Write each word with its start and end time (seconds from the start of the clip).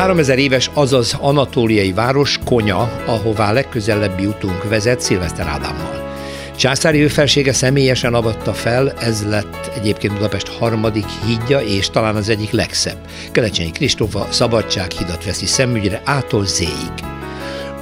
3000 0.00 0.38
éves, 0.38 0.70
azaz 0.74 1.16
anatóliai 1.20 1.92
város 1.92 2.38
Konya, 2.44 3.02
ahová 3.06 3.52
legközelebbi 3.52 4.26
utunk 4.26 4.68
vezet 4.68 5.00
Szilveszter 5.00 5.46
Ádámmal. 5.46 6.12
Császári 6.56 7.02
őfelsége 7.02 7.52
személyesen 7.52 8.14
avatta 8.14 8.52
fel, 8.52 8.92
ez 8.92 9.26
lett 9.28 9.70
egyébként 9.76 10.14
Budapest 10.14 10.48
harmadik 10.48 11.04
hídja, 11.26 11.60
és 11.60 11.90
talán 11.90 12.16
az 12.16 12.28
egyik 12.28 12.50
legszebb. 12.50 12.96
Kelecsényi 13.32 13.70
Kristófa 13.70 14.26
Szabadsághidat 14.30 15.24
veszi 15.24 15.46
szemügyre 15.46 16.00
ától 16.04 16.46
zéig. 16.46 16.92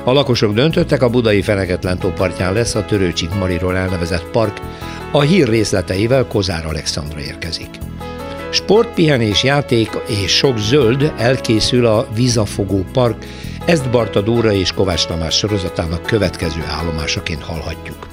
A 0.04 0.12
lakosok 0.12 0.54
döntöttek, 0.54 1.02
a 1.02 1.08
budai 1.08 1.42
Feneketlen 1.42 1.98
tó 1.98 2.08
partján 2.08 2.52
lesz 2.52 2.74
a 2.74 2.84
Törőcsik 2.84 3.34
Mariról 3.34 3.76
elnevezett 3.76 4.30
park, 4.30 4.60
a 5.12 5.20
hír 5.20 5.48
részleteivel 5.48 6.26
Kozár 6.26 6.66
Alexandra 6.66 7.20
érkezik. 7.20 7.87
Sport, 8.50 8.94
pihenés, 8.94 9.44
játék 9.44 9.90
és 10.06 10.36
sok 10.36 10.58
zöld 10.58 11.12
elkészül 11.18 11.86
a 11.86 12.06
Vizafogó 12.14 12.84
Park, 12.92 13.24
ezt 13.64 13.90
Barta 13.90 14.20
Dóra 14.20 14.52
és 14.52 14.72
Kovács 14.72 15.06
Tamás 15.06 15.36
sorozatának 15.36 16.02
következő 16.02 16.64
állomásaként 16.68 17.42
hallhatjuk. 17.42 18.06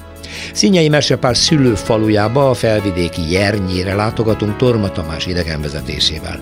Színyei 0.54 0.90
Mesepár 0.90 1.38
szülőfalujába 1.38 2.50
a 2.50 2.54
felvidéki 2.54 3.32
Jernyére 3.32 3.96
látogatunk 3.96 4.56
Torma 4.56 4.90
Tamás 4.90 5.26
idegenvezetésével. 5.26 6.40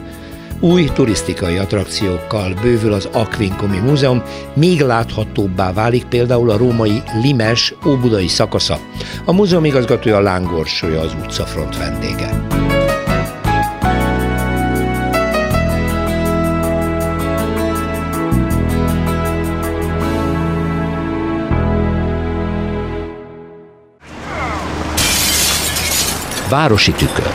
Új 0.60 0.84
turisztikai 0.94 1.58
attrakciókkal 1.58 2.54
bővül 2.62 2.94
az 2.94 3.10
Aquincumi 3.12 3.78
Múzeum, 3.78 4.24
még 4.54 4.82
láthatóbbá 4.82 5.74
válik 5.74 6.06
például 6.06 6.50
a 6.50 6.58
római 6.58 7.02
Limes 7.22 7.74
óbudai 7.88 8.28
szakasza. 8.28 8.80
A 9.26 9.34
múzeum 9.34 9.66
igazgatója 9.66 10.20
Lángorsolya 10.20 11.02
az 11.02 11.16
utcafront 11.24 11.78
vendége. 11.78 12.48
Városi 26.50 26.92
tükör. 26.92 27.32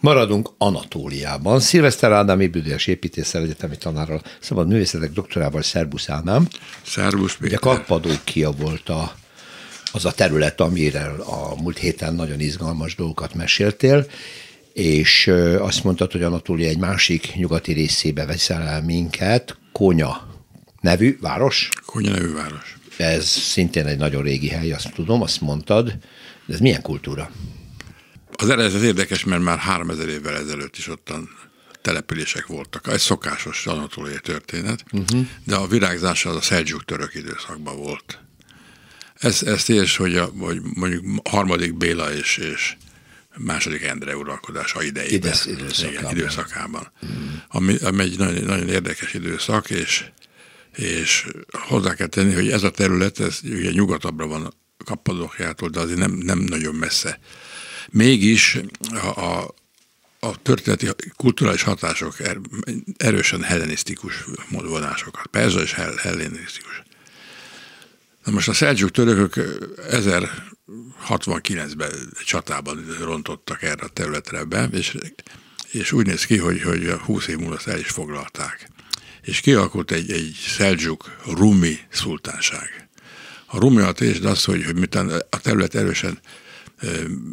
Maradunk 0.00 0.50
Anatóliában. 0.58 1.60
Szilveszter 1.60 2.12
Ádám 2.12 2.40
Ébüdős 2.40 2.86
építéssel 2.86 3.42
egyetemi 3.42 3.76
tanárral, 3.76 4.22
szabad 4.40 4.68
művészetek 4.68 5.12
doktorával, 5.12 5.62
Szerbusz 5.62 6.08
Ádám. 6.08 6.48
Szerbusz 6.82 7.36
Ugye 7.40 7.56
Kappadókia 7.56 8.50
volt 8.50 8.88
a, 8.88 9.12
az 9.92 10.04
a 10.04 10.12
terület, 10.12 10.60
amire 10.60 11.04
a 11.26 11.54
múlt 11.62 11.78
héten 11.78 12.14
nagyon 12.14 12.40
izgalmas 12.40 12.94
dolgokat 12.94 13.34
meséltél, 13.34 14.06
és 14.72 15.32
azt 15.58 15.84
mondtad, 15.84 16.12
hogy 16.12 16.22
Anatólia 16.22 16.68
egy 16.68 16.78
másik 16.78 17.34
nyugati 17.34 17.72
részébe 17.72 18.26
veszel 18.26 18.62
el 18.62 18.82
minket, 18.82 19.56
Konya 19.72 20.29
nevű 20.80 21.18
város. 21.20 21.68
Konya 21.84 22.10
nevű 22.10 22.32
város. 22.32 22.76
Ez 22.96 23.26
szintén 23.26 23.86
egy 23.86 23.98
nagyon 23.98 24.22
régi 24.22 24.48
hely, 24.48 24.72
azt 24.72 24.92
tudom, 24.94 25.22
azt 25.22 25.40
mondtad. 25.40 25.86
De 26.46 26.54
ez 26.54 26.60
milyen 26.60 26.82
kultúra? 26.82 27.30
Az 28.32 28.48
eredet 28.48 28.82
érdekes, 28.82 29.24
mert 29.24 29.42
már 29.42 29.58
3000 29.58 30.08
évvel 30.08 30.36
ezelőtt 30.36 30.76
is 30.76 30.88
ottan 30.88 31.28
települések 31.82 32.46
voltak. 32.46 32.86
Ez 32.86 33.02
szokásos 33.02 33.66
anatóliai 33.66 34.20
történet, 34.22 34.84
uh-huh. 34.92 35.26
de 35.44 35.56
a 35.56 35.66
virágzás 35.66 36.24
az 36.24 36.36
a 36.36 36.40
szeldzsuk 36.40 36.84
török 36.84 37.14
időszakban 37.14 37.76
volt. 37.76 38.18
Ez, 39.14 39.42
ezt 39.42 39.70
és, 39.70 39.96
hogy, 39.96 40.16
a, 40.16 40.24
hogy 40.24 40.60
mondjuk 40.74 41.28
harmadik 41.28 41.76
Béla 41.76 42.12
és, 42.12 42.36
és 42.36 42.76
második 43.36 43.82
Endre 43.82 44.16
uralkodása 44.16 44.82
idejében. 44.82 45.16
Idesz, 45.16 45.46
időszakában. 45.46 46.00
Igen, 46.00 46.16
időszakában. 46.16 46.92
Uh-huh. 47.02 47.18
Ami, 47.48 47.76
ami 47.76 48.02
egy 48.02 48.18
nagyon, 48.18 48.44
nagyon 48.44 48.68
érdekes 48.68 49.14
időszak, 49.14 49.70
és, 49.70 50.04
és 50.76 51.26
hozzá 51.50 51.94
kell 51.94 52.06
tenni, 52.06 52.34
hogy 52.34 52.50
ez 52.50 52.62
a 52.62 52.70
terület, 52.70 53.20
ez 53.20 53.40
ugye 53.44 53.70
nyugatabbra 53.70 54.26
van 54.26 54.54
Kappadokjától, 54.84 55.68
de 55.68 55.80
azért 55.80 55.98
nem, 55.98 56.12
nem 56.12 56.38
nagyon 56.38 56.74
messze. 56.74 57.20
Mégis 57.90 58.58
a, 58.90 59.06
a, 59.06 59.54
a 60.20 60.42
történeti 60.42 60.88
kulturális 61.16 61.62
hatások 61.62 62.20
er, 62.20 62.38
erősen 62.96 63.42
hellenisztikus 63.42 64.24
vonásokat, 64.50 65.26
perzsa 65.26 65.60
és 65.60 65.74
hellenisztikus. 65.74 66.82
Na 68.24 68.32
most 68.32 68.48
a 68.48 68.52
szeldzsuk 68.52 68.90
törökök 68.90 69.58
1069-ben 69.90 71.90
csatában 72.24 72.84
rontottak 73.00 73.62
erre 73.62 73.84
a 73.84 73.88
területre 73.88 74.44
be, 74.44 74.68
és, 74.72 74.96
és 75.70 75.92
úgy 75.92 76.06
néz 76.06 76.24
ki, 76.24 76.36
hogy, 76.36 76.62
hogy 76.62 76.90
20 76.90 77.26
év 77.26 77.38
múlva 77.38 77.58
el 77.64 77.78
is 77.78 77.88
foglalták. 77.88 78.69
És 79.22 79.40
kialakult 79.40 79.90
egy, 79.90 80.10
egy 80.10 80.36
szeldzsuk 80.46 81.16
rumi 81.26 81.78
szultánság. 81.88 82.88
A 83.46 83.58
rumiatést 83.58 84.24
az, 84.24 84.44
hogy, 84.44 84.64
hogy 84.64 84.74
miután 84.74 85.22
a 85.30 85.40
terület 85.40 85.74
erősen 85.74 86.18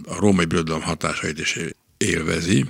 a 0.05 0.19
római 0.19 0.45
birodalom 0.45 0.81
hatásait 0.81 1.39
is 1.39 1.59
élvezi, 1.97 2.65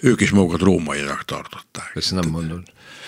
ők 0.00 0.20
is 0.20 0.30
magukat 0.30 0.60
rómaiak 0.60 1.24
tartották. 1.24 1.90
Ezt 1.94 2.10
nem 2.10 2.28
mondod. 2.28 2.62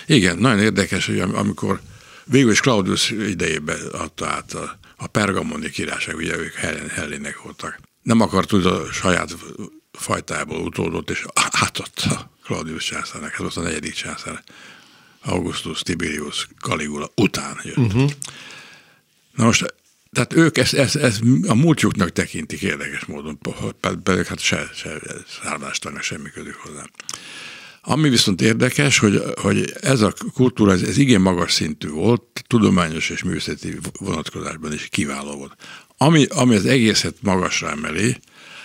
Igen, 0.05 0.37
nagyon 0.37 0.59
érdekes, 0.59 1.05
hogy 1.05 1.19
amikor 1.19 1.81
végül 2.25 2.51
is 2.51 2.59
Claudius 2.59 3.09
idejében 3.09 3.87
adta 3.91 4.27
át 4.27 4.53
a, 4.53 4.79
a 4.97 5.07
pergamoni 5.07 5.69
királyság, 5.69 6.15
ugye 6.15 6.37
ők 6.37 6.53
hellének 6.89 7.41
voltak. 7.41 7.79
Nem 8.01 8.21
akart 8.21 8.53
úgy 8.53 8.65
a 8.65 8.91
saját 8.91 9.35
fajtából 9.91 10.61
utódott, 10.61 11.09
és 11.09 11.25
átadta 11.33 12.31
Claudius 12.43 12.85
császárnak. 12.85 13.33
Ez 13.33 13.39
volt 13.39 13.55
a 13.55 13.61
negyedik 13.61 13.93
császár. 13.93 14.43
Augustus 15.23 15.81
Tiberius 15.81 16.47
Caligula 16.59 17.11
után 17.15 17.59
jött. 17.63 17.77
Uh-huh. 17.77 18.11
Na 19.35 19.45
most, 19.45 19.73
tehát 20.11 20.33
ők 20.33 20.57
ezt, 20.57 20.73
ezt, 20.73 20.95
ezt 20.95 21.21
a 21.47 21.53
múltjuknak 21.53 22.11
tekintik 22.11 22.61
érdekes 22.61 23.05
módon, 23.05 23.39
pedig 24.03 24.25
hát 24.25 24.39
se, 24.39 24.69
se 24.75 24.99
szármástanak 25.43 26.01
semmi 26.01 26.29
közük 26.29 26.55
hozzá. 26.55 26.83
Ami 27.81 28.09
viszont 28.09 28.41
érdekes, 28.41 28.97
hogy, 28.97 29.23
hogy 29.41 29.73
ez 29.81 30.01
a 30.01 30.13
kultúra, 30.33 30.71
ez, 30.71 30.81
ez 30.81 30.97
igen 30.97 31.21
magas 31.21 31.51
szintű 31.51 31.89
volt, 31.89 32.43
tudományos 32.47 33.09
és 33.09 33.23
művészeti 33.23 33.77
vonatkozásban 33.99 34.73
is 34.73 34.87
kiváló 34.89 35.35
volt. 35.35 35.55
Ami, 35.97 36.25
ami 36.25 36.55
az 36.55 36.65
egészet 36.65 37.15
magasra 37.21 37.69
emeli, 37.69 38.17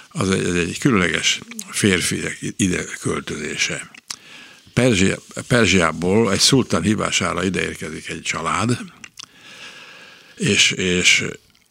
az 0.08 0.30
egy, 0.30 0.56
egy 0.56 0.78
különleges 0.78 1.40
férfiak 1.70 2.36
ide 2.56 2.84
költözése. 3.00 3.90
Perzsia, 4.78 5.18
Perzsiából 5.46 6.32
egy 6.32 6.38
szultán 6.38 6.82
hívására 6.82 7.44
ide 7.44 7.62
érkezik 7.62 8.08
egy 8.08 8.22
család, 8.22 8.78
és, 10.36 10.70
és 10.70 11.24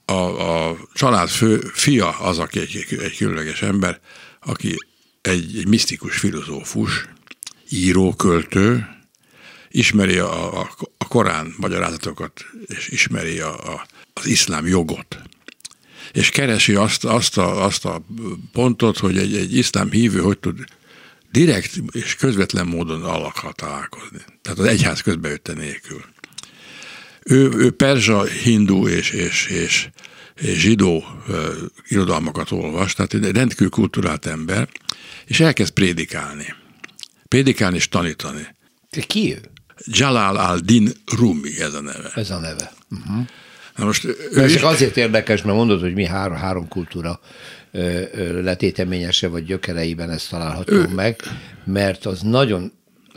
a, 0.06 0.14
a 0.14 0.78
család 0.94 1.30
fő 1.30 1.72
fia 1.74 2.20
az, 2.20 2.40
aki 2.40 2.60
egy, 2.60 2.86
egy 2.90 3.18
különleges 3.18 3.62
ember, 3.62 4.00
aki 4.40 4.76
egy, 5.22 5.58
egy 5.58 5.68
misztikus 5.68 6.18
filozófus, 6.18 7.08
író, 7.70 8.14
költő, 8.14 8.88
ismeri 9.70 10.18
a, 10.18 10.60
a, 10.60 10.70
a 10.98 11.08
korán 11.08 11.54
magyarázatokat, 11.58 12.46
és 12.66 12.88
ismeri 12.88 13.40
a, 13.40 13.74
a, 13.74 13.86
az 14.14 14.26
iszlám 14.26 14.68
jogot. 14.68 15.22
És 16.12 16.30
keresi 16.30 16.74
azt, 16.74 17.06
azt, 17.06 17.38
a, 17.38 17.64
azt 17.64 17.86
a 17.86 18.06
pontot, 18.52 18.98
hogy 18.98 19.18
egy, 19.18 19.36
egy 19.36 19.58
iszlám 19.58 19.92
hívő 19.92 20.20
hogy 20.20 20.38
tud 20.38 20.66
direkt 21.32 21.82
és 21.92 22.16
közvetlen 22.16 22.68
módon 22.68 23.04
alakkal 23.04 23.54
találkozni. 23.54 24.20
Tehát 24.42 24.60
az 24.60 24.66
egyház 24.66 25.02
közbejötte 25.02 25.54
nélkül. 25.54 26.04
Ő, 27.24 27.52
ő 27.58 27.72
perzsa, 27.72 28.24
hindu 28.24 28.88
és, 28.88 29.10
és, 29.10 29.48
és, 29.48 29.90
és 30.36 30.60
zsidó 30.60 31.04
uh, 31.28 31.48
irodalmakat 31.88 32.52
olvas, 32.52 32.94
tehát 32.94 33.14
egy 33.14 33.32
rendkívül 33.32 33.70
kulturált 33.70 34.26
ember, 34.26 34.70
és 35.26 35.40
elkezd 35.40 35.74
prédikálni. 35.74 36.56
Prédikálni 37.28 37.76
és 37.76 37.90
tanítani. 37.90 38.56
Ki 39.08 39.34
ő? 39.34 39.42
Jalal 39.86 40.38
al-Din 40.38 40.92
Rumi 41.06 41.60
ez 41.60 41.74
a 41.74 41.82
neve. 41.82 42.12
Ez 42.16 42.30
a 42.30 42.40
neve. 42.40 42.74
Uh-huh. 42.90 43.28
Na 43.76 43.86
most 43.86 44.06
ő 44.06 44.16
ez 44.36 44.54
is... 44.54 44.62
azért 44.62 44.98
érdekes, 44.98 45.42
mert 45.42 45.58
mondod, 45.58 45.82
hogy 45.82 45.94
mi 45.94 46.06
három, 46.06 46.38
három 46.38 46.68
kultúra 46.68 47.20
letéteményese 48.42 49.28
vagy 49.28 49.46
gyökereiben 49.46 50.10
ezt 50.10 50.30
található 50.30 50.76
meg, 50.96 51.16
mert 51.64 52.06
az 52.06 52.22
nagyon, 52.22 52.72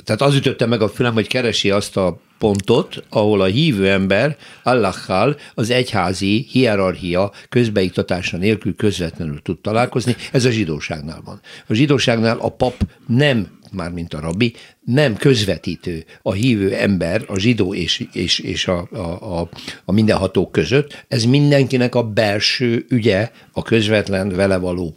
tehát 0.05 0.21
az 0.21 0.35
ütötte 0.35 0.67
meg 0.67 0.83
a 0.83 0.89
fülem, 0.89 1.13
hogy 1.13 1.27
keresi 1.27 1.71
azt 1.71 1.97
a 1.97 2.21
pontot, 2.39 3.05
ahol 3.09 3.41
a 3.41 3.45
hívő 3.45 3.89
ember 3.89 4.37
Allahhal 4.63 5.37
az 5.55 5.71
egyházi 5.71 6.47
hierarchia 6.51 7.33
közbeiktatása 7.49 8.37
nélkül 8.37 8.75
közvetlenül 8.75 9.43
tud 9.43 9.59
találkozni. 9.59 10.17
Ez 10.33 10.45
a 10.45 10.51
zsidóságnál 10.51 11.21
van. 11.25 11.41
A 11.67 11.75
zsidóságnál 11.75 12.39
a 12.39 12.49
pap 12.49 12.75
nem 13.07 13.59
már 13.73 13.91
mint 13.91 14.15
a 14.15 14.21
rabbi, 14.21 14.55
nem 14.85 15.17
közvetítő 15.17 16.05
a 16.23 16.33
hívő 16.33 16.75
ember, 16.75 17.25
a 17.27 17.39
zsidó 17.39 17.75
és, 17.75 18.07
és, 18.13 18.39
és 18.39 18.67
a, 18.67 18.89
a, 18.93 19.41
a, 19.41 19.49
a 19.85 19.93
mindenhatók 19.93 20.53
között. 20.53 21.05
Ez 21.09 21.25
mindenkinek 21.25 21.95
a 21.95 22.03
belső 22.03 22.87
ügye, 22.89 23.31
a 23.53 23.63
közvetlen 23.63 24.29
vele 24.29 24.57
való 24.57 24.97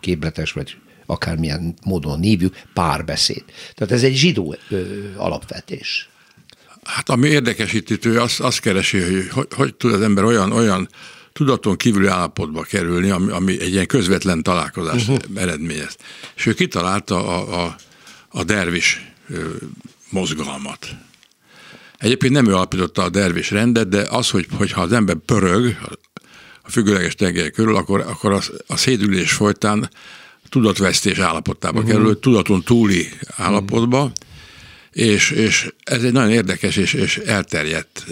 képletes 0.00 0.52
vagy 0.52 0.76
akármilyen 1.06 1.74
módon 1.84 2.20
hívjuk, 2.20 2.56
párbeszéd. 2.74 3.44
Tehát 3.74 3.92
ez 3.92 4.02
egy 4.02 4.14
zsidó 4.14 4.56
ö, 4.68 4.82
alapvetés. 5.16 6.08
Hát 6.82 7.08
ami 7.08 7.28
érdekesítő, 7.28 8.20
azt, 8.20 8.40
azt 8.40 8.60
keresi, 8.60 9.00
hogy, 9.00 9.28
hogy 9.30 9.46
hogy 9.50 9.74
tud 9.74 9.92
az 9.92 10.00
ember 10.00 10.24
olyan, 10.24 10.52
olyan 10.52 10.88
tudaton 11.32 11.76
kívüli 11.76 12.06
állapotba 12.06 12.62
kerülni, 12.62 13.10
ami, 13.10 13.30
ami 13.30 13.60
egy 13.60 13.72
ilyen 13.72 13.86
közvetlen 13.86 14.42
találkozás 14.42 15.08
uh-huh. 15.08 15.40
eredményez. 15.42 15.96
És 16.36 16.46
ő 16.46 16.52
kitalálta 16.52 17.26
a, 17.26 17.64
a, 17.64 17.76
a 18.30 18.44
dervis 18.44 19.12
mozgalmat. 20.08 20.88
Egyébként 21.98 22.32
nem 22.32 22.46
ő 22.46 22.54
alapította 22.54 23.02
a 23.02 23.08
dervis 23.08 23.50
rendet, 23.50 23.88
de 23.88 24.06
az, 24.10 24.30
hogy, 24.30 24.46
hogyha 24.56 24.80
az 24.80 24.92
ember 24.92 25.16
pörög 25.16 25.76
a 26.62 26.70
függőleges 26.70 27.14
tengely 27.14 27.50
körül, 27.50 27.76
akkor, 27.76 28.00
akkor 28.00 28.32
a, 28.32 28.40
a 28.66 28.76
szédülés 28.76 29.32
folytán 29.32 29.90
tudatvesztés 30.48 31.18
állapotába 31.18 31.78
uh-huh. 31.78 31.94
kerül, 31.94 32.18
tudaton 32.18 32.62
túli 32.62 33.08
állapotba, 33.36 33.98
uh-huh. 33.98 34.12
és, 34.92 35.30
és 35.30 35.72
ez 35.84 36.02
egy 36.02 36.12
nagyon 36.12 36.30
érdekes 36.30 36.76
és, 36.76 36.92
és 36.92 37.16
elterjedt 37.16 38.04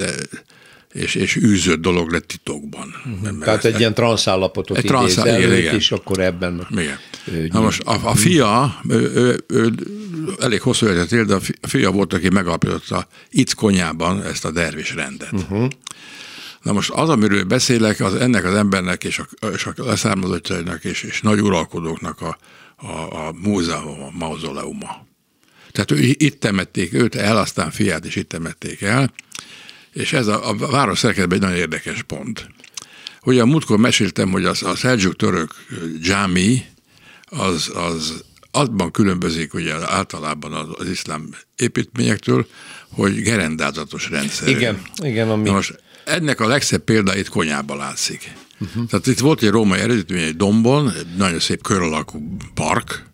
és, 0.93 1.15
és 1.15 1.37
űzött 1.37 1.81
dolog 1.81 2.11
lett 2.11 2.27
titokban. 2.27 2.95
Uh-huh. 3.23 3.45
Tehát 3.45 3.65
egy 3.65 3.79
ilyen 3.79 3.95
transzállapotot 3.95 4.77
egy 4.77 4.85
igen, 4.85 5.57
igen. 5.57 5.75
és 5.75 5.93
akkor 5.93 6.21
ebben... 6.21 6.67
Igen. 6.71 6.99
Ő, 7.25 7.49
Na 7.53 7.61
most 7.61 7.83
a, 7.83 8.09
a 8.09 8.15
fia, 8.15 8.81
ő, 8.89 9.11
ő, 9.15 9.45
ő, 9.47 9.73
elég 10.41 10.61
hosszú 10.61 10.87
életet 10.87 11.13
él, 11.13 11.25
de 11.25 11.35
a 11.35 11.41
fia 11.69 11.91
volt, 11.91 12.13
aki 12.13 12.29
megalapította 12.29 13.09
itt 13.31 13.55
konyában 13.55 14.23
ezt 14.23 14.45
a 14.45 14.51
dervis 14.51 14.95
rendet. 14.95 15.33
Uh-huh. 15.33 15.69
Na 16.63 16.73
most 16.73 16.91
az, 16.91 17.09
amiről 17.09 17.45
beszélek, 17.45 18.01
az 18.01 18.15
ennek 18.15 18.45
az 18.45 18.55
embernek 18.55 19.05
és 19.05 19.19
a, 19.19 19.47
és 19.47 19.67
a 19.67 19.73
leszármazottjainak 19.77 20.85
és, 20.85 21.03
és 21.03 21.21
nagy 21.21 21.41
uralkodóknak 21.41 22.21
a, 22.21 22.39
a, 22.77 23.27
a 23.27 23.33
múzeum, 23.33 24.03
a 24.03 24.11
mauzoleuma. 24.13 25.07
Tehát 25.73 25.91
ő, 25.91 25.99
itt 25.99 26.41
temették 26.41 26.95
őt 26.95 27.15
el, 27.15 27.37
aztán 27.37 27.71
fiát 27.71 28.05
is 28.05 28.17
itt 28.17 28.29
temették 28.29 28.83
el, 28.83 29.13
és 29.99 30.13
ez 30.13 30.27
a, 30.27 30.49
a 30.49 30.57
város 30.57 30.99
szerkezetben 30.99 31.39
egy 31.39 31.45
nagyon 31.45 31.61
érdekes 31.61 32.03
pont. 32.03 32.49
Ugye 33.23 33.43
a 33.43 33.47
múltkor 33.47 33.79
meséltem, 33.79 34.31
hogy 34.31 34.45
az, 34.45 34.63
a 34.63 34.75
Seljuk 34.75 35.17
török 35.17 35.55
dzsámi 36.01 36.65
az, 37.25 37.71
az 37.75 38.25
abban 38.51 38.91
különbözik 38.91 39.55
ugye 39.55 39.75
általában 39.87 40.53
az, 40.53 40.67
az 40.79 40.89
iszlám 40.89 41.29
építményektől, 41.57 42.47
hogy 42.89 43.23
gerendázatos 43.23 44.11
rendszer. 44.11 44.49
Igen, 44.49 44.83
igen. 45.03 45.31
Ami... 45.31 45.49
Na 45.49 45.53
most 45.53 45.83
ennek 46.05 46.41
a 46.41 46.47
legszebb 46.47 46.85
példáit 46.85 47.29
Konyában 47.29 47.77
látszik. 47.77 48.33
Uh-huh. 48.61 48.87
Tehát 48.87 49.07
itt 49.07 49.19
volt 49.19 49.43
egy 49.43 49.51
római 49.51 49.81
eredetmény 49.81 50.23
egy 50.23 50.37
dombon, 50.37 50.93
egy 50.93 51.17
nagyon 51.17 51.41
szép 51.41 51.63
kör 51.63 51.83
alakú 51.83 52.37
park, 52.55 53.07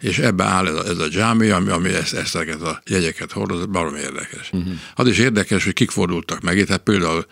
és 0.00 0.18
ebbe 0.18 0.44
áll 0.44 0.66
ez 0.66 0.74
a, 0.74 0.86
ez 0.86 0.98
a 0.98 1.08
dzsámi, 1.08 1.48
ami, 1.48 1.70
ami 1.70 1.88
ezt, 1.88 2.14
ezt 2.14 2.34
a 2.34 2.82
jegyeket 2.86 3.32
hordoz, 3.32 3.66
barom 3.66 3.94
érdekes. 3.94 4.50
Uh-huh. 4.52 4.72
Az 4.94 5.08
is 5.08 5.18
érdekes, 5.18 5.64
hogy 5.64 5.72
kik 5.72 5.90
fordultak 5.90 6.40
meg 6.40 6.58
itt, 6.58 6.68
hát 6.68 6.82
például 6.82 7.26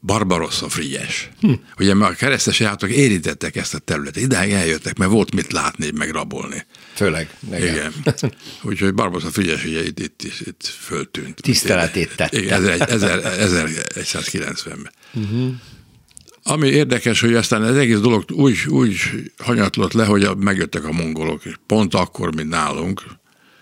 Barbarossa 0.00 0.68
Frigyes. 0.68 1.30
Hm. 1.40 1.52
Ugye 1.78 1.94
a 1.94 2.10
keresztes 2.10 2.60
játok 2.60 2.90
érintettek 2.90 3.56
ezt 3.56 3.74
a 3.74 3.78
területet, 3.78 4.22
idáig 4.22 4.52
eljöttek, 4.52 4.98
mert 4.98 5.10
volt 5.10 5.34
mit 5.34 5.52
látni, 5.52 5.90
meg 5.90 6.10
rabolni. 6.10 6.66
Főleg. 6.94 7.30
Igen. 7.46 7.62
igen. 7.62 7.92
Úgyhogy 8.62 8.94
Barbarossa 8.94 9.30
Frigyes 9.30 9.64
ugye 9.64 9.84
itt, 9.84 9.98
itt, 9.98 10.22
itt, 10.22 10.46
itt 10.46 10.66
föltűnt. 10.66 11.40
Tiszteletét 11.40 12.16
tette. 12.16 12.38
Igen, 12.38 12.62
1190-ben. 12.64 14.92
Uh-huh. 15.12 15.54
Ami 16.48 16.68
érdekes, 16.68 17.20
hogy 17.20 17.34
aztán 17.34 17.62
az 17.62 17.76
egész 17.76 17.98
dolog 17.98 18.24
úgy, 18.30 18.58
úgy 18.68 18.96
hanyatlott 19.38 19.92
le, 19.92 20.04
hogy 20.04 20.36
megjöttek 20.36 20.84
a 20.84 20.92
mongolok, 20.92 21.42
pont 21.66 21.94
akkor, 21.94 22.34
mint 22.34 22.48
nálunk, 22.48 23.02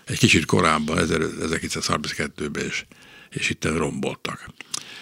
egy 0.05 0.17
kicsit 0.17 0.45
korábban, 0.45 0.97
1932-ben, 1.01 2.65
és, 2.65 2.85
és 3.29 3.49
itt 3.49 3.65
romboltak. 3.65 4.49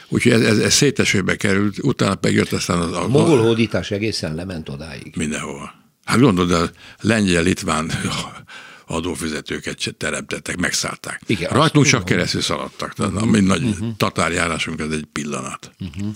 Úgyhogy 0.09 0.31
ez, 0.31 0.41
ez, 0.41 0.57
ez 0.57 0.73
szétesőbe 0.73 1.35
került, 1.35 1.77
utána 1.81 2.17
megjött 2.21 2.51
aztán 2.51 2.79
az... 2.79 2.93
A 2.93 3.07
mongol 3.07 3.41
hódítás 3.41 3.91
egészen 3.91 4.35
lement 4.35 4.69
odáig. 4.69 5.13
Mindenhova. 5.17 5.73
Hát 6.05 6.19
gondolod, 6.19 6.51
a 6.51 6.69
lengyel-litván 7.01 7.91
adófizetőket 8.87 9.95
teremtettek, 9.97 10.57
megszállták. 10.57 11.21
Igen, 11.27 11.49
Rajtunk 11.49 11.85
csak 11.85 12.05
keresztül 12.05 12.41
szaladtak. 12.41 12.93
Uh-huh. 12.97 13.21
A 13.21 13.25
mi 13.25 13.39
nagy 13.39 13.63
uh-huh. 13.63 13.95
tatárjárásunk, 13.97 14.79
ez 14.79 14.91
egy 14.91 15.07
pillanat. 15.11 15.71
Uh-huh. 15.79 16.11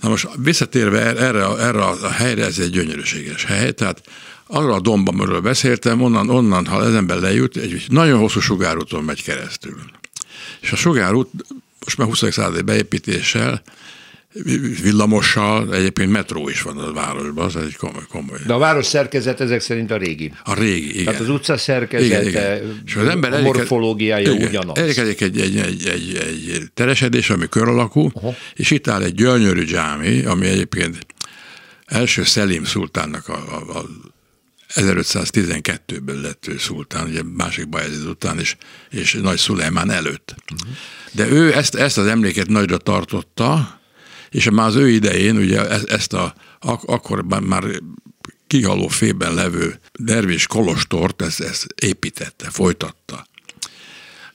Na 0.00 0.08
most 0.08 0.28
visszatérve 0.36 1.00
erre, 1.00 1.44
erre 1.58 1.84
a 1.84 2.10
helyre, 2.10 2.44
ez 2.44 2.58
egy 2.58 2.70
gyönyörűséges 2.70 3.44
hely, 3.44 3.72
tehát 3.72 4.02
arra 4.46 4.74
a 4.74 4.80
domba, 4.80 5.10
amiről 5.12 5.40
beszéltem, 5.40 6.02
onnan, 6.02 6.30
onnan, 6.30 6.66
ha 6.66 6.76
az 6.76 6.94
ember 6.94 7.20
lejut, 7.20 7.56
egy 7.56 7.84
nagyon 7.88 8.18
hosszú 8.18 8.40
sugárúton 8.40 9.04
megy 9.04 9.22
keresztül. 9.22 9.76
És 10.60 10.72
a 10.72 10.76
sugárút 10.76 11.30
most 11.84 11.98
már 11.98 12.08
20. 12.08 12.32
századi 12.32 12.62
beépítéssel 12.62 13.62
villamossal, 14.82 15.74
egyébként 15.74 16.10
metró 16.10 16.48
is 16.48 16.62
van 16.62 16.78
a 16.78 16.92
városban, 16.92 17.44
az 17.44 17.56
egy 17.56 17.76
komoly, 17.76 18.02
komoly. 18.08 18.38
De 18.46 18.52
a 18.52 18.58
város 18.58 18.86
szerkezet 18.86 19.40
ezek 19.40 19.60
szerint 19.60 19.90
a 19.90 19.96
régi. 19.96 20.32
A 20.44 20.54
régi, 20.54 20.90
igen. 20.90 21.04
Tehát 21.04 21.20
az 21.20 21.28
utca 21.28 21.56
szerkezete, 21.56 22.28
igen, 22.28 22.28
igen. 22.28 22.82
És 22.86 22.94
az 22.94 23.08
ember 23.08 23.32
a 23.32 23.40
morfológiája 23.40 24.32
igen, 24.32 24.48
ugyanaz. 24.48 24.78
Elkezik 24.78 25.20
egy, 25.20 25.40
egy, 25.40 25.56
egy, 25.56 25.86
egy, 25.86 26.20
egy 26.54 26.70
teresedés, 26.74 27.30
ami 27.30 27.48
kör 27.48 27.68
alakú, 27.68 28.04
uh-huh. 28.04 28.34
és 28.54 28.70
itt 28.70 28.88
áll 28.88 29.02
egy 29.02 29.14
gyönyörű 29.14 29.64
dzsámi, 29.64 30.24
ami 30.24 30.46
egyébként 30.46 31.06
első 31.86 32.24
Szelim 32.24 32.64
szultánnak 32.64 33.28
a, 33.28 33.34
a, 33.34 33.78
a 33.78 33.84
1512-ben 34.74 36.20
lett 36.20 36.46
ő 36.48 36.58
szultán, 36.58 37.06
ugye 37.06 37.20
másik 37.36 37.68
Bajezid 37.68 38.06
után, 38.06 38.38
és, 38.38 38.56
és 38.90 39.18
Nagy 39.22 39.38
Szulejmán 39.38 39.90
előtt. 39.90 40.34
Uh-huh. 40.52 40.76
De 41.12 41.28
ő 41.28 41.54
ezt, 41.54 41.74
ezt 41.74 41.98
az 41.98 42.06
emléket 42.06 42.48
nagyra 42.48 42.76
tartotta, 42.76 43.80
és 44.30 44.50
már 44.50 44.66
az 44.66 44.74
ő 44.74 44.88
idején 44.88 45.36
ugye 45.36 45.68
e, 45.68 45.80
ezt 45.86 46.12
a, 46.12 46.34
ak- 46.60 46.88
akkor 46.88 47.24
már 47.24 47.64
kihaló 48.46 48.88
fében 48.88 49.34
levő 49.34 49.80
dervis 49.98 50.46
kolostort 50.46 51.22
ezt, 51.22 51.40
ezt 51.40 51.66
építette, 51.82 52.50
folytatta. 52.50 53.26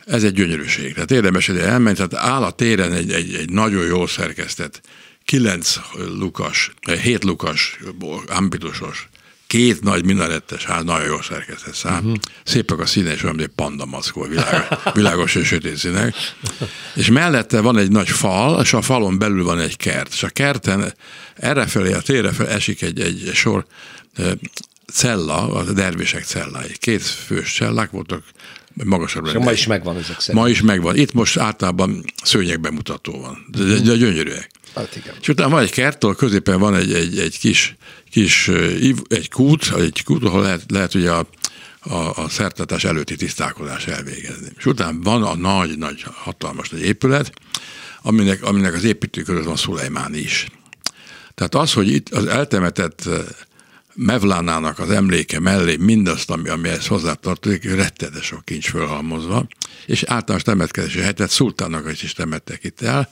Ez 0.05 0.23
egy 0.23 0.33
gyönyörűség. 0.33 0.93
Tehát 0.93 1.11
érdemes 1.11 1.47
ide 1.47 1.63
elmenni, 1.63 1.95
tehát 1.95 2.13
áll 2.13 2.43
a 2.43 2.51
téren 2.51 2.91
egy, 2.91 3.11
egy, 3.11 3.33
egy 3.33 3.49
nagyon 3.49 3.85
jól 3.85 4.07
szerkesztett, 4.07 4.81
kilenc 5.25 5.75
lukas, 6.17 6.71
hét 7.01 7.23
lukas, 7.23 7.79
ambitusos 8.27 9.09
két 9.51 9.83
nagy 9.83 10.05
minarettes 10.05 10.65
ház, 10.65 10.83
nagyon 10.83 11.05
jól 11.05 11.23
szerkesztett 11.23 11.73
szám. 11.73 11.97
Uh-huh. 11.97 12.15
Szépek 12.43 12.79
a 12.79 12.85
színe, 12.85 13.13
és 13.13 13.23
olyan, 13.23 13.35
mint 13.35 13.47
egy 13.47 13.55
panda 13.55 13.85
maszkó, 13.85 14.21
világos, 14.23 14.93
világos 14.93 15.35
és 15.35 15.47
sötét 15.47 15.77
színek. 15.77 16.15
És 16.95 17.09
mellette 17.09 17.59
van 17.59 17.77
egy 17.77 17.91
nagy 17.91 18.09
fal, 18.09 18.61
és 18.61 18.73
a 18.73 18.81
falon 18.81 19.17
belül 19.17 19.43
van 19.43 19.59
egy 19.59 19.77
kert. 19.77 20.13
És 20.13 20.23
a 20.23 20.29
kerten 20.29 20.93
errefelé, 21.35 21.93
a 21.93 22.01
térre 22.01 22.31
fel 22.31 22.47
esik 22.47 22.81
egy, 22.81 22.99
egy 22.99 23.29
sor 23.33 23.65
cella, 24.93 25.53
a 25.53 25.71
dervisek 25.71 26.23
cellái. 26.23 26.77
Két 26.77 27.01
fős 27.01 27.53
cellák 27.53 27.91
voltak, 27.91 28.23
magasabb. 28.73 29.25
És 29.25 29.33
ma 29.33 29.51
is 29.51 29.67
megvan 29.67 29.97
ezek 29.97 30.19
szerint. 30.19 30.43
Ma 30.43 30.49
is 30.49 30.61
megvan. 30.61 30.95
Itt 30.95 31.13
most 31.13 31.37
általában 31.37 32.03
szőnyeg 32.23 32.59
bemutató 32.59 33.21
van. 33.21 33.45
De, 33.51 33.63
de, 33.63 33.79
de 33.79 33.95
gyönyörűek. 33.95 34.50
Hát 34.75 34.95
igen. 34.95 35.15
És 35.21 35.27
utána 35.27 35.49
van 35.49 35.61
egy 35.61 35.71
kert, 35.71 36.03
ahol 36.03 36.15
középen 36.15 36.59
van 36.59 36.75
egy, 36.75 36.93
egy, 36.93 37.19
egy 37.19 37.39
kis, 37.39 37.75
kis 38.09 38.47
egy 39.07 39.29
kút, 39.29 39.71
egy 39.77 40.03
kút, 40.03 40.23
ahol 40.23 40.41
lehet, 40.41 40.63
lehet 40.67 40.93
ugye 40.93 41.11
a, 41.11 41.27
a, 41.79 41.95
a 41.95 42.29
szertartás 42.29 42.83
előtti 42.83 43.15
tisztálkodás 43.15 43.87
elvégezni. 43.87 44.47
És 44.57 44.65
utána 44.65 44.97
van 45.01 45.23
a 45.23 45.35
nagy, 45.35 45.77
nagy, 45.77 46.05
hatalmas 46.13 46.69
nagy 46.69 46.81
épület, 46.81 47.31
aminek, 48.01 48.43
aminek 48.43 48.73
az 48.73 48.83
építő 48.83 49.21
között 49.21 49.43
van 49.43 49.55
Szulejmán 49.55 50.13
is. 50.13 50.47
Tehát 51.35 51.55
az, 51.55 51.73
hogy 51.73 51.91
itt 51.91 52.09
az 52.09 52.25
eltemetett 52.25 53.09
Mevlánának 53.95 54.79
az 54.79 54.89
emléke 54.89 55.39
mellé 55.39 55.75
mindazt, 55.75 56.29
ami, 56.29 56.49
ami 56.49 56.67
ehhez 56.67 56.87
hozzátartozik, 56.87 57.75
rettedes 57.75 58.25
sok 58.25 58.45
kincs 58.45 58.69
fölhalmozva, 58.69 59.47
és 59.85 60.03
általános 60.03 60.43
temetkezési 60.43 60.99
helyet, 60.99 61.29
szultánnak 61.29 61.91
is, 61.91 62.03
is 62.03 62.13
temettek 62.13 62.63
itt 62.63 62.81
el. 62.81 63.09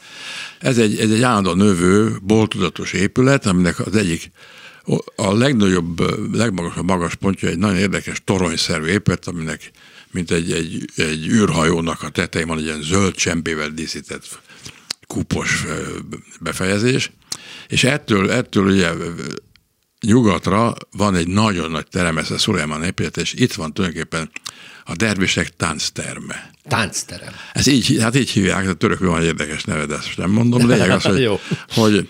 Ez 0.60 0.78
egy, 0.78 1.00
ez 1.00 1.12
egy 1.12 1.22
állandó 1.22 1.54
növő, 1.54 2.18
boltudatos 2.22 2.94
épület, 2.94 3.46
aminek 3.46 3.80
az 3.80 3.96
egyik 3.96 4.32
a 5.16 5.34
legnagyobb, 5.34 6.00
legmagasabb 6.36 6.86
magas 6.86 7.16
pontja 7.16 7.50
egy 7.50 7.58
nagyon 7.58 7.78
érdekes 7.78 8.22
toronyszerű 8.24 8.86
épület, 8.86 9.28
aminek 9.28 9.72
mint 10.12 10.32
egy, 10.32 10.52
egy, 10.52 10.86
egy 10.96 11.28
űrhajónak 11.28 12.04
a 12.04 12.10
tetején 12.10 12.48
van 12.48 12.58
egy 12.58 12.64
ilyen 12.64 12.82
zöld 12.82 13.16
csempével 13.16 13.70
díszített 13.70 14.40
kupos 15.08 15.66
befejezés, 16.40 17.12
és 17.68 17.84
ettől, 17.84 18.32
ettől 18.32 18.66
ugye 18.66 18.90
nyugatra 20.02 20.76
van 20.92 21.16
egy 21.16 21.28
nagyon 21.28 21.72
nagy 21.72 21.88
terem, 21.88 22.18
ez 22.18 22.32
a 22.32 22.38
Szulajmán 22.38 22.84
épület, 22.84 23.18
és 23.18 23.34
itt 23.34 23.54
van 23.54 23.74
tulajdonképpen 23.74 24.30
a 24.86 24.96
dervisek 24.96 25.56
táncterme. 25.56 26.52
Táncterem. 26.68 27.34
Ez 27.54 27.68
így, 27.68 27.98
hát 28.02 28.16
így 28.16 28.30
hívják, 28.30 28.68
a 28.68 28.74
törökül 28.74 29.10
van 29.10 29.20
egy 29.20 29.26
érdekes 29.26 29.64
neve, 29.64 29.86
de 29.86 29.96
ezt 29.96 30.18
nem 30.18 30.30
mondom. 30.30 30.68
Lényeg 30.68 30.90
az, 30.90 31.04
hogy, 31.04 31.40
hogy, 31.80 32.10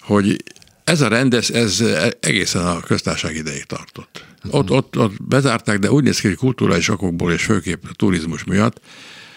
hogy 0.00 0.44
ez 0.84 1.00
a 1.00 1.08
rend, 1.08 1.34
ez, 1.34 1.82
egészen 2.20 2.66
a 2.66 2.80
köztársaság 2.80 3.36
ideig 3.36 3.64
tartott. 3.64 4.24
Ott, 4.50 4.70
ott, 4.70 4.98
ott 4.98 5.22
bezárták, 5.22 5.78
de 5.78 5.90
úgy 5.90 6.04
néz 6.04 6.20
ki, 6.20 6.26
hogy 6.26 6.36
kulturális 6.36 6.88
okokból 6.88 7.32
és 7.32 7.42
főképp 7.42 7.82
a 7.84 7.94
turizmus 7.96 8.44
miatt 8.44 8.80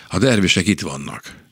a 0.07 0.17
dervisek 0.17 0.67
itt 0.67 0.81
vannak. 0.81 1.42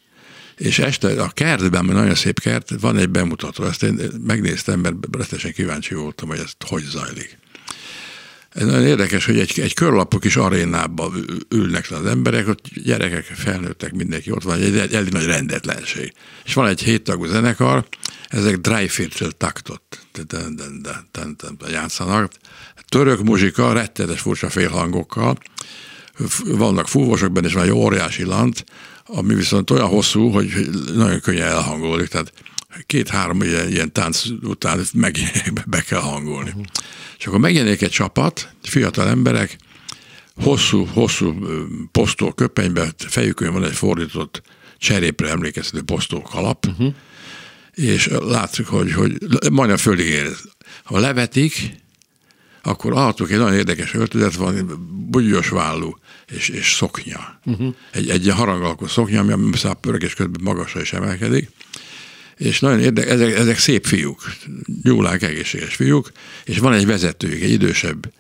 És 0.62 0.80
este 0.80 1.22
a 1.24 1.30
kertben, 1.30 1.86
mert 1.86 1.98
nagyon 2.00 2.16
szép 2.16 2.40
kert, 2.40 2.70
van 2.80 2.98
egy 2.98 3.10
bemutató, 3.10 3.64
ezt 3.64 3.84
én 3.84 4.00
megnéztem, 4.26 4.80
mert 4.80 4.96
rettenesen 5.12 5.54
kíváncsi 5.54 5.94
voltam, 5.94 6.30
hogy 6.30 6.40
ez 6.40 6.52
hogy 6.68 6.84
zajlik. 6.84 7.38
Ez 8.50 8.66
nagyon 8.66 8.86
érdekes, 8.86 9.26
hogy 9.26 9.40
egy, 9.40 9.60
egy 9.60 9.74
körlapok 9.74 10.20
kis 10.20 10.36
arénába 10.36 11.12
ülnek 11.50 11.92
az 11.92 12.06
emberek, 12.06 12.48
ott 12.48 12.68
gyerekek, 12.84 13.24
felnőttek, 13.24 13.94
mindenki 13.94 14.32
ott 14.32 14.44
van, 14.44 14.62
egy, 14.62 14.94
elég 14.94 15.12
nagy 15.12 15.26
rendetlenség. 15.26 16.14
És 16.46 16.54
van 16.54 16.68
egy 16.68 16.82
héttagú 16.82 17.26
zenekar, 17.26 17.86
ezek 18.28 18.58
Dryfirtel 18.58 19.32
taktot 19.32 19.82
játszanak. 21.72 22.32
Török 22.90 23.24
muzsika, 23.24 23.74
rettetes 23.74 24.20
furcsa 24.20 24.50
félhangokkal, 24.50 25.38
vannak 26.46 26.88
fúvosok 26.88 27.32
benne, 27.32 27.48
és 27.48 27.54
van 27.54 27.64
egy 27.64 27.72
óriási 27.72 28.24
lant, 28.24 28.64
ami 29.14 29.36
viszont 29.36 29.70
olyan 29.70 29.88
hosszú, 29.88 30.30
hogy 30.30 30.70
nagyon 30.94 31.20
könnyen 31.20 31.48
elhangolódik, 31.48 32.08
tehát 32.08 32.34
két-három 32.86 33.42
ilyen, 33.42 33.70
ilyen 33.70 33.92
tánc 33.92 34.24
után 34.44 34.80
meg 34.94 35.18
be 35.66 35.82
kell 35.82 36.00
hangolni. 36.00 36.50
Uh-huh. 36.50 36.66
És 37.18 37.26
akkor 37.28 37.40
megjelenik 37.40 37.82
egy 37.82 37.90
csapat, 37.90 38.54
fiatal 38.64 39.08
emberek, 39.08 39.58
hosszú, 40.36 40.86
hosszú 40.86 41.36
posztó 41.92 42.32
köpenyben, 42.32 42.94
fejükön 42.98 43.54
van 43.54 43.64
egy 43.64 43.74
fordított 43.74 44.42
cserépre 44.78 45.30
emlékeztető 45.30 45.84
posztó 45.84 46.22
kalap, 46.22 46.66
uh-huh. 46.66 46.94
és 47.74 48.10
látszik, 48.20 48.66
hogy, 48.66 48.92
hogy 48.92 49.18
majdnem 49.52 49.78
fölig 49.78 50.08
ér. 50.08 50.30
Ha 50.84 51.00
levetik, 51.00 51.80
akkor 52.62 52.92
alattuk 52.92 53.32
egy 53.32 53.38
nagyon 53.38 53.58
érdekes 53.58 53.94
öltözet 53.94 54.36
van, 54.36 54.88
bugyos 55.10 55.50
vállú 55.50 55.98
és, 56.36 56.50
és 56.50 56.74
szoknya. 56.74 57.40
Uh-huh. 57.46 57.76
Egy, 57.92 58.10
egy 58.10 58.30
harangalkó 58.30 58.88
szoknya, 58.88 59.20
ami 59.20 59.52
a 59.64 59.74
pörgés 59.74 60.14
közben 60.14 60.42
magasra 60.44 60.82
is 60.82 60.94
emelkedik, 60.94 61.50
és 62.38 62.60
nagyon 62.60 62.80
érdekes, 62.80 63.12
ezek, 63.12 63.34
ezek 63.34 63.58
szép 63.58 63.86
fiúk, 63.86 64.32
gyúlák, 64.84 65.22
egészséges 65.22 65.76
fiúk, 65.76 66.12
és 66.44 66.58
van 66.58 66.74
egy 66.74 66.86
vezetőjük, 66.86 67.42
egy 67.42 67.52
idősebb 67.52 68.12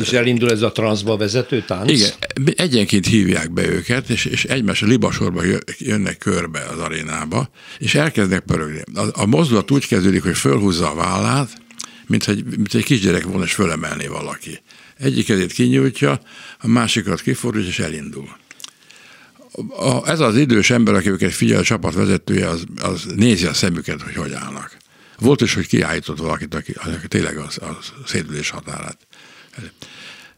és 0.00 0.12
elindul 0.12 0.50
ez 0.50 0.62
a 0.62 0.72
transzba 0.72 1.16
vezető 1.16 1.64
tánc? 1.66 1.90
Igen, 1.90 2.10
egyenként 2.56 3.06
hívják 3.06 3.52
be 3.52 3.68
őket, 3.68 4.10
és, 4.10 4.24
és 4.24 4.44
egymás 4.44 4.80
libasorba 4.80 5.42
jönnek 5.78 6.18
körbe 6.18 6.60
az 6.60 6.78
arénába, 6.78 7.48
és 7.78 7.94
elkezdnek 7.94 8.40
pörögni. 8.40 8.82
A, 8.94 9.00
a 9.12 9.26
mozdulat 9.26 9.70
úgy 9.70 9.86
kezdődik, 9.86 10.22
hogy 10.22 10.36
fölhúzza 10.36 10.90
a 10.90 10.94
vállát, 10.94 11.48
mint 12.06 12.28
egy, 12.28 12.44
mint 12.44 12.74
egy 12.74 12.84
kisgyerek 12.84 13.24
volna, 13.24 13.44
és 13.44 13.52
fölemelné 13.52 14.06
valaki. 14.06 14.62
Egyik 14.98 15.26
kezét 15.26 15.52
kinyújtja, 15.52 16.20
a 16.58 16.66
másikat 16.66 17.20
kifordítja, 17.20 17.68
és 17.68 17.78
elindul 17.78 18.28
a, 19.68 20.08
ez 20.08 20.20
az 20.20 20.36
idős 20.36 20.70
ember, 20.70 20.94
aki 20.94 21.08
őket 21.10 21.32
figyel, 21.32 21.58
a 21.58 21.62
csapat 21.62 21.94
vezetője, 21.94 22.48
az, 22.48 22.64
az 22.80 23.04
nézi 23.16 23.46
a 23.46 23.54
szemüket, 23.54 24.02
hogy 24.02 24.14
hogy 24.14 24.32
állnak. 24.32 24.76
Volt 25.18 25.40
is, 25.40 25.54
hogy 25.54 25.66
kiállított 25.66 26.18
valakit, 26.18 26.54
aki, 26.54 26.72
aki 26.72 27.08
tényleg 27.08 27.36
az, 27.36 27.58
a 27.58 27.78
szédülés 28.06 28.50
határát. 28.50 28.98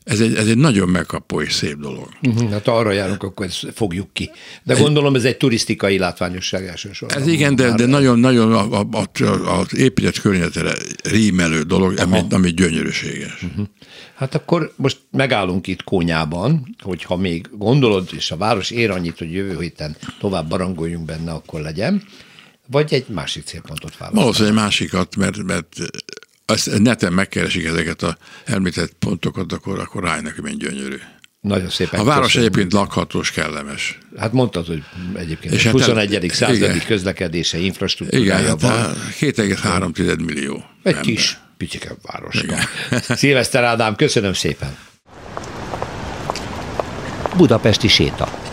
Ez 0.09 0.21
egy, 0.21 0.35
ez 0.35 0.47
egy 0.47 0.57
nagyon 0.57 0.89
megkapó 0.89 1.41
és 1.43 1.53
szép 1.53 1.77
dolog. 1.77 2.09
Uh-huh, 2.23 2.51
hát 2.51 2.69
arra 2.69 2.93
járunk, 2.93 3.23
akkor 3.23 3.47
ezt 3.47 3.67
fogjuk 3.75 4.13
ki. 4.13 4.31
De 4.63 4.75
gondolom 4.75 5.15
ez 5.15 5.25
egy 5.25 5.37
turisztikai 5.37 5.99
látványosság 5.99 6.67
elsősorban. 6.67 7.19
Ez 7.19 7.27
igen, 7.27 7.57
de, 7.57 7.75
de 7.75 7.87
nagyon, 7.87 8.19
nagyon 8.19 8.53
a, 8.53 8.81
a, 8.81 8.87
a, 9.25 9.59
az 9.59 9.77
épület 9.77 10.21
környezetre 10.21 10.73
rímelő 11.03 11.63
dolog, 11.63 11.99
ami, 11.99 12.21
ami 12.31 12.51
gyönyörűséges. 12.51 13.43
Uh-huh. 13.43 13.67
Hát 14.15 14.35
akkor 14.35 14.73
most 14.77 14.99
megállunk 15.11 15.67
itt 15.67 15.83
Kónyában, 15.85 16.77
hogyha 16.83 17.17
még 17.17 17.49
gondolod, 17.53 18.09
és 18.17 18.31
a 18.31 18.37
város 18.37 18.71
ér 18.71 18.91
annyit, 18.91 19.19
hogy 19.19 19.33
jövő 19.33 19.61
héten 19.61 19.97
tovább 20.21 20.49
barangoljunk 20.49 21.05
benne, 21.05 21.33
akkor 21.33 21.61
legyen, 21.61 22.03
vagy 22.71 22.95
egy 22.95 23.09
másik 23.09 23.45
célpontot 23.45 23.97
választani? 23.97 24.21
Valószínűleg 24.23 24.57
egy 24.57 24.63
másikat, 24.63 25.17
mert, 25.17 25.43
mert 25.43 25.69
azt 26.51 26.79
neten 26.79 27.13
megkeresik 27.13 27.65
ezeket 27.65 28.03
a 28.03 28.17
említett 28.45 28.93
pontokat, 28.99 29.53
akkor, 29.53 29.79
akkor 29.79 30.03
rájönnek, 30.03 30.35
hogy 30.35 30.43
milyen 30.43 30.59
gyönyörű. 30.59 30.97
Nagyon 31.41 31.69
szépen. 31.69 32.01
A 32.01 32.05
város 32.05 32.25
köszönöm. 32.25 32.47
egyébként 32.47 32.73
lakhatós, 32.73 33.31
kellemes. 33.31 33.99
Hát 34.17 34.33
mondtad, 34.33 34.67
hogy 34.67 34.83
egyébként 35.15 35.55
és 35.55 35.67
21. 35.67 36.13
Hát, 36.15 36.31
századi 36.31 36.79
közlekedése, 36.87 37.59
infrastruktúrája 37.59 38.41
igen, 38.41 38.57
van. 38.59 38.71
Hát 38.71 38.97
7,3 39.21 40.25
millió 40.25 40.55
Egy 40.83 40.93
ember. 40.93 41.01
kis 41.01 41.39
picike 41.57 41.97
város. 42.03 42.45
Szilveszter 43.09 43.65
Ádám, 43.65 43.95
köszönöm 43.95 44.33
szépen. 44.33 44.77
Budapesti 47.37 47.89
séta. 47.89 48.48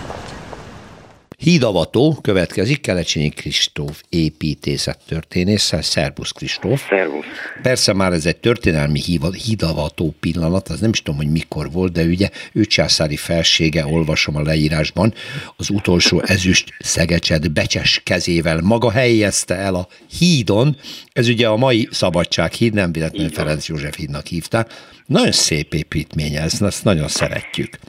Hídavató 1.37 2.17
következik, 2.21 2.81
Kelecsényi 2.81 3.29
Kristóf 3.29 4.01
építészettörténésszel. 4.09 5.81
Szerbusz 5.81 6.31
Kristóf. 6.31 6.87
Szervusz. 6.89 7.25
Persze 7.61 7.93
már 7.93 8.13
ez 8.13 8.25
egy 8.25 8.37
történelmi 8.37 9.01
hídavató 9.45 10.15
pillanat, 10.19 10.67
az 10.67 10.79
nem 10.79 10.89
is 10.89 11.01
tudom, 11.01 11.19
hogy 11.19 11.31
mikor 11.31 11.71
volt, 11.71 11.91
de 11.91 12.03
ugye 12.03 12.29
ő 12.53 12.65
császári 12.65 13.15
felsége, 13.15 13.85
olvasom 13.85 14.35
a 14.35 14.41
leírásban, 14.41 15.13
az 15.55 15.69
utolsó 15.69 16.21
ezüst 16.25 16.73
szegecset 16.79 17.51
becses 17.51 18.01
kezével 18.03 18.61
maga 18.61 18.91
helyezte 18.91 19.55
el 19.55 19.75
a 19.75 19.87
hídon. 20.19 20.77
Ez 21.13 21.27
ugye 21.27 21.47
a 21.47 21.57
mai 21.57 21.87
Szabadsághíd, 21.91 22.73
nem 22.73 22.91
véletlenül 22.91 23.31
Ferenc 23.31 23.67
József 23.67 23.95
hídnak 23.95 24.27
hívták. 24.27 24.71
Nagyon 25.05 25.31
szép 25.31 25.73
építmény 25.73 26.35
ez, 26.35 26.61
ezt 26.61 26.83
nagyon 26.83 27.07
szeretjük. 27.07 27.79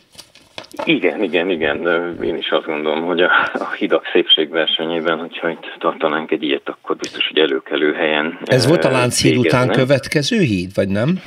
Igen, 0.84 1.22
igen, 1.22 1.50
igen. 1.50 1.86
Én 2.22 2.36
is 2.36 2.50
azt 2.50 2.64
gondolom, 2.64 3.04
hogy 3.04 3.20
a, 3.20 3.30
a 3.52 3.72
hidak 3.78 4.04
szépségversenyében, 4.12 5.18
hogyha 5.18 5.50
itt 5.50 5.74
tartanánk 5.78 6.30
egy 6.30 6.42
ilyet, 6.42 6.68
akkor 6.68 6.96
biztos, 6.96 7.28
hogy 7.28 7.38
előkelő 7.38 7.92
helyen. 7.92 8.38
Ez 8.44 8.66
volt 8.66 8.84
a 8.84 8.90
Lánchíd 8.90 9.36
után 9.36 9.68
következő 9.68 10.38
híd, 10.38 10.70
vagy 10.74 10.88
nem? 10.88 11.20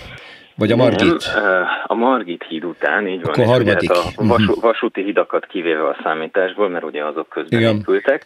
Vagy 0.60 0.72
a 0.72 0.75
Margit? 0.75 1.32
Nem, 1.34 1.65
a 1.86 1.94
Margit 1.94 2.44
híd 2.44 2.65
után, 2.65 3.08
így 3.08 3.22
van. 3.22 3.32
Akkor 3.32 3.46
harmadik. 3.46 3.94
Hát 3.94 4.13
a 4.15 4.25
vas, 4.25 4.46
mhm. 4.46 4.60
vasúti 4.62 5.03
hidakat 5.03 5.46
kivéve 5.46 5.88
a 5.88 5.96
számításból, 6.03 6.70
mert 6.70 6.84
ugye 6.84 7.06
azok 7.06 7.29
közben 7.29 7.60
Igen. 7.60 7.75
épültek. 7.75 8.25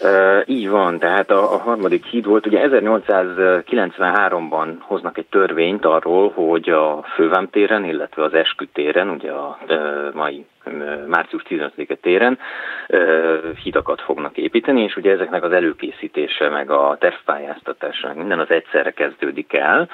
Uh, 0.00 0.42
így 0.46 0.68
van, 0.68 0.98
tehát 0.98 1.30
a, 1.30 1.54
a 1.54 1.58
harmadik 1.58 2.04
híd 2.04 2.24
volt, 2.24 2.46
ugye 2.46 2.68
1893-ban 2.68 4.68
hoznak 4.80 5.18
egy 5.18 5.26
törvényt 5.30 5.84
arról, 5.84 6.30
hogy 6.30 6.68
a 6.68 7.04
Fővámtéren, 7.14 7.84
illetve 7.84 8.24
az 8.24 8.34
Eskütéren, 8.34 9.08
ugye 9.08 9.30
a 9.30 9.58
uh, 9.68 10.14
mai 10.14 10.46
március 11.06 11.42
15-e 11.48 11.94
téren 11.94 12.38
hidakat 13.62 14.00
fognak 14.00 14.36
építeni, 14.36 14.82
és 14.82 14.96
ugye 14.96 15.12
ezeknek 15.12 15.42
az 15.42 15.52
előkészítése, 15.52 16.48
meg 16.48 16.70
a 16.70 16.96
tervpályáztatása, 17.00 18.12
minden 18.14 18.38
az 18.38 18.50
egyszerre 18.50 18.90
kezdődik 18.90 19.52
el, 19.52 19.88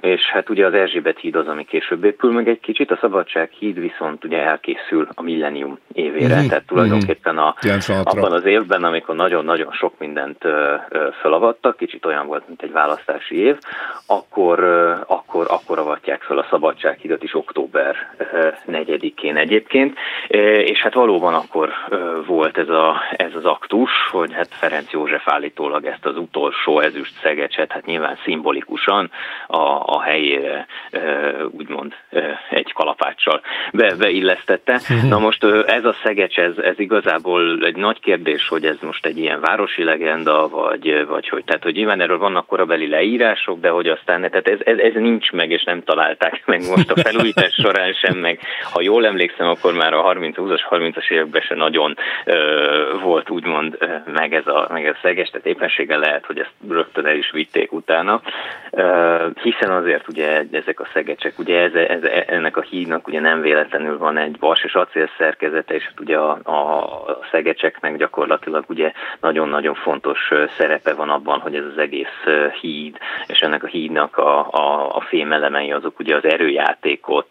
és 0.00 0.20
hát 0.30 0.50
ugye 0.50 0.66
az 0.66 0.74
Erzsébet 0.74 1.18
híd 1.18 1.36
az, 1.36 1.46
ami 1.46 1.64
később 1.64 2.04
épül 2.04 2.32
meg 2.32 2.48
egy 2.48 2.60
kicsit, 2.60 2.90
a 2.90 2.98
Szabadság 3.00 3.50
híd 3.50 3.80
viszont 3.80 4.24
ugye 4.24 4.42
elkészül 4.42 5.08
a 5.14 5.22
millennium 5.22 5.78
évére, 5.92 6.34
mm-hmm. 6.36 6.48
tehát 6.48 6.66
tulajdonképpen 6.66 7.38
a, 7.38 7.54
abban 8.02 8.32
az 8.32 8.44
évben, 8.44 8.84
amikor 8.84 9.14
nagyon-nagyon 9.14 9.72
sok 9.72 9.98
mindent 9.98 10.44
felavattak, 11.20 11.76
kicsit 11.76 12.04
olyan 12.04 12.26
volt, 12.26 12.48
mint 12.48 12.62
egy 12.62 12.72
választási 12.72 13.36
év, 13.36 13.58
akkor, 14.06 14.64
akkor, 15.06 15.46
akkor 15.48 15.78
avatják 15.78 16.22
fel 16.22 16.38
a 16.38 16.46
Szabadsághidat 16.50 17.22
is 17.22 17.34
október 17.34 17.96
4-én 18.66 19.36
egyébként, 19.52 19.98
és 20.66 20.80
hát 20.80 20.94
valóban 20.94 21.34
akkor 21.34 21.70
volt 22.26 22.58
ez, 22.58 22.68
a, 22.68 23.02
ez 23.16 23.34
az 23.34 23.44
aktus, 23.44 23.90
hogy 24.10 24.32
hát 24.32 24.48
Ferenc 24.50 24.90
József 24.90 25.28
állítólag 25.28 25.84
ezt 25.84 26.06
az 26.06 26.16
utolsó 26.16 26.80
ezüst 26.80 27.14
szegecset, 27.22 27.72
hát 27.72 27.86
nyilván 27.86 28.18
szimbolikusan 28.24 29.10
a, 29.46 29.82
a 29.84 30.02
helyére 30.02 30.66
úgymond 31.50 31.94
egy 32.50 32.72
kalapáccsal 32.72 33.40
be, 33.72 33.94
beillesztette. 33.98 34.80
Mhm. 34.88 35.08
Na 35.08 35.18
most 35.18 35.44
ez 35.66 35.84
a 35.84 35.94
szegecs, 36.04 36.38
ez, 36.38 36.56
ez 36.56 36.78
igazából 36.78 37.64
egy 37.64 37.76
nagy 37.76 38.00
kérdés, 38.00 38.48
hogy 38.48 38.64
ez 38.64 38.76
most 38.80 39.06
egy 39.06 39.18
ilyen 39.18 39.40
városi 39.40 39.84
legenda, 39.84 40.48
vagy, 40.48 41.06
vagy 41.06 41.28
hogy, 41.28 41.44
tehát 41.44 41.62
hogy 41.62 41.74
nyilván 41.74 42.00
erről 42.00 42.18
vannak 42.18 42.46
korabeli 42.46 42.88
leírások, 42.88 43.60
de 43.60 43.68
hogy 43.68 43.88
aztán, 43.88 44.20
tehát 44.20 44.48
ez, 44.48 44.58
ez, 44.64 44.78
ez 44.78 44.94
nincs 44.94 45.30
meg, 45.30 45.50
és 45.50 45.64
nem 45.64 45.82
találták 45.82 46.42
meg 46.46 46.60
most 46.68 46.90
a 46.90 47.00
felújítás 47.00 47.54
során 47.54 47.92
sem, 47.92 48.18
meg 48.18 48.40
ha 48.72 48.80
jól 48.80 49.06
emlékszem, 49.06 49.41
emlékszem, 49.42 49.70
akkor 49.70 49.72
már 49.72 49.92
a 49.92 50.14
30-20-as, 50.14 50.60
30-as 50.70 51.10
években 51.10 51.40
se 51.40 51.54
nagyon 51.54 51.96
ö, 52.24 52.98
volt 53.02 53.30
úgymond 53.30 53.78
meg, 54.12 54.34
ez 54.34 54.46
a, 54.46 54.68
meg 54.70 54.86
ez 54.86 54.94
a 54.94 54.98
szeges, 55.02 55.28
tehát 55.28 55.46
éppenséggel 55.46 55.98
lehet, 55.98 56.26
hogy 56.26 56.38
ezt 56.38 56.52
rögtön 56.68 57.06
el 57.06 57.16
is 57.16 57.30
vitték 57.30 57.72
utána, 57.72 58.20
ö, 58.70 59.26
hiszen 59.42 59.70
azért 59.70 60.08
ugye 60.08 60.44
ezek 60.52 60.80
a 60.80 60.88
szegecsek, 60.92 61.38
ugye 61.38 61.60
ez 61.60 61.74
ez, 61.74 62.02
ennek 62.26 62.56
a 62.56 62.60
hídnak 62.60 63.06
ugye 63.06 63.20
nem 63.20 63.40
véletlenül 63.40 63.98
van 63.98 64.18
egy 64.18 64.36
vas 64.38 64.64
és 64.64 64.74
acél 64.74 65.10
szerkezete, 65.18 65.74
és 65.74 65.84
hát 65.84 66.00
ugye 66.00 66.16
a, 66.16 66.30
a 66.30 67.18
szegecseknek 67.30 67.96
gyakorlatilag 67.96 68.64
ugye 68.68 68.92
nagyon-nagyon 69.20 69.74
fontos 69.74 70.30
szerepe 70.58 70.94
van 70.94 71.10
abban, 71.10 71.40
hogy 71.40 71.54
ez 71.54 71.64
az 71.64 71.78
egész 71.78 72.24
híd, 72.60 72.98
és 73.26 73.40
ennek 73.40 73.62
a 73.64 73.66
hídnak 73.66 74.16
a, 74.16 74.48
a, 74.50 74.96
a 74.96 75.00
fémelemei 75.00 75.72
azok 75.72 75.98
ugye 75.98 76.16
az 76.16 76.24
erőjátékot 76.24 77.28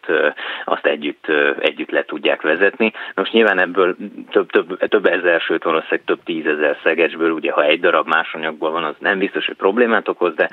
azt 0.65 0.85
együtt, 0.85 1.27
együtt 1.59 1.90
le 1.91 2.03
tudják 2.03 2.41
vezetni. 2.41 2.91
Most 3.15 3.31
nyilván 3.31 3.59
ebből 3.59 3.95
több, 4.31 4.49
több, 4.49 4.77
több 4.87 5.05
ezer, 5.05 5.41
sőt 5.41 5.63
valószínűleg 5.63 6.01
több 6.05 6.23
tízezer 6.23 6.77
szegecsből, 6.83 7.31
ugye 7.31 7.51
ha 7.51 7.63
egy 7.63 7.79
darab 7.79 8.07
más 8.07 8.33
anyagból 8.33 8.71
van, 8.71 8.83
az 8.83 8.95
nem 8.99 9.19
biztos, 9.19 9.45
hogy 9.45 9.55
problémát 9.55 10.07
okoz, 10.07 10.33
de 10.35 10.49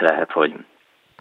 lehet, 0.00 0.32
hogy 0.32 0.52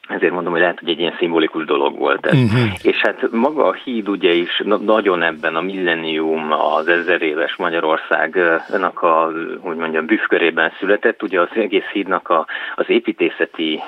ezért 0.07 0.33
mondom, 0.33 0.51
hogy 0.51 0.61
lehet, 0.61 0.79
hogy 0.79 0.89
egy 0.89 0.99
ilyen 0.99 1.15
szimbolikus 1.17 1.65
dolog 1.65 1.97
volt 1.97 2.25
ez. 2.25 2.33
Uh-huh. 2.33 2.71
És 2.81 2.97
hát 2.97 3.31
maga 3.31 3.65
a 3.65 3.73
híd 3.73 4.09
ugye 4.09 4.31
is 4.31 4.61
nagyon 4.81 5.23
ebben 5.23 5.55
a 5.55 5.61
millennium, 5.61 6.51
az 6.51 6.87
ezer 6.87 7.21
éves 7.21 7.55
Magyarországnak 7.55 9.01
a, 9.01 9.31
hogy 9.59 9.75
mondjam, 9.75 10.05
büfkörében 10.05 10.71
született. 10.79 11.23
Ugye 11.23 11.41
az 11.41 11.47
egész 11.55 11.89
hídnak 11.93 12.29
a, 12.29 12.45
az 12.75 12.85
építészeti 12.87 13.81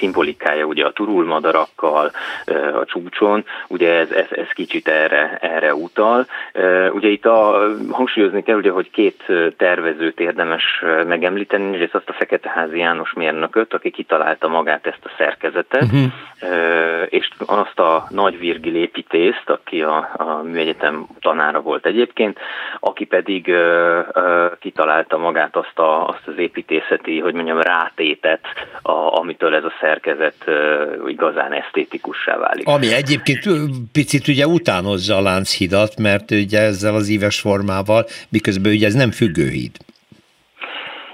szimbolikája 0.00 0.64
ugye 0.64 0.84
a 0.84 0.92
turulmadarakkal 0.92 2.10
a 2.80 2.84
csúcson, 2.84 3.44
ugye 3.68 3.98
ez, 3.98 4.10
ez, 4.10 4.26
ez 4.30 4.48
kicsit 4.48 4.88
erre, 4.88 5.38
erre 5.40 5.74
utal. 5.74 6.26
Ugye 6.92 7.08
itt 7.08 7.26
a, 7.26 7.68
hangsúlyozni 7.90 8.42
kell, 8.42 8.56
ugye, 8.56 8.70
hogy 8.70 8.90
két 8.90 9.24
tervezőt 9.56 10.20
érdemes 10.20 10.82
megemlíteni, 11.06 11.76
és 11.76 11.82
ezt 11.82 11.94
azt 11.94 12.08
a 12.08 12.12
Feketeházi 12.12 12.78
János 12.78 13.12
mérnököt, 13.12 13.74
aki 13.74 13.90
kitalálta 13.90 14.48
magát 14.48 14.86
ezt 14.86 15.04
a 15.04 15.10
szerkezetet, 15.18 15.82
uh-huh. 15.82 16.12
és 17.08 17.28
azt 17.46 17.78
a 17.78 18.06
nagy 18.08 18.38
Virgil 18.38 18.74
építészt, 18.74 19.50
aki 19.50 19.82
a, 19.82 20.08
a 20.16 20.42
műegyetem 20.42 21.06
tanára 21.20 21.60
volt 21.60 21.86
egyébként, 21.86 22.38
aki 22.80 23.04
pedig 23.04 23.54
kitalálta 24.58 25.18
magát 25.18 25.56
azt, 25.56 25.78
a, 25.78 26.08
azt 26.08 26.26
az 26.26 26.38
építészeti, 26.38 27.18
hogy 27.18 27.34
mondjam, 27.34 27.60
rátétet, 27.60 28.40
a, 28.82 29.18
amitől 29.18 29.54
ez 29.54 29.64
a 29.64 29.72
szerkezet 29.80 29.89
szerkezet 29.90 30.44
igazán 31.08 31.52
esztétikussá 31.52 32.36
válik. 32.36 32.66
Ami 32.66 32.92
egyébként 32.94 33.48
picit 33.92 34.28
ugye 34.28 34.46
utánozza 34.46 35.16
a 35.16 35.22
Lánchidat, 35.22 35.98
mert 35.98 36.30
ugye 36.30 36.60
ezzel 36.60 36.94
az 36.94 37.08
íves 37.08 37.40
formával, 37.40 38.06
miközben 38.28 38.72
ugye 38.72 38.86
ez 38.86 38.94
nem 38.94 39.10
függőhíd. 39.10 39.76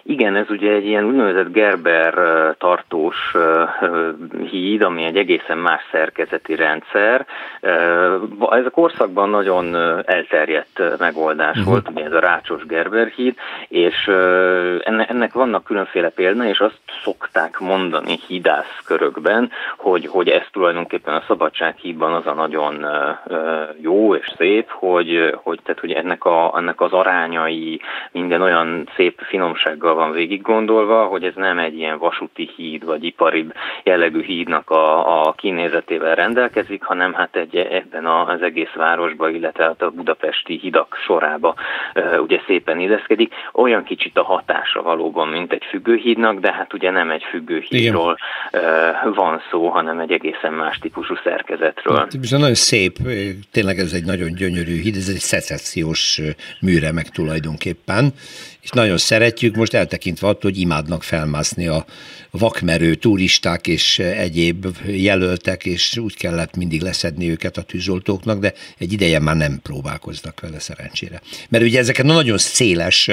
Igen, 0.09 0.37
ez 0.37 0.51
ugye 0.51 0.73
egy 0.73 0.87
ilyen 0.87 1.05
úgynevezett 1.05 1.53
Gerber 1.53 2.15
tartós 2.59 3.33
híd, 4.51 4.83
ami 4.83 5.05
egy 5.05 5.17
egészen 5.17 5.59
más 5.59 5.83
szerkezeti 5.91 6.55
rendszer. 6.55 7.27
Ez 8.51 8.65
a 8.65 8.71
korszakban 8.71 9.31
nagyon 9.31 9.75
elterjedt 10.05 10.99
megoldás 10.99 11.57
uh-huh. 11.57 11.73
volt, 11.73 11.91
ez 11.95 12.13
a 12.13 12.21
rácsos 12.21 12.67
Gerber 12.67 13.07
híd, 13.07 13.35
és 13.69 14.07
ennek 14.85 15.33
vannak 15.33 15.65
különféle 15.65 16.09
példa, 16.09 16.45
és 16.45 16.59
azt 16.59 16.81
szokták 17.05 17.59
mondani 17.59 18.19
hídász 18.27 18.83
körökben, 18.85 19.51
hogy, 19.77 20.07
hogy 20.07 20.29
ez 20.29 20.45
tulajdonképpen 20.53 21.15
a 21.15 21.25
szabadsághídban 21.27 22.13
az 22.13 22.27
a 22.27 22.35
nagyon 22.35 22.87
jó 23.81 24.15
és 24.15 24.33
szép, 24.37 24.69
hogy, 24.71 25.35
hogy, 25.43 25.61
tehát, 25.63 25.81
hogy 25.81 25.93
ennek, 25.93 26.25
a, 26.25 26.53
ennek 26.57 26.81
az 26.81 26.93
arányai 26.93 27.81
minden 28.13 28.43
olyan 28.43 28.89
szép 28.97 29.21
finomsággal 29.23 29.95
van 29.97 30.13
végig 30.13 30.43
gondolva, 30.43 31.05
hogy 31.05 31.25
ez 31.25 31.35
nem 31.35 31.59
egy 31.59 31.79
ilyen 31.79 31.99
vasúti 31.99 32.51
híd 32.57 32.85
vagy 32.85 33.05
ipari 33.05 33.47
jellegű 33.83 34.23
hídnak 34.23 34.71
a, 34.71 35.27
a 35.27 35.33
kinézetével 35.33 36.15
rendelkezik, 36.15 36.83
hanem 36.83 37.13
hát 37.13 37.37
egy, 37.37 37.57
ebben 37.57 38.07
az 38.07 38.43
egész 38.43 38.73
városba, 38.75 39.29
illetve 39.29 39.65
hát 39.65 39.83
a 39.83 39.91
budapesti 39.91 40.59
hidak 40.59 40.97
sorába 41.07 41.55
ugye 42.19 42.41
szépen 42.47 42.81
illeszkedik. 42.81 43.33
Olyan 43.53 43.85
kicsit 43.85 44.17
a 44.17 44.25
hatása 44.25 44.83
valóban, 44.83 45.29
mint 45.29 45.53
egy 45.53 45.65
függőhídnak, 45.71 46.41
de 46.41 46.53
hát 46.53 46.73
ugye 46.73 46.91
nem 46.91 47.11
egy 47.11 47.23
függőhídról 47.23 48.17
Igen. 48.51 49.13
van 49.15 49.41
szó, 49.51 49.69
hanem 49.69 49.99
egy 49.99 50.13
egészen 50.13 50.53
más 50.53 50.79
típusú 50.79 51.15
szerkezetről. 51.25 51.97
Hát, 51.97 52.31
nagyon 52.31 52.55
szép, 52.55 52.97
tényleg 53.53 53.79
ez 53.79 53.93
egy 53.93 54.05
nagyon 54.05 54.35
gyönyörű 54.35 54.81
híd, 54.81 54.97
ez 54.97 55.09
egy 55.09 55.25
szecessziós 55.33 56.21
műremek 56.61 57.09
tulajdonképpen, 57.09 58.13
és 58.67 58.73
nagyon 58.73 58.99
szeretjük, 58.99 59.57
most 59.57 59.75
eltekintve 59.75 60.29
attól, 60.29 60.51
hogy 60.51 60.61
imádnak 60.61 61.03
felmászni 61.03 61.67
a 61.67 61.85
vakmerő 62.31 62.95
turisták 62.95 63.67
és 63.67 63.99
egyéb 63.99 64.67
jelöltek, 64.87 65.65
és 65.65 65.97
úgy 65.97 66.17
kellett 66.17 66.57
mindig 66.57 66.83
leszedni 66.83 67.31
őket 67.31 67.57
a 67.57 67.63
tűzoltóknak, 67.63 68.41
de 68.41 68.53
egy 68.79 68.93
ideje 68.93 69.19
már 69.19 69.37
nem 69.37 69.61
próbálkoznak 69.63 70.41
vele 70.41 70.59
szerencsére. 70.59 71.21
Mert 71.49 71.65
ugye 71.65 71.79
ezeken 71.79 72.11
a 72.11 72.13
nagyon 72.13 72.39
széles 72.39 73.11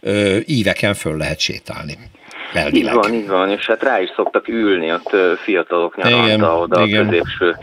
ö, 0.00 0.38
íveken 0.46 0.94
föl 0.94 1.16
lehet 1.16 1.38
sétálni 1.38 1.98
elvileg. 2.52 2.94
Így 2.94 3.00
van, 3.02 3.14
így 3.14 3.28
van, 3.28 3.50
és 3.50 3.66
hát 3.66 3.82
rá 3.82 4.00
is 4.00 4.10
szoktak 4.14 4.48
ülni 4.48 4.92
ott 4.92 5.16
fiatalok 5.36 5.96
nyaranta 5.96 6.58
oda 6.58 6.82
igen. 6.82 7.06
a 7.06 7.08
középső, 7.08 7.56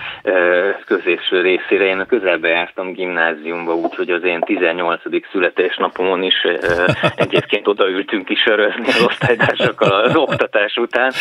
középső 0.86 1.42
részére. 1.42 1.86
Én 1.86 2.00
a 2.00 2.06
közelbe 2.06 2.48
jártam 2.48 2.92
gimnáziumba, 2.94 3.76
úgyhogy 3.76 4.10
az 4.10 4.24
én 4.24 4.40
18. 4.40 5.02
születésnapomon 5.32 6.24
is 6.24 6.36
egyébként 7.16 7.68
odaültünk 7.68 8.30
is 8.30 8.46
örözni 8.46 8.88
az 8.88 9.04
osztálytársakkal 9.06 9.92
az 9.92 10.16
oktatás 10.16 10.76
után, 10.76 11.12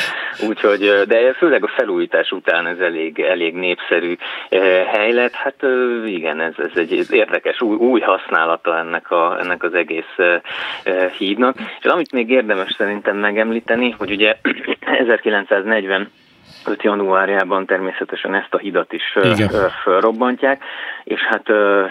úgyhogy, 0.49 1.03
de 1.07 1.33
főleg 1.33 1.65
a 1.65 1.73
felújítás 1.77 2.31
után 2.31 2.67
ez 2.67 2.79
elég, 2.79 3.21
elég 3.21 3.55
népszerű 3.55 4.17
hely 4.93 5.13
lett. 5.13 5.35
Hát 5.35 5.57
igen, 6.07 6.41
ez, 6.41 6.55
ez 6.57 6.79
egy 6.79 7.07
érdekes 7.11 7.61
új, 7.61 7.77
új 7.77 8.01
használata 8.01 8.79
ennek, 8.79 9.11
a, 9.11 9.39
ennek 9.41 9.63
az 9.63 9.75
egész 9.75 10.17
hídnak. 11.19 11.57
És 11.81 11.85
amit 11.85 12.13
még 12.13 12.31
érdemes 12.31 12.75
szerintem 12.79 13.17
megemlíteni, 13.17 13.52
említeni, 13.53 13.95
hogy 13.99 14.11
ugye 14.11 14.37
1940 15.05 16.11
5 16.67 16.83
januárjában 16.83 17.67
természetesen 17.67 18.35
ezt 18.35 18.55
a 18.55 18.59
hidat 18.59 18.93
is 18.93 19.17
Igen. 19.23 19.71
felrobbantják, 19.85 20.63
és 21.05 21.21
hát 21.21 21.47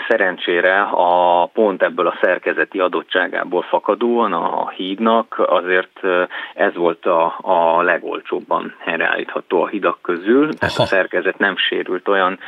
szerencsére 0.07 0.81
a 0.81 1.45
pont 1.53 1.83
ebből 1.83 2.07
a 2.07 2.17
szerkezeti 2.21 2.79
adottságából 2.79 3.61
fakadóan 3.61 4.33
a 4.33 4.69
hídnak 4.69 5.43
azért 5.47 5.99
ez 6.53 6.75
volt 6.75 7.05
a, 7.05 7.35
a 7.41 7.81
legolcsóbban 7.81 8.75
helyreállítható 8.79 9.61
a 9.61 9.67
hidak 9.67 9.97
közül, 10.01 10.53
tehát 10.53 10.77
a 10.77 10.85
szerkezet 10.85 11.37
nem 11.37 11.57
sérült 11.57 12.07
olyan 12.07 12.39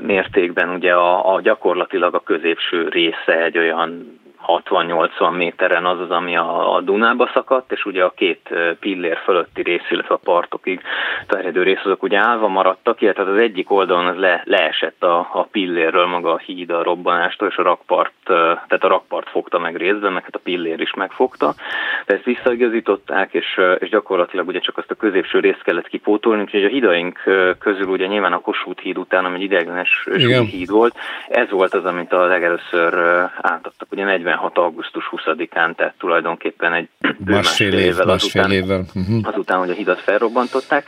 mértékben, 0.00 0.68
ugye 0.68 0.92
a, 0.92 1.34
a 1.34 1.40
gyakorlatilag 1.40 2.14
a 2.14 2.22
középső 2.24 2.88
része 2.88 3.44
egy 3.44 3.58
olyan 3.58 4.18
60-80 4.48 5.36
méteren 5.36 5.86
az 5.86 6.00
az, 6.00 6.10
ami 6.10 6.36
a, 6.36 6.74
a 6.74 6.80
Dunába 6.80 7.30
szakadt, 7.34 7.72
és 7.72 7.84
ugye 7.84 8.04
a 8.04 8.12
két 8.16 8.48
pillér 8.80 9.18
fölötti 9.24 9.62
rész, 9.62 9.90
illetve 9.90 10.14
a 10.14 10.20
partokig 10.24 10.80
terjedő 11.26 11.62
rész, 11.62 11.84
azok 11.84 12.02
ugye 12.02 12.18
állva 12.18 12.48
maradtak, 12.48 13.00
illetve 13.00 13.22
az 13.22 13.38
egyik 13.38 13.70
oldalon 13.70 14.06
az 14.06 14.16
le, 14.16 14.42
leesett 14.44 15.02
a, 15.02 15.28
a 15.32 15.42
pillérről 15.42 16.06
maga 16.06 16.32
a 16.32 16.38
híd 16.38 16.70
a 16.70 16.82
robbanástól, 16.82 17.48
és 17.48 17.56
a 17.56 17.62
rakpart, 17.62 18.12
tehát 18.24 18.84
a 18.84 18.88
rakpart 18.88 19.28
fogta 19.28 19.58
meg 19.58 19.76
részben, 19.76 20.12
meg 20.12 20.22
hát 20.22 20.34
a 20.34 20.40
pillér 20.42 20.80
is 20.80 20.94
megfogta. 20.94 21.54
De 22.06 22.14
ezt 22.14 22.24
visszaigazították, 22.24 23.32
és, 23.32 23.60
és 23.78 23.88
gyakorlatilag 23.88 24.48
ugye 24.48 24.60
csak 24.60 24.78
azt 24.78 24.90
a 24.90 24.94
középső 24.94 25.40
részt 25.40 25.62
kellett 25.62 25.88
kipótolni, 25.88 26.42
úgyhogy 26.42 26.64
a 26.64 26.68
hidaink 26.68 27.22
közül 27.58 27.86
ugye 27.86 28.06
nyilván 28.06 28.32
a 28.32 28.40
Kossuth 28.40 28.82
híd 28.82 28.98
után, 28.98 29.24
ami 29.24 29.36
egy 29.36 29.42
ideiglenes 29.42 30.08
híd 30.50 30.70
volt, 30.70 30.94
ez 31.28 31.50
volt 31.50 31.74
az, 31.74 31.84
amit 31.84 32.12
a 32.12 32.26
legelőször 32.26 32.94
átadtak. 33.40 33.88
Ugye 33.90 34.04
40 34.04 34.36
46. 34.38 34.58
augusztus 34.58 35.08
20-án, 35.10 35.74
tehát 35.74 35.94
tulajdonképpen 35.98 36.72
egy 36.72 36.88
másfél, 37.24 37.72
év, 37.72 37.78
évvel, 37.78 38.06
másfél 38.06 38.42
azután, 38.42 38.50
évvel. 38.50 38.84
Uh-huh. 38.94 39.28
azután, 39.28 39.58
hogy 39.58 39.70
a 39.70 39.74
hidat 39.74 40.00
felrobbantották. 40.00 40.84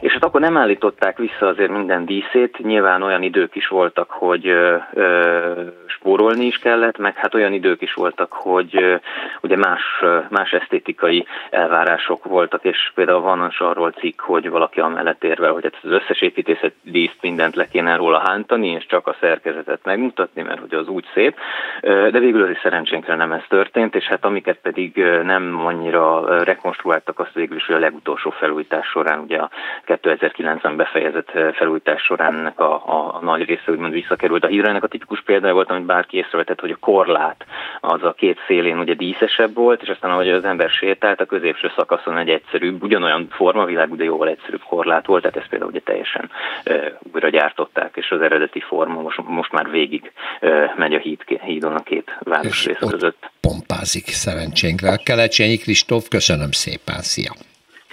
És 0.00 0.12
hát 0.12 0.24
akkor 0.24 0.40
nem 0.40 0.56
állították 0.56 1.18
vissza 1.18 1.46
azért 1.46 1.70
minden 1.70 2.04
díszét, 2.04 2.58
nyilván 2.58 3.02
olyan 3.02 3.22
idők 3.22 3.54
is 3.54 3.68
voltak, 3.68 4.10
hogy 4.10 4.48
ö, 4.48 4.76
ö, 4.92 5.62
spórolni 5.86 6.44
is 6.44 6.58
kellett, 6.58 6.98
meg 6.98 7.16
hát 7.16 7.34
olyan 7.34 7.52
idők 7.52 7.82
is 7.82 7.94
voltak, 7.94 8.32
hogy 8.32 8.76
ö, 8.76 8.96
ugye 9.40 9.56
más, 9.56 9.82
más 10.28 10.50
esztétikai 10.50 11.26
elvárások 11.50 12.24
voltak, 12.24 12.64
és 12.64 12.92
például 12.94 13.20
van 13.20 13.52
arról 13.58 13.90
cikk, 13.90 14.20
hogy 14.20 14.48
valaki 14.48 14.80
amellett 14.80 15.24
érvel, 15.24 15.52
hogy 15.52 15.62
hát 15.62 15.78
az 15.82 15.90
összes 15.90 16.20
építészet 16.20 16.74
díszt 16.82 17.18
mindent 17.20 17.56
le 17.56 17.68
kéne 17.68 17.96
róla 17.96 18.22
hántani, 18.26 18.68
és 18.68 18.86
csak 18.86 19.06
a 19.06 19.16
szerkezetet 19.20 19.80
megmutatni, 19.84 20.42
mert 20.42 20.60
hogy 20.60 20.74
az 20.74 20.88
úgy 20.88 21.04
szép, 21.14 21.36
de 21.80 22.18
végül 22.18 22.42
az 22.42 22.50
is 22.50 22.60
szerencsénkre 22.90 23.26
nem 23.26 23.38
ez 23.38 23.44
történt, 23.48 23.94
és 23.94 24.04
hát 24.04 24.24
amiket 24.24 24.58
pedig 24.62 24.96
nem 25.22 25.66
annyira 25.66 26.24
rekonstruáltak, 26.44 27.18
azt 27.18 27.32
végül 27.32 27.56
is, 27.56 27.66
hogy 27.66 27.74
a 27.74 27.78
legutolsó 27.78 28.30
felújítás 28.30 28.86
során, 28.86 29.18
ugye 29.18 29.38
a 29.38 29.50
2009-ben 29.86 30.76
befejezett 30.76 31.30
felújítás 31.54 32.02
során 32.02 32.34
ennek 32.34 32.60
a, 32.60 32.72
a, 32.72 33.14
a 33.14 33.18
nagy 33.22 33.44
része 33.44 33.70
úgymond 33.70 33.92
visszakerült 33.92 34.44
a 34.44 34.46
hírre. 34.46 34.68
Ennek 34.68 34.84
a 34.84 34.88
tipikus 34.88 35.22
példája 35.22 35.54
volt, 35.54 35.70
amit 35.70 35.84
bárki 35.84 36.16
észrevetett, 36.16 36.60
hogy 36.60 36.70
a 36.70 36.76
korlát 36.80 37.44
az 37.80 38.02
a 38.02 38.12
két 38.12 38.38
szélén 38.46 38.78
ugye 38.78 38.94
díszesebb 38.94 39.54
volt, 39.54 39.82
és 39.82 39.88
aztán 39.88 40.10
ahogy 40.10 40.28
az 40.28 40.44
ember 40.44 40.70
sétált, 40.70 41.20
a 41.20 41.24
középső 41.24 41.70
szakaszon 41.76 42.16
egy 42.16 42.28
egyszerűbb, 42.28 42.82
ugyanolyan 42.82 43.26
formavilágú, 43.30 43.96
de 43.96 44.04
jóval 44.04 44.28
egyszerűbb 44.28 44.62
korlát 44.68 45.06
volt, 45.06 45.22
tehát 45.22 45.36
ezt 45.36 45.48
például 45.48 45.70
ugye 45.70 45.80
teljesen 45.80 46.30
e, 46.64 46.98
újra 47.12 47.28
gyártották, 47.28 47.96
és 47.96 48.10
az 48.10 48.20
eredeti 48.20 48.60
forma 48.60 49.00
most, 49.00 49.22
most 49.26 49.52
már 49.52 49.70
végig 49.70 50.12
e, 50.40 50.74
megy 50.76 50.94
a 50.94 50.98
híd, 50.98 51.22
hídon 51.42 51.74
a 51.74 51.82
két 51.82 52.18
városrész 52.18 52.79
között. 52.88 53.30
pompázik 53.40 54.08
szerencsénkre. 54.08 54.96
Kelecsényi 54.96 55.56
Kristóf, 55.56 56.08
köszönöm 56.08 56.50
szépen, 56.50 57.00
szia! 57.00 57.34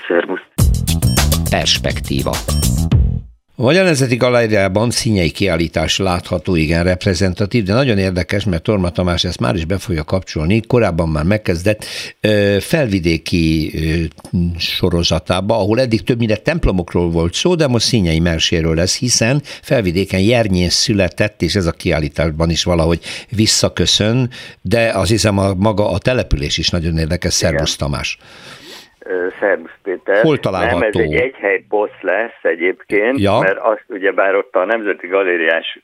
Szervusz! 0.07 0.41
Perspektíva. 1.49 2.31
A 3.59 3.63
Magyar 3.63 3.85
Nemzeti 3.85 4.15
Galériában 4.15 4.91
színei 4.91 5.31
kiállítás 5.31 5.97
látható, 5.97 6.55
igen 6.55 6.83
reprezentatív, 6.83 7.63
de 7.63 7.73
nagyon 7.73 7.97
érdekes, 7.97 8.45
mert 8.45 8.63
Torma 8.63 8.89
Tamás 8.89 9.23
ezt 9.23 9.39
már 9.39 9.55
is 9.55 9.65
be 9.65 9.77
fogja 9.77 10.03
kapcsolni, 10.03 10.61
korábban 10.61 11.09
már 11.09 11.23
megkezdett 11.23 11.85
felvidéki 12.59 13.73
sorozatába, 14.57 15.55
ahol 15.55 15.79
eddig 15.79 16.03
többnyire 16.03 16.35
templomokról 16.35 17.09
volt 17.09 17.33
szó, 17.33 17.55
de 17.55 17.67
most 17.67 17.85
színei 17.85 18.19
merséről 18.19 18.75
lesz, 18.75 18.97
hiszen 18.97 19.41
felvidéken 19.43 20.19
Jernyén 20.19 20.69
született, 20.69 21.41
és 21.41 21.55
ez 21.55 21.65
a 21.65 21.71
kiállításban 21.71 22.49
is 22.49 22.63
valahogy 22.63 22.99
visszaköszön, 23.29 24.29
de 24.61 24.89
az 24.89 25.09
hiszem 25.09 25.37
a 25.37 25.53
maga 25.53 25.91
a 25.91 25.97
település 25.97 26.57
is 26.57 26.69
nagyon 26.69 26.97
érdekes. 26.97 27.33
Szervusz 27.33 27.75
Tamás! 27.75 28.17
Szerbusz 29.39 29.66
Péter. 29.87 30.23
Hol 30.23 30.39
található? 30.39 30.77
Nem, 30.77 30.87
ez 30.87 30.95
egy 30.95 31.15
egyhely 31.15 31.65
poszt 31.69 32.01
lesz 32.01 32.39
egyébként, 32.41 33.19
ja. 33.19 33.39
mert 33.39 33.57
azt 33.57 33.83
ugyebár 33.87 34.35
ott 34.35 34.55
a 34.55 34.65
Nemzeti 34.65 35.07
Galériás 35.07 35.79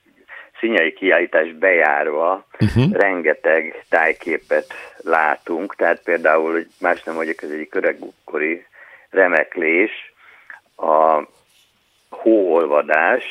színyei 0.59 0.93
kiállítás 0.93 1.53
bejárva 1.53 2.47
uh-huh. 2.59 2.91
rengeteg 2.91 3.85
tájképet 3.89 4.73
látunk, 4.97 5.75
tehát 5.75 6.03
például, 6.03 6.51
hogy 6.51 6.67
más 6.79 7.03
nem 7.03 7.15
mondjuk, 7.15 7.41
ez 7.41 7.49
egy 7.49 7.67
öregkori 7.71 8.65
remeklés, 9.09 10.13
a 10.75 11.27
hóolvadás, 12.09 13.23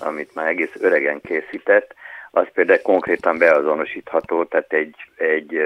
amit 0.00 0.34
már 0.34 0.46
egész 0.46 0.72
öregen 0.80 1.20
készített, 1.20 1.94
az 2.30 2.46
például 2.52 2.82
konkrétan 2.82 3.38
beazonosítható, 3.38 4.44
tehát 4.44 4.72
egy, 4.72 4.96
egy 5.16 5.60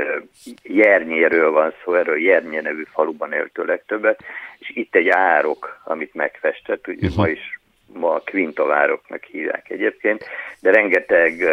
jernyéről 0.63 1.51
van 1.51 1.75
szó, 1.85 1.95
erről 1.95 2.21
Jernye 2.21 2.61
nevű 2.61 2.83
faluban 2.93 3.33
éltő 3.33 3.65
legtöbbet, 3.65 4.23
és 4.59 4.71
itt 4.75 4.95
egy 4.95 5.09
árok, 5.09 5.81
amit 5.85 6.15
megfestett, 6.15 6.89
ugye 6.89 7.07
uh-huh. 7.07 7.17
ma 7.17 7.29
is 7.29 7.59
ma 7.93 8.15
a 8.15 8.23
kvintovároknak 8.25 9.25
hívják 9.25 9.71
egyébként, 9.71 10.25
de 10.61 10.71
rengeteg 10.71 11.45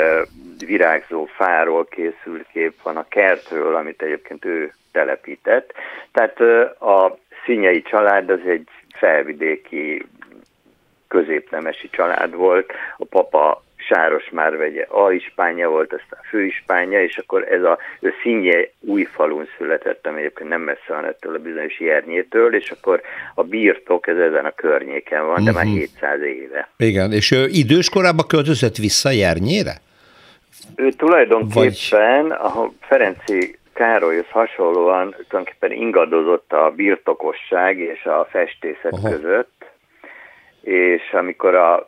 virágzó 0.66 1.26
fáról 1.26 1.86
készült 1.86 2.48
kép 2.52 2.82
van 2.84 2.98
a 2.98 3.08
kertről, 3.08 3.76
amit 3.76 4.02
egyébként 4.02 4.46
ő 4.46 4.74
telepített. 4.92 5.74
Tehát 6.12 6.40
a 6.82 7.18
színyei 7.46 7.82
család 7.82 8.30
az 8.30 8.40
egy 8.46 8.68
felvidéki 8.94 10.06
középnemesi 11.08 11.90
család 11.90 12.36
volt, 12.36 12.72
a 12.98 13.06
papa 13.06 13.64
Sáros 13.88 14.30
már 14.30 14.58
vegye 14.58 14.88
ispánya 15.12 15.70
volt, 15.70 15.94
aztán 15.94 16.20
főispánya, 16.30 17.02
és 17.02 17.18
akkor 17.18 17.48
ez 17.52 17.64
a 17.64 17.78
ő 18.00 18.14
színje 18.22 18.72
új 18.80 19.04
falun 19.04 19.48
született, 19.58 20.08
ami 20.08 20.20
egyébként 20.20 20.50
nem 20.50 20.62
messze 20.62 20.88
van 20.88 21.06
ettől 21.06 21.36
a 21.36 21.40
bizonyos 21.40 21.80
Jernyétől, 21.80 22.56
és 22.56 22.72
akkor 22.72 23.02
a 23.36 23.44
birtok 23.44 24.08
ez 24.08 24.18
ezen 24.18 24.46
a 24.46 24.52
környéken 24.52 25.26
van, 25.26 25.44
de 25.44 25.52
uh-huh. 25.52 25.56
már 25.56 25.66
700 25.66 26.18
mhm. 26.18 26.28
éve. 26.28 26.70
Igen, 26.78 27.12
és 27.12 27.32
ő 27.32 27.46
idős 27.48 27.90
korában 27.90 28.28
költözött 28.28 28.76
vissza 28.76 29.12
Jernyére? 29.12 29.74
Ő 30.76 30.90
tulajdonképpen, 30.90 32.28
Vagy... 32.28 32.32
a 32.32 32.72
Ferenci 32.82 33.60
Károlyhoz 33.74 34.30
hasonlóan 34.30 35.10
tulajdonképpen 35.10 35.72
ingadozott 35.72 36.54
a 36.54 36.74
birtokosság 36.76 37.78
és 37.78 38.04
a 38.04 38.28
festészet 38.32 38.94
Aha. 38.94 39.10
között, 39.10 39.66
és 40.62 41.02
amikor 41.12 41.56
a 41.56 41.88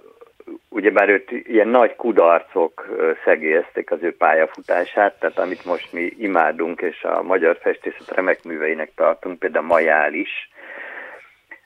ugyebár 0.70 1.10
őt 1.10 1.32
ilyen 1.32 1.68
nagy 1.68 1.96
kudarcok 1.96 2.88
szegélyezték 3.24 3.92
az 3.92 4.00
ő 4.02 4.16
pályafutását, 4.16 5.20
tehát 5.20 5.40
amit 5.40 5.66
most 5.66 5.94
mi 5.94 6.14
imádunk, 6.18 6.82
és 6.82 7.04
a 7.04 7.22
magyar 7.22 7.58
festészet 7.62 8.16
remek 8.16 8.44
műveinek 8.44 8.92
tartunk, 8.96 9.40
például 9.40 9.66
Majál 9.66 10.14
is, 10.14 10.52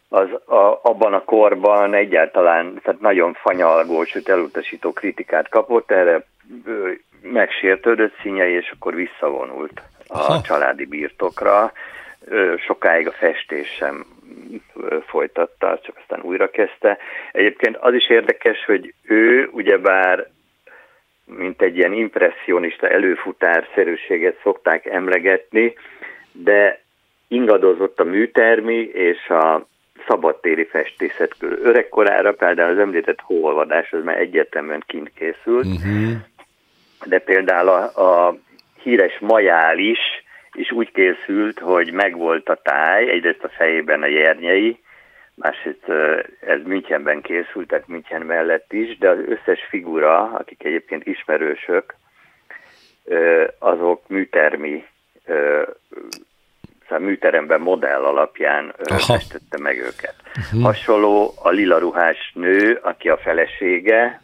az 0.09 0.29
a, 0.45 0.79
abban 0.81 1.13
a 1.13 1.23
korban 1.23 1.93
egyáltalán 1.93 2.79
tehát 2.83 2.99
nagyon 2.99 3.33
fanyalgó, 3.33 4.03
sőt 4.03 4.29
elutasító 4.29 4.93
kritikát 4.93 5.49
kapott, 5.49 5.91
erre 5.91 6.25
megsértődött 7.21 8.13
színyei, 8.21 8.53
és 8.53 8.71
akkor 8.75 8.95
visszavonult 8.95 9.81
a 10.07 10.17
Aha. 10.17 10.41
családi 10.41 10.85
birtokra. 10.85 11.71
Sokáig 12.57 13.07
a 13.07 13.11
festés 13.11 13.67
sem 13.67 14.05
folytatta, 15.07 15.79
csak 15.83 15.97
aztán 15.97 16.21
újra 16.21 16.49
kezdte. 16.49 16.97
Egyébként 17.31 17.77
az 17.77 17.93
is 17.93 18.09
érdekes, 18.09 18.65
hogy 18.65 18.93
ő 19.03 19.49
ugyebár 19.51 20.27
mint 21.27 21.61
egy 21.61 21.77
ilyen 21.77 21.93
impressionista 21.93 22.89
előfutárszerűséget 22.89 24.39
szokták 24.43 24.85
emlegetni, 24.85 25.73
de 26.31 26.81
ingadozott 27.27 27.99
a 27.99 28.03
műtermi 28.03 28.89
és 28.93 29.29
a 29.29 29.67
szabadtéri 30.07 30.65
festészet 30.65 31.37
körül. 31.39 31.59
Öregkorára 31.63 32.33
például 32.33 32.71
az 32.71 32.79
említett 32.79 33.21
hóolvadás 33.21 33.91
az 33.91 34.03
már 34.03 34.19
egyértelműen 34.19 34.83
kint 34.87 35.11
készült, 35.13 35.65
uh-huh. 35.65 36.11
de 37.05 37.19
például 37.19 37.67
a, 37.67 38.27
a 38.27 38.35
híres 38.81 39.19
majál 39.19 39.77
is 39.77 39.99
és 40.57 40.71
úgy 40.71 40.91
készült, 40.91 41.59
hogy 41.59 41.91
megvolt 41.91 42.49
a 42.49 42.59
táj, 42.63 43.09
egyrészt 43.09 43.43
a 43.43 43.49
fejében 43.49 44.01
a 44.01 44.07
jernyei, 44.07 44.79
másrészt 45.35 45.89
ez 46.39 46.59
Münchenben 46.65 47.21
készült, 47.21 47.67
tehát 47.67 47.87
München 47.87 48.21
mellett 48.21 48.73
is, 48.73 48.97
de 48.97 49.09
az 49.09 49.17
összes 49.27 49.59
figura, 49.69 50.21
akik 50.23 50.63
egyébként 50.63 51.05
ismerősök, 51.05 51.95
azok 53.59 54.07
műtermi, 54.07 54.85
szóval 56.83 57.05
műteremben 57.05 57.61
modell 57.61 58.03
alapján 58.03 58.73
festette 58.77 59.57
meg 59.57 59.77
őket. 59.77 60.15
Uh-huh. 60.37 60.61
Hasonló 60.61 61.33
a 61.43 61.49
lila 61.49 61.77
ruhás 61.77 62.31
nő, 62.33 62.79
aki 62.81 63.09
a 63.09 63.17
felesége, 63.17 64.21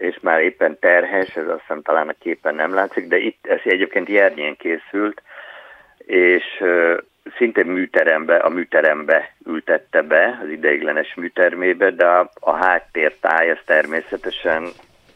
és 0.00 0.18
már 0.20 0.40
éppen 0.40 0.78
terhes, 0.78 1.36
ez 1.36 1.48
azt 1.48 1.60
hiszem 1.60 1.82
talán 1.82 2.08
a 2.08 2.14
képen 2.18 2.54
nem 2.54 2.74
látszik, 2.74 3.08
de 3.08 3.18
itt 3.18 3.46
ez 3.46 3.60
egyébként 3.64 4.08
Jernyén 4.08 4.56
készült, 4.56 5.22
és 6.06 6.44
szintén 7.36 7.66
műterembe, 7.66 8.36
a 8.36 8.48
műterembe 8.48 9.34
ültette 9.46 10.02
be, 10.02 10.38
az 10.42 10.48
ideiglenes 10.48 11.14
műtermébe, 11.14 11.90
de 11.90 12.06
a, 12.06 12.30
a 12.40 12.52
háttértáj 12.52 13.50
az 13.50 13.58
természetesen 13.64 14.68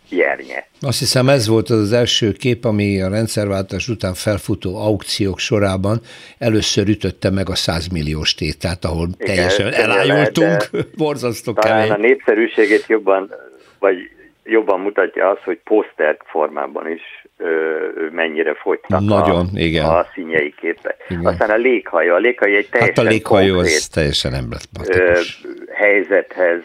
Jernye. 0.09 0.67
Azt 0.81 0.99
hiszem 0.99 1.29
ez 1.29 1.49
volt 1.49 1.71
az, 1.71 1.79
az 1.79 1.93
első 1.93 2.33
kép, 2.33 2.65
ami 2.65 3.03
a 3.03 3.09
rendszerváltás 3.09 3.89
után 3.89 4.15
felfutó 4.15 4.77
aukciók 4.77 5.39
sorában 5.39 6.01
először 6.39 6.89
ütötte 6.89 7.31
meg 7.31 7.49
a 7.49 7.55
100 7.55 7.89
milliós 7.89 8.35
tétát, 8.35 8.85
ahol 8.85 9.09
Igen, 9.19 9.35
teljesen 9.35 9.73
elájultunk, 9.73 10.71
borzasztó 10.97 11.53
Talán 11.53 11.91
a 11.91 11.97
népszerűségét 11.97 12.87
jobban, 12.87 13.35
vagy 13.79 14.14
jobban 14.45 14.81
mutatja 14.81 15.29
az, 15.29 15.39
hogy 15.45 15.61
poszter 15.65 16.17
formában 16.25 16.91
is 16.91 17.27
ö, 17.37 17.77
mennyire 18.11 18.55
fogytak 18.55 19.01
Nagyon, 19.01 19.47
a, 19.55 19.59
igen. 19.59 19.85
a 19.85 20.07
színjei 20.15 20.55
képek. 20.61 21.05
Igen. 21.09 21.27
Aztán 21.27 21.51
a 21.51 21.57
léghajó, 21.57 22.15
a 22.15 22.19
léghajó 22.19 22.57
egy 22.57 22.69
teljesen 22.69 22.95
Hát 22.97 23.07
a 23.07 23.11
léghajó 23.11 23.59
az 23.59 23.89
teljesen 23.89 24.35
emblematikus. 24.35 25.43
helyzethez 25.73 26.63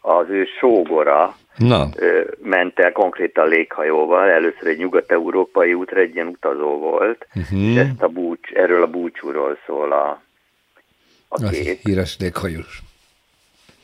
az 0.00 0.26
ő 0.28 0.44
sógora 0.58 1.36
Na. 1.56 1.88
ment 2.42 2.78
el 2.78 2.92
konkrétan 2.92 3.48
léghajóval, 3.48 4.30
először 4.30 4.66
egy 4.66 4.78
nyugat-európai 4.78 5.74
útra 5.74 6.00
egy 6.00 6.14
ilyen 6.14 6.26
utazó 6.26 6.78
volt, 6.78 7.26
uh-huh. 7.34 7.60
és 7.60 7.76
ezt 7.76 8.02
a 8.02 8.08
búcs, 8.08 8.50
erről 8.50 8.82
a 8.82 8.86
búcsúról 8.86 9.58
szól 9.66 9.92
a, 9.92 10.22
a 11.28 11.48
kép. 11.48 11.78
híres 11.82 12.16
léghajós. 12.18 12.80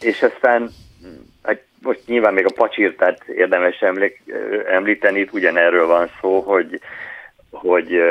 És 0.01 0.23
aztán 0.23 0.71
most 1.85 2.07
nyilván 2.07 2.35
még 2.35 2.47
a 2.47 2.55
pacsirtát 2.55 3.25
érdemes 3.25 3.81
emlék, 3.81 4.23
említeni, 4.67 5.21
itt 5.21 5.33
ugyanerről 5.33 5.87
van 5.87 6.11
szó, 6.21 6.41
hogy, 6.41 6.81
hogy 7.51 8.03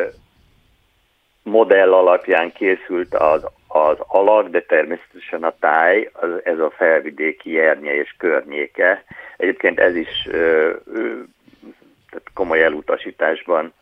modell 1.44 1.94
alapján 1.94 2.52
készült 2.52 3.16
az, 3.16 3.46
az 3.68 3.98
alak, 4.08 4.50
de 4.50 4.62
természetesen 4.62 5.44
a 5.44 5.56
táj, 5.60 6.10
az, 6.14 6.30
ez 6.44 6.60
a 6.60 6.74
felvidéki 6.78 7.52
jernye 7.52 7.96
és 7.96 8.16
környéke. 8.18 9.04
Egyébként 9.38 9.80
ez 9.80 9.96
is 9.96 10.28
ö, 10.32 10.72
ö, 10.94 11.00
tehát 12.10 12.28
komoly 12.34 12.64
elutasításban 12.64 13.74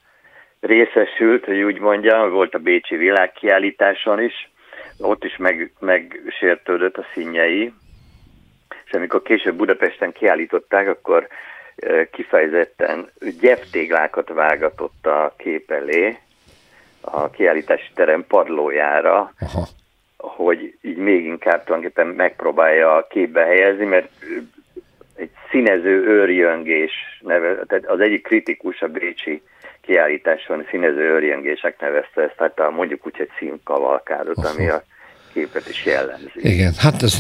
részesült, 0.60 1.46
hogy 1.46 1.62
úgy 1.62 1.80
mondja, 1.80 2.30
volt 2.30 2.54
a 2.54 2.60
Bécsi 2.60 2.96
világkiállításon 2.96 4.22
is, 4.22 4.52
ott 5.00 5.24
is 5.24 5.38
meg, 5.38 5.72
megsértődött 5.80 6.98
a 6.98 7.06
színjei, 7.14 7.74
és 8.92 8.98
amikor 8.98 9.22
később 9.22 9.56
Budapesten 9.56 10.12
kiállították, 10.12 10.88
akkor 10.88 11.28
kifejezetten 12.12 13.12
gyeptéglákat 13.42 14.30
vágatott 14.30 15.06
a 15.06 15.34
kép 15.38 15.72
elé, 15.72 16.18
a 17.02 17.30
kiállítási 17.30 17.92
terem 17.94 18.26
padlójára, 18.28 19.34
Aha. 19.40 19.68
hogy 20.18 20.78
így 20.82 20.98
még 20.98 21.26
inkább 21.26 21.64
tulajdonképpen 21.64 22.08
megpróbálja 22.08 22.96
a 22.96 23.08
képbe 23.08 23.42
helyezni, 23.42 23.86
mert 23.86 24.10
egy 25.16 25.32
színező 25.50 26.06
őrjöngés 26.08 26.92
neve, 27.22 27.66
tehát 27.68 27.86
az 27.86 28.00
egyik 28.00 28.24
kritikus 28.24 28.82
a 28.82 28.88
Bécsi 28.88 29.42
kiállításon 29.82 30.66
színező 30.70 31.02
őrjöngések 31.02 31.80
nevezte 31.80 32.22
ezt, 32.22 32.36
tehát 32.38 32.60
a, 32.60 32.70
mondjuk 32.70 33.06
úgy 33.06 33.16
egy 33.18 33.32
színkavalkádot, 33.38 34.46
ami 34.46 34.70
a 34.70 34.84
képet 35.34 35.70
is 35.70 35.86
jellemzi. 35.86 36.32
Igen, 36.36 36.74
hát 36.78 37.02
ez 37.02 37.18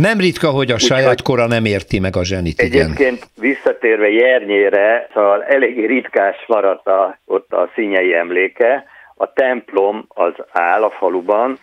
nem 0.00 0.18
ritka, 0.18 0.48
hogy 0.48 0.70
a 0.70 0.74
Úgy, 0.74 0.80
saját 0.80 1.22
kora 1.22 1.46
nem 1.46 1.64
érti 1.64 1.98
meg 1.98 2.16
a 2.16 2.24
zsenit. 2.24 2.60
Egyébként 2.60 2.98
igen. 2.98 3.18
visszatérve 3.36 4.08
Jernyére, 4.08 5.08
szóval 5.14 5.42
elég 5.42 5.86
ritkás 5.86 6.44
maradt 6.46 6.86
a, 6.86 7.18
ott 7.24 7.52
a 7.52 7.70
színyei 7.74 8.14
emléke. 8.14 8.84
A 9.16 9.32
templom 9.32 10.04
az 10.08 10.32
áll 10.52 10.82
a 10.82 10.90
faluban, 10.90 11.58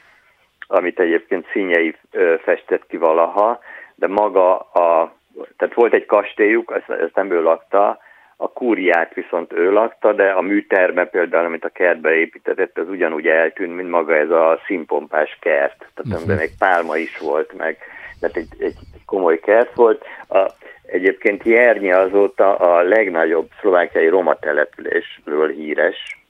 amit 0.67 0.99
egyébként 0.99 1.45
színyei 1.51 1.95
festett 2.43 2.87
ki 2.87 2.97
valaha, 2.97 3.59
de 3.95 4.07
maga 4.07 4.59
a, 4.59 5.15
tehát 5.57 5.73
volt 5.73 5.93
egy 5.93 6.05
kastélyuk, 6.05 6.73
ezt, 6.75 6.99
ezt 6.99 7.15
nem 7.15 7.31
ő 7.31 7.41
lakta, 7.41 7.99
a 8.37 8.49
kúriát 8.51 9.13
viszont 9.13 9.53
ő 9.53 9.71
lakta, 9.71 10.13
de 10.13 10.29
a 10.29 10.41
műterme 10.41 11.05
például, 11.05 11.45
amit 11.45 11.65
a 11.65 11.69
kertbe 11.69 12.15
építetett, 12.15 12.77
az 12.77 12.89
ugyanúgy 12.89 13.27
eltűnt, 13.27 13.75
mint 13.75 13.89
maga 13.89 14.15
ez 14.15 14.29
a 14.29 14.59
színpompás 14.65 15.37
kert. 15.41 15.85
Tehát 15.93 16.21
uh-huh. 16.21 16.41
egy 16.41 16.57
pálma 16.59 16.97
is 16.97 17.17
volt, 17.17 17.53
meg 17.57 17.77
tehát 18.19 18.37
egy, 18.37 18.47
egy 18.59 18.75
komoly 19.05 19.39
kert 19.39 19.75
volt. 19.75 20.03
A, 20.29 20.51
egyébként 20.85 21.43
Jernye 21.43 21.97
azóta 21.97 22.55
a 22.55 22.81
legnagyobb 22.81 23.49
szlovákiai 23.59 24.07
roma 24.07 24.35
településről 24.35 25.49
híres, 25.49 26.25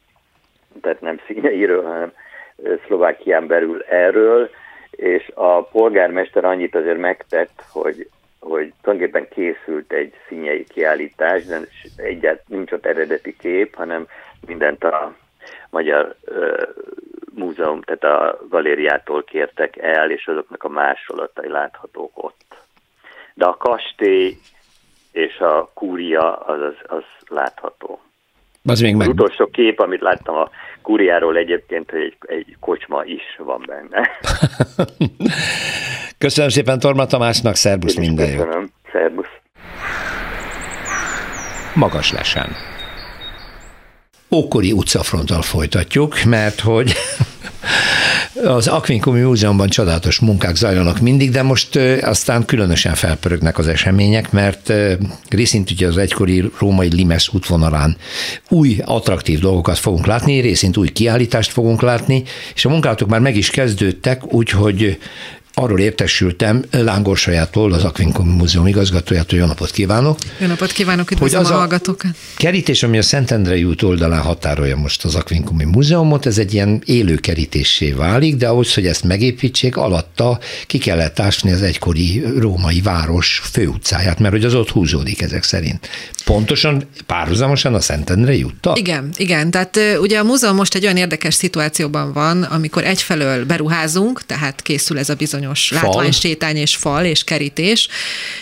tehát 0.81 1.01
nem 1.01 1.19
színeiről, 1.27 1.83
hanem 1.83 2.11
Szlovákián 2.85 3.47
belül 3.47 3.83
erről, 3.89 4.49
és 4.91 5.31
a 5.33 5.63
polgármester 5.63 6.45
annyit 6.45 6.75
azért 6.75 6.97
megtett, 6.97 7.63
hogy 7.71 8.09
hogy 8.39 8.73
tulajdonképpen 8.81 9.27
készült 9.29 9.93
egy 9.93 10.13
színyei 10.27 10.63
kiállítás, 10.63 11.45
de 11.45 11.59
egyáltalán 11.95 12.43
nincs 12.47 12.71
ott 12.71 12.85
eredeti 12.85 13.35
kép, 13.35 13.75
hanem 13.75 14.07
mindent 14.47 14.83
a 14.83 15.15
Magyar 15.69 16.15
Múzeum, 17.37 17.81
tehát 17.81 18.03
a 18.03 18.39
galériától 18.49 19.23
kértek 19.23 19.77
el, 19.77 20.11
és 20.11 20.27
azoknak 20.27 20.63
a 20.63 20.69
másolatai 20.69 21.49
láthatók 21.49 22.11
ott. 22.13 22.55
De 23.33 23.45
a 23.45 23.57
kastély 23.57 24.37
és 25.11 25.37
a 25.37 25.71
kúria 25.73 26.35
az, 26.35 26.61
az, 26.61 26.97
az 26.97 27.03
látható. 27.27 27.99
Az, 28.65 28.81
még 28.81 28.95
meg... 28.95 29.07
az 29.07 29.13
utolsó 29.13 29.47
kép, 29.47 29.79
amit 29.79 30.01
láttam 30.01 30.35
a 30.35 30.49
kúriáról 30.81 31.37
egyébként, 31.37 31.89
hogy 31.89 32.01
egy, 32.01 32.17
egy 32.19 32.55
kocsma 32.59 33.03
is 33.03 33.23
van 33.37 33.63
benne. 33.65 34.09
Köszönöm 36.17 36.49
szépen 36.49 36.79
Torma 36.79 37.05
Tamásnak, 37.05 37.55
szerbusz 37.55 37.97
minden 37.97 38.29
jó. 38.29 38.43
Köszönöm, 38.43 38.69
szerbusz. 38.91 39.31
Magas 41.75 42.11
lesen. 42.11 42.76
Ókori 44.31 44.71
utcafronttal 44.71 45.41
folytatjuk, 45.41 46.23
mert 46.23 46.59
hogy 46.59 46.93
az 48.43 48.67
Akvinkumi 48.67 49.21
Múzeumban 49.21 49.67
csodálatos 49.67 50.19
munkák 50.19 50.55
zajlanak 50.55 50.99
mindig, 50.99 51.31
de 51.31 51.41
most 51.41 51.75
aztán 52.01 52.45
különösen 52.45 52.93
felpörögnek 52.93 53.57
az 53.57 53.67
események, 53.67 54.31
mert 54.31 54.73
részint 55.29 55.71
ugye 55.71 55.87
az 55.87 55.97
egykori 55.97 56.51
római 56.59 56.87
Limes 56.93 57.33
útvonalán 57.33 57.97
új, 58.49 58.77
attraktív 58.85 59.39
dolgokat 59.39 59.77
fogunk 59.77 60.05
látni, 60.05 60.39
részint 60.39 60.77
új 60.77 60.87
kiállítást 60.87 61.51
fogunk 61.51 61.81
látni, 61.81 62.23
és 62.55 62.65
a 62.65 62.69
munkálatok 62.69 63.09
már 63.09 63.19
meg 63.19 63.35
is 63.35 63.49
kezdődtek, 63.49 64.33
úgyhogy 64.33 64.97
arról 65.59 65.79
értesültem 65.79 66.63
Lángorsájától, 66.71 67.73
az 67.73 67.83
Aquincum 67.83 68.29
Múzeum 68.29 68.67
igazgatójától, 68.67 69.39
jó 69.39 69.45
napot 69.45 69.71
kívánok! 69.71 70.17
Jó 70.39 70.47
napot 70.47 70.71
kívánok, 70.71 71.11
üdvözlöm 71.11 71.39
hogy 71.39 71.49
az 71.49 71.55
a 71.55 71.59
hallgatókat! 71.59 72.11
kerítés, 72.35 72.83
ami 72.83 72.97
a 72.97 73.01
Szentendrei 73.01 73.63
út 73.63 73.81
oldalán 73.81 74.21
határolja 74.21 74.75
most 74.75 75.03
az 75.03 75.15
Aquincumi 75.15 75.63
Múzeumot, 75.63 76.25
ez 76.25 76.37
egy 76.37 76.53
ilyen 76.53 76.81
élő 76.85 77.15
kerítésé 77.15 77.91
válik, 77.91 78.35
de 78.35 78.47
ahhoz, 78.47 78.73
hogy 78.73 78.85
ezt 78.85 79.03
megépítsék, 79.03 79.77
alatta 79.77 80.39
ki 80.67 80.77
kellett 80.77 81.19
ásni 81.19 81.51
az 81.51 81.61
egykori 81.61 82.23
római 82.37 82.81
város 82.81 83.41
főutcáját, 83.51 84.19
mert 84.19 84.33
hogy 84.33 84.45
az 84.45 84.53
ott 84.53 84.69
húzódik 84.69 85.21
ezek 85.21 85.43
szerint. 85.43 85.89
Pontosan 86.25 86.83
párhuzamosan 87.05 87.73
a 87.73 87.79
Szentendrei 87.79 88.43
úttal? 88.43 88.77
Igen, 88.77 89.09
igen. 89.15 89.51
Tehát 89.51 89.79
ugye 89.99 90.19
a 90.19 90.23
múzeum 90.23 90.55
most 90.55 90.75
egy 90.75 90.83
olyan 90.83 90.97
érdekes 90.97 91.33
szituációban 91.33 92.13
van, 92.13 92.43
amikor 92.43 92.83
egyfelől 92.83 93.45
beruházunk, 93.45 94.25
tehát 94.25 94.61
készül 94.61 94.97
ez 94.97 95.09
a 95.09 95.15
bizonyos 95.15 95.46
bizonyos 95.47 95.67
fal. 95.67 95.89
látványsétány 95.89 96.55
és 96.55 96.75
fal 96.75 97.05
és 97.05 97.23
kerítés, 97.23 97.87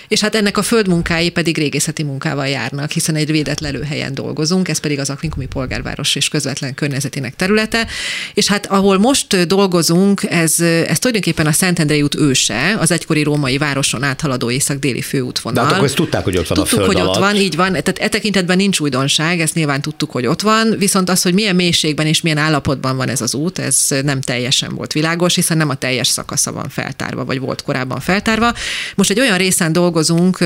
és 0.07 0.19
hát 0.19 0.35
ennek 0.35 0.57
a 0.57 0.61
földmunkái 0.61 1.29
pedig 1.29 1.57
régészeti 1.57 2.03
munkával 2.03 2.47
járnak, 2.47 2.91
hiszen 2.91 3.15
egy 3.15 3.31
védett 3.31 3.59
lelőhelyen 3.59 4.13
dolgozunk, 4.13 4.67
ez 4.67 4.77
pedig 4.77 4.99
az 4.99 5.09
Akvinkumi 5.09 5.45
polgárváros 5.45 6.15
és 6.15 6.27
közvetlen 6.27 6.73
környezetének 6.73 7.35
területe, 7.35 7.87
és 8.33 8.47
hát 8.47 8.65
ahol 8.65 8.97
most 8.97 9.47
dolgozunk, 9.47 10.23
ez, 10.29 10.59
ez 10.59 10.99
tulajdonképpen 10.99 11.45
a 11.45 11.51
Szentendrei 11.51 12.01
út 12.01 12.15
őse, 12.15 12.75
az 12.79 12.91
egykori 12.91 13.23
római 13.23 13.57
városon 13.57 14.03
áthaladó 14.03 14.51
észak-déli 14.51 15.01
főútvonal. 15.01 15.59
De 15.59 15.67
hát 15.67 15.75
akkor 15.75 15.85
ezt 15.87 15.95
tudták, 15.95 16.23
hogy 16.23 16.37
ott 16.37 16.47
van 16.47 16.57
tudtuk, 16.57 16.79
a 16.79 16.83
föld 16.83 16.87
hogy 16.87 17.01
alatt. 17.01 17.15
ott 17.15 17.21
van, 17.21 17.35
így 17.35 17.55
van. 17.55 17.71
Tehát 17.71 17.97
e 17.99 18.07
tekintetben 18.07 18.57
nincs 18.57 18.79
újdonság, 18.79 19.41
ezt 19.41 19.53
nyilván 19.53 19.81
tudtuk, 19.81 20.11
hogy 20.11 20.25
ott 20.25 20.41
van, 20.41 20.75
viszont 20.77 21.09
az, 21.09 21.21
hogy 21.21 21.33
milyen 21.33 21.55
mélységben 21.55 22.05
és 22.05 22.21
milyen 22.21 22.37
állapotban 22.37 22.97
van 22.97 23.09
ez 23.09 23.21
az 23.21 23.33
út, 23.33 23.59
ez 23.59 23.87
nem 24.03 24.21
teljesen 24.21 24.75
volt 24.75 24.93
világos, 24.93 25.35
hiszen 25.35 25.57
nem 25.57 25.69
a 25.69 25.75
teljes 25.75 26.07
szakasza 26.07 26.51
van 26.51 26.69
fel 26.69 26.93
feltárva, 26.95 27.25
vagy 27.25 27.39
volt 27.39 27.61
korábban 27.61 27.99
feltárva. 27.99 28.53
Most 28.95 29.09
egy 29.09 29.19
olyan 29.19 29.37
részen 29.37 29.71
dolgozunk, 29.71 30.37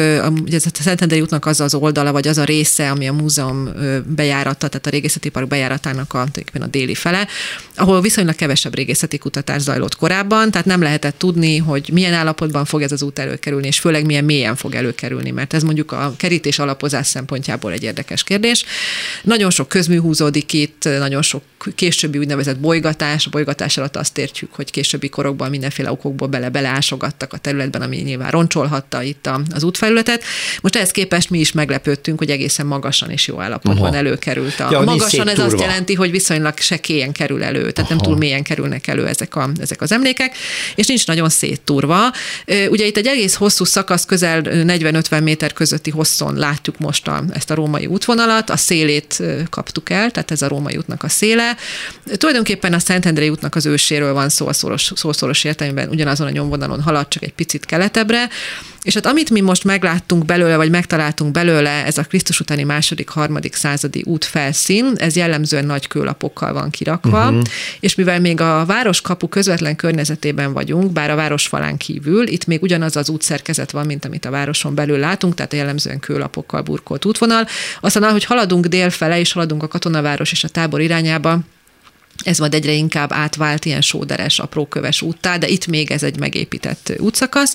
ugye 0.44 0.60
a 0.66 0.82
Szentendrei 0.82 1.22
útnak 1.22 1.46
az 1.46 1.60
az 1.60 1.74
oldala, 1.74 2.12
vagy 2.12 2.28
az 2.28 2.38
a 2.38 2.44
része, 2.44 2.90
ami 2.90 3.08
a 3.08 3.14
múzeum 3.14 3.70
bejárata, 4.06 4.68
tehát 4.68 4.88
a 4.88 4.90
régészeti 4.90 5.30
park 5.30 5.48
bejáratának 5.48 6.14
a, 6.14 6.26
a 6.60 6.68
déli 6.68 6.96
fele, 6.96 7.28
ahol 7.76 8.02
viszonylag 8.02 8.36
kevesebb 8.36 8.76
régészeti 8.76 9.18
kutatás 9.18 9.62
zajlott 9.62 9.96
korábban, 9.96 10.52
tehát 10.52 10.68
nem 10.68 10.82
lehetett 10.82 11.18
tudni, 11.18 11.58
hogy 11.58 11.90
milyen 11.94 12.14
állapotban 12.14 12.66
fog 12.66 12.82
ez 12.82 12.92
az 12.92 13.02
út 13.02 13.20
előkerülni, 13.20 13.68
és 13.68 13.80
főleg 13.80 14.06
milyen 14.06 14.24
mélyen 14.24 14.56
fog 14.56 14.76
előkerülni, 14.76 15.32
mert 15.32 15.54
ez 15.54 15.64
mondjuk 15.64 15.92
a 15.92 16.14
kerítés 16.18 16.60
alapozás 16.60 17.08
szempontjából 17.08 17.72
egy 17.72 17.84
érdekes 17.84 18.24
kérdés. 18.24 18.66
Nagyon 19.24 19.50
sok 19.50 19.68
közmű 19.68 20.00
húzódik 20.00 20.54
itt, 20.54 20.84
nagyon 21.00 21.22
sok 21.22 21.42
későbbi 21.76 22.18
úgynevezett 22.18 22.60
bolygatás, 22.60 23.26
a 23.26 23.30
bolygatás 23.30 23.78
alatt 23.78 23.96
azt 23.96 24.18
értjük, 24.18 24.54
hogy 24.54 24.72
későbbi 24.72 25.10
korokban 25.10 25.50
mindenféle 25.50 25.92
okokból 25.92 26.28
bele 26.48 26.70
beleásogattak 26.70 27.34
a 27.34 27.38
területben, 27.38 27.82
ami 27.82 27.98
nyilván 27.98 28.32
roncsolhatta 28.32 29.02
itt 29.02 29.30
az 29.54 29.64
útfelületet. 29.64 30.24
Most 30.62 30.76
ehhez 30.76 30.92
képest 30.92 31.30
mi 31.30 31.40
is 31.40 31.52
meglepődtünk, 31.52 32.18
hogy 32.18 32.30
egészen 32.30 32.66
magasan 32.66 33.10
és 33.10 33.28
jó 33.28 33.42
állapotban 33.42 33.86
Aha. 33.86 33.96
előkerült. 33.96 34.60
A 34.60 34.68
ja, 34.72 34.80
magasan 34.80 35.28
ez 35.28 35.40
azt 35.40 35.60
jelenti, 35.60 35.94
hogy 35.94 36.12
viszonylag 36.12 36.54
kélyen 36.82 37.12
kerül 37.12 37.44
elő, 37.44 37.72
tehát 37.72 37.78
Aha. 37.78 37.88
nem 37.90 37.98
túl 37.98 38.18
mélyen 38.18 38.44
kerülnek 38.44 38.88
elő 38.88 39.08
ezek, 39.08 39.36
a, 39.36 39.50
ezek 39.60 39.82
az 39.82 39.92
emlékek, 39.92 40.36
és 40.76 40.88
nincs 40.88 41.08
nagyon 41.08 41.30
szétturva. 41.30 42.12
Ugye 42.70 42.86
itt 42.86 42.98
egy 42.98 43.08
egész 43.08 43.36
hosszú 43.36 43.64
szakasz, 43.64 44.06
közel 44.06 44.42
40-50 44.46 45.24
méter 45.24 45.54
közötti 45.54 45.90
hosszon 45.90 46.36
látjuk 46.36 46.78
most 46.78 47.08
a, 47.08 47.24
ezt 47.34 47.52
a 47.52 47.56
római 47.56 47.86
útvonalat, 47.86 48.50
a 48.50 48.58
szélét 48.58 49.24
kaptuk 49.50 49.90
el, 49.90 50.12
tehát 50.12 50.32
ez 50.32 50.42
a 50.42 50.48
római 50.48 50.78
útnak 50.78 51.04
a 51.04 51.10
széle. 51.10 51.58
Tulajdonképpen 52.18 52.74
a 52.74 52.80
Szentendrei 52.80 53.30
útnak 53.30 53.56
az 53.56 53.66
őséről 53.66 54.14
van 54.14 54.30
szó 54.30 54.48
a 54.48 54.54
szoros, 54.54 54.92
szószoros 54.96 55.44
értelemben, 55.44 55.90
ugyanazon 56.20 56.28
a 56.28 56.30
nyomvonalon 56.30 56.82
halad, 56.82 57.08
csak 57.08 57.24
egy 57.24 57.34
picit 57.34 57.66
keletebbre, 57.66 58.30
és 58.82 58.94
hát 58.94 59.06
amit 59.06 59.30
mi 59.30 59.42
most 59.42 59.64
megláttunk 59.64 60.26
belőle, 60.26 60.56
vagy 60.56 60.70
megtaláltunk 60.70 61.32
belőle, 61.32 61.86
ez 61.86 61.98
a 61.98 62.04
Krisztus 62.04 62.40
utáni 62.40 62.64
második, 62.64 63.10
harmadik 63.10 63.56
századi 63.56 64.04
útfelszín, 64.06 64.94
ez 64.96 65.16
jellemzően 65.16 65.66
nagy 65.66 65.88
kőlapokkal 65.88 66.54
van 66.54 66.70
kirakva, 66.70 67.28
uh-huh. 67.28 67.42
és 67.80 67.96
mivel 67.96 68.20
még 68.20 68.42
a 68.42 68.66
városkapu 68.66 69.28
közvetlen 69.28 69.76
környezetében 69.76 70.54
vagyunk, 70.54 70.92
bár 70.92 71.12
a 71.12 71.16
város 71.16 71.48
falán 71.48 71.78
kívül, 71.78 72.28
itt 72.28 72.46
még 72.46 72.62
ugyanaz 72.62 72.96
az 72.96 73.10
útszerkezet 73.10 73.72
van, 73.72 73.86
mint 73.86 74.06
amit 74.06 74.26
a 74.26 74.30
városon 74.30 74.76
belül 74.76 74.98
látunk, 74.98 75.34
tehát 75.36 75.54
jellemzően 75.54 76.00
kőlapokkal 76.00 76.62
burkolt 76.62 77.06
útvonal. 77.06 77.48
Aztán, 77.80 78.04
ahogy 78.04 78.24
haladunk 78.24 78.66
délfele, 78.66 79.20
és 79.20 79.32
haladunk 79.32 79.64
a 79.64 79.68
katonaváros 79.68 80.32
és 80.32 80.44
a 80.44 80.48
tábor 80.48 80.82
irányába, 80.82 81.40
ez 82.24 82.38
majd 82.38 82.54
egyre 82.54 82.72
inkább 82.72 83.12
átvált 83.14 83.66
ilyen 83.66 83.82
sóderes, 83.82 84.40
apróköves 84.40 85.02
úttá, 85.02 85.38
de 85.38 85.48
itt 85.48 85.68
még 85.68 85.92
ez 85.92 86.04
egy 86.04 86.20
megépített 86.20 86.94
útszakasz. 86.98 87.54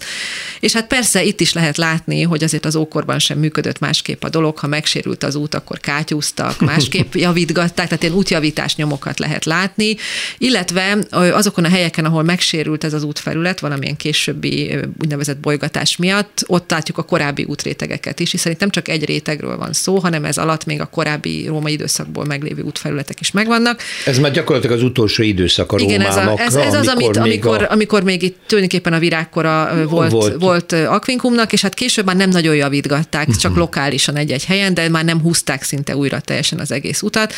És 0.60 0.72
hát 0.72 0.86
persze 0.86 1.22
itt 1.22 1.40
is 1.40 1.52
lehet 1.52 1.76
látni, 1.76 2.22
hogy 2.22 2.44
azért 2.44 2.64
az 2.64 2.76
ókorban 2.76 3.18
sem 3.18 3.38
működött 3.38 3.78
másképp 3.78 4.24
a 4.24 4.28
dolog, 4.28 4.58
ha 4.58 4.66
megsérült 4.66 5.22
az 5.22 5.34
út, 5.34 5.54
akkor 5.54 5.78
kátyúztak, 5.78 6.60
másképp 6.60 7.14
javítgatták, 7.26 7.86
tehát 7.86 8.02
ilyen 8.02 8.14
útjavítás 8.14 8.76
nyomokat 8.76 9.18
lehet 9.18 9.44
látni, 9.44 9.96
illetve 10.38 10.98
azokon 11.10 11.64
a 11.64 11.68
helyeken, 11.68 12.04
ahol 12.04 12.22
megsérült 12.22 12.84
ez 12.84 12.92
az 12.92 13.02
útfelület, 13.02 13.60
valamilyen 13.60 13.96
későbbi 13.96 14.78
úgynevezett 15.00 15.38
bolygatás 15.38 15.96
miatt, 15.96 16.44
ott 16.46 16.70
látjuk 16.70 16.98
a 16.98 17.02
korábbi 17.02 17.44
útrétegeket 17.44 18.20
is, 18.20 18.30
hiszen 18.30 18.52
itt 18.52 18.60
nem 18.60 18.70
csak 18.70 18.88
egy 18.88 19.04
rétegről 19.04 19.56
van 19.56 19.72
szó, 19.72 19.98
hanem 19.98 20.24
ez 20.24 20.38
alatt 20.38 20.64
még 20.64 20.80
a 20.80 20.86
korábbi 20.86 21.46
római 21.46 21.72
időszakból 21.72 22.24
meglévő 22.24 22.62
útfelületek 22.62 23.20
is 23.20 23.30
megvannak. 23.30 23.80
Ez 24.04 24.18
már 24.18 24.30
gyakorlatilag 24.54 24.76
az 24.76 24.90
utolsó 24.90 25.22
időszak 25.22 25.72
a 25.72 25.78
Igen, 25.78 26.00
ez, 26.00 26.16
a, 26.16 26.34
ez, 26.36 26.54
ez 26.54 26.74
az, 26.74 26.86
amit, 26.88 27.16
amikor, 27.16 27.62
a... 27.62 27.70
amikor 27.70 28.02
még 28.02 28.22
itt 28.22 28.38
tulajdonképpen 28.46 28.92
a 28.92 28.98
virágkora 28.98 29.86
volt, 29.88 30.10
volt. 30.10 30.40
volt 30.40 30.72
akvinkumnak, 30.72 31.52
és 31.52 31.62
hát 31.62 31.74
később 31.74 32.04
már 32.04 32.16
nem 32.16 32.30
nagyon 32.30 32.54
javítgatták, 32.54 33.26
uh-huh. 33.26 33.42
csak 33.42 33.56
lokálisan 33.56 34.16
egy-egy 34.16 34.44
helyen, 34.44 34.74
de 34.74 34.88
már 34.88 35.04
nem 35.04 35.20
húzták 35.20 35.62
szinte 35.62 35.96
újra 35.96 36.20
teljesen 36.20 36.58
az 36.58 36.72
egész 36.72 37.02
utat. 37.02 37.32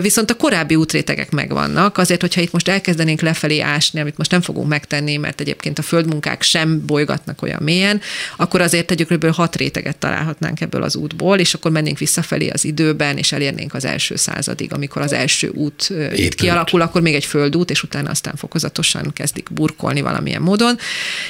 Viszont 0.00 0.30
a 0.30 0.34
korábbi 0.34 0.74
útrétegek 0.74 1.30
megvannak, 1.30 1.98
azért, 1.98 2.20
hogyha 2.20 2.40
itt 2.40 2.52
most 2.52 2.68
elkezdenénk 2.68 3.20
lefelé 3.20 3.60
ásni, 3.60 4.00
amit 4.00 4.18
most 4.18 4.30
nem 4.30 4.40
fogunk 4.40 4.68
megtenni, 4.68 5.16
mert 5.16 5.40
egyébként 5.40 5.78
a 5.78 5.82
földmunkák 5.82 6.42
sem 6.42 6.86
bolygatnak 6.86 7.42
olyan 7.42 7.62
mélyen, 7.62 8.00
akkor 8.36 8.60
azért 8.60 8.90
egy 8.90 9.06
kb. 9.06 9.26
hat 9.26 9.56
réteget 9.56 9.96
találhatnánk 9.96 10.60
ebből 10.60 10.82
az 10.82 10.96
útból, 10.96 11.38
és 11.38 11.54
akkor 11.54 11.70
mennénk 11.70 11.98
visszafelé 11.98 12.48
az 12.48 12.64
időben, 12.64 13.16
és 13.16 13.32
elérnénk 13.32 13.74
az 13.74 13.84
első 13.84 14.16
századig, 14.16 14.72
amikor 14.72 15.02
az 15.02 15.12
első 15.12 15.48
út 15.54 15.92
itt 16.34 16.40
kialakul, 16.40 16.80
akkor 16.80 17.00
még 17.00 17.14
egy 17.14 17.24
földút, 17.24 17.70
és 17.70 17.82
utána 17.82 18.10
aztán 18.10 18.34
fokozatosan 18.36 19.12
kezdik 19.12 19.52
burkolni 19.52 20.00
valamilyen 20.00 20.42
módon. 20.42 20.78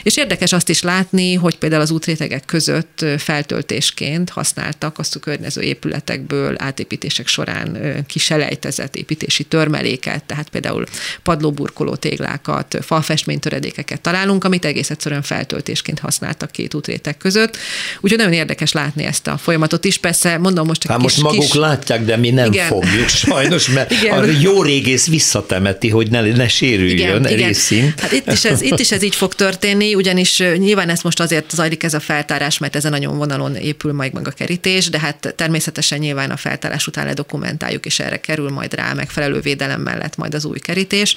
És 0.02 0.16
érdekes 0.16 0.52
azt 0.52 0.68
is 0.68 0.82
látni, 0.82 1.34
hogy 1.34 1.58
például 1.58 1.82
az 1.82 1.90
útrétegek 1.90 2.44
között 2.44 3.04
feltöltésként 3.18 4.30
használtak 4.30 4.98
azt 4.98 5.16
a 5.16 5.18
környező 5.18 5.60
épületekből 5.60 6.54
átépítések 6.58 7.26
során 7.26 7.78
kiselejtezett 8.06 8.96
építési 8.96 9.44
törmeléket, 9.44 10.24
tehát 10.24 10.48
például 10.48 10.84
padlóburkoló 11.22 11.94
téglákat, 11.94 12.76
falfestménytöredékeket 12.80 14.00
találunk, 14.00 14.44
amit 14.44 14.64
egész 14.64 14.90
egyszerűen 14.90 15.22
feltöltésként 15.22 15.98
használtak 15.98 16.50
két 16.50 16.74
útréteg 16.74 17.16
között. 17.16 17.56
Úgyhogy 18.00 18.18
nagyon 18.18 18.32
érdekes 18.32 18.72
látni 18.72 19.04
ezt 19.04 19.26
a 19.26 19.36
folyamatot 19.36 19.84
is. 19.84 19.98
Persze, 19.98 20.38
mondom 20.38 20.66
most 20.66 20.80
csak 20.80 20.90
Hát 20.90 21.00
most 21.00 21.22
maguk 21.22 21.40
kis... 21.40 21.54
látják, 21.54 22.04
de 22.04 22.16
mi 22.16 22.30
nem 22.30 22.52
igen. 22.52 22.66
fogjuk 22.66 23.08
sajnos, 23.08 23.68
mert 23.68 23.90
igen. 24.02 24.18
a 24.18 24.24
jó 24.24 24.62
régész 24.94 25.09
visszatemeti, 25.09 25.88
hogy 25.88 26.11
ne, 26.11 26.20
ne 26.20 26.48
sérüljön 26.48 27.24
igen, 27.24 27.46
részint. 27.46 27.83
Igen. 27.83 27.94
Hát 27.98 28.12
itt 28.12 28.33
is, 28.33 28.44
ez, 28.44 28.62
itt 28.62 28.78
is 28.78 28.92
ez 28.92 29.02
így 29.02 29.14
fog 29.14 29.35
történni, 29.35 29.94
ugyanis 29.94 30.42
nyilván 30.57 30.88
ez 30.88 31.00
most 31.00 31.20
azért 31.20 31.50
zajlik 31.50 31.83
ez 31.83 31.94
a 31.94 32.00
feltárás, 32.00 32.59
mert 32.59 32.76
ezen 32.76 32.92
a 32.92 32.98
nyomvonalon 32.98 33.57
épül 33.57 33.92
majd 33.92 34.12
meg 34.12 34.28
a 34.28 34.30
kerítés, 34.30 34.88
de 34.88 34.98
hát 34.98 35.35
természetesen 35.37 35.98
nyilván 35.98 36.30
a 36.30 36.37
feltárás 36.37 36.87
után 36.87 37.07
ledokumentáljuk, 37.07 37.87
és 37.87 37.98
erre 37.98 38.20
kerül 38.20 38.50
majd 38.50 38.74
rá 38.74 38.92
megfelelő 38.92 39.40
védelem 39.40 39.80
mellett 39.80 40.16
majd 40.16 40.35
az 40.35 40.44
új 40.44 40.59
kerítés. 40.59 41.16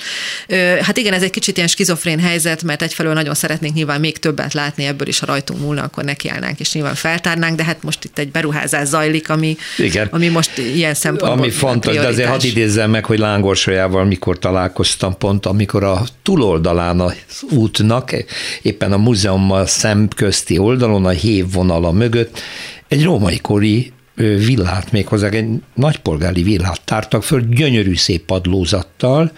Hát 0.82 0.98
igen, 0.98 1.14
ez 1.14 1.24
egy 1.24 1.32
kicsit 1.32 1.56
ilyen 1.56 1.70
skizofrén 1.70 2.20
helyzet, 2.20 2.64
mert 2.64 2.82
egyfelől 2.82 3.14
nagyon 3.14 3.34
szeretnénk 3.34 3.74
nyilván 3.74 4.00
még 4.00 4.18
többet 4.18 4.54
látni 4.54 4.86
ebből 4.86 5.08
is, 5.08 5.20
ha 5.20 5.26
rajtunk 5.26 5.60
múlna, 5.60 5.84
akkor 5.84 6.04
nekiállnánk, 6.04 6.60
és 6.60 6.74
nyilván 6.74 6.96
feltárnánk, 6.96 7.56
de 7.56 7.64
hát 7.64 7.84
most 7.84 8.04
itt 8.04 8.18
egy 8.18 8.32
beruházás 8.32 8.88
zajlik, 8.88 9.30
ami, 9.30 9.58
igen. 9.78 10.08
ami 10.12 10.28
most 10.28 10.58
ilyen 10.58 10.94
szempontból 10.94 11.40
Ami 11.44 11.50
fontos, 11.50 11.96
de 11.96 12.08
azért 12.08 12.30
hadd 12.30 12.44
idézzem 12.44 12.90
meg, 12.90 13.06
hogy 13.06 13.20
Lángorsolyával 13.58 14.06
mikor 14.06 14.40
találkoztam, 14.40 15.18
pont 15.18 15.46
amikor 15.46 15.84
a 15.84 16.02
túloldalán 16.24 17.00
az 17.00 17.44
útnak, 17.50 18.12
éppen 18.62 18.92
a 18.92 18.98
múzeummal 18.98 19.66
szemközti 19.66 20.58
oldalon, 20.58 21.06
a 21.06 21.10
hévvonala 21.10 21.92
mögött, 21.92 22.40
egy 22.88 23.04
római 23.04 23.38
kori 23.38 23.92
villát, 24.16 24.92
méghozzá 24.92 25.30
egy 25.30 25.62
nagypolgári 25.74 26.44
villát 26.44 26.82
tártak 26.86 27.24
föl, 27.24 27.42
gyönyörű 27.50 27.96
szép 27.96 28.26
padlózattal, 28.26 29.32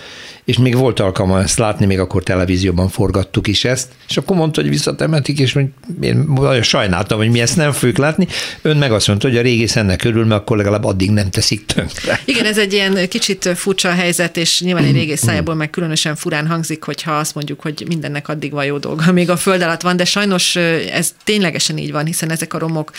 és 0.49 0.57
még 0.57 0.75
volt 0.75 0.99
alkalma 0.99 1.41
ezt 1.41 1.57
látni, 1.57 1.85
még 1.85 1.99
akkor 1.99 2.23
televízióban 2.23 2.87
forgattuk 2.87 3.47
is 3.47 3.65
ezt, 3.65 3.87
és 4.07 4.17
akkor 4.17 4.35
mondta, 4.35 4.61
hogy 4.61 4.69
visszatemetik, 4.69 5.39
és 5.39 5.57
én 6.01 6.25
nagyon 6.35 6.61
sajnáltam, 6.61 7.17
hogy 7.17 7.29
mi 7.29 7.39
ezt 7.41 7.55
nem 7.55 7.71
fogjuk 7.71 7.97
látni. 7.97 8.27
Ön 8.61 8.77
meg 8.77 8.91
azt 8.91 9.07
mondta, 9.07 9.27
hogy 9.27 9.37
a 9.37 9.41
régész 9.41 9.75
ennek 9.75 10.03
örül, 10.03 10.25
mert 10.25 10.41
akkor 10.41 10.57
legalább 10.57 10.83
addig 10.83 11.11
nem 11.11 11.29
teszik 11.29 11.65
tönkre. 11.65 12.19
Igen, 12.25 12.45
ez 12.45 12.57
egy 12.57 12.73
ilyen 12.73 13.09
kicsit 13.09 13.49
furcsa 13.55 13.91
helyzet, 13.91 14.37
és 14.37 14.61
nyilván 14.61 14.83
egy 14.83 14.93
régész 14.93 15.21
szájából 15.21 15.55
meg 15.55 15.69
különösen 15.69 16.15
furán 16.15 16.47
hangzik, 16.47 16.83
hogyha 16.83 17.11
azt 17.11 17.35
mondjuk, 17.35 17.61
hogy 17.61 17.83
mindennek 17.87 18.27
addig 18.27 18.51
van 18.51 18.65
jó 18.65 18.77
dolga, 18.77 19.11
még 19.19 19.29
a 19.29 19.37
föld 19.37 19.61
alatt 19.61 19.81
van, 19.81 19.97
de 19.97 20.05
sajnos 20.05 20.55
ez 20.55 21.13
ténylegesen 21.23 21.77
így 21.77 21.91
van, 21.91 22.05
hiszen 22.05 22.31
ezek 22.31 22.53
a 22.53 22.57
romok 22.57 22.91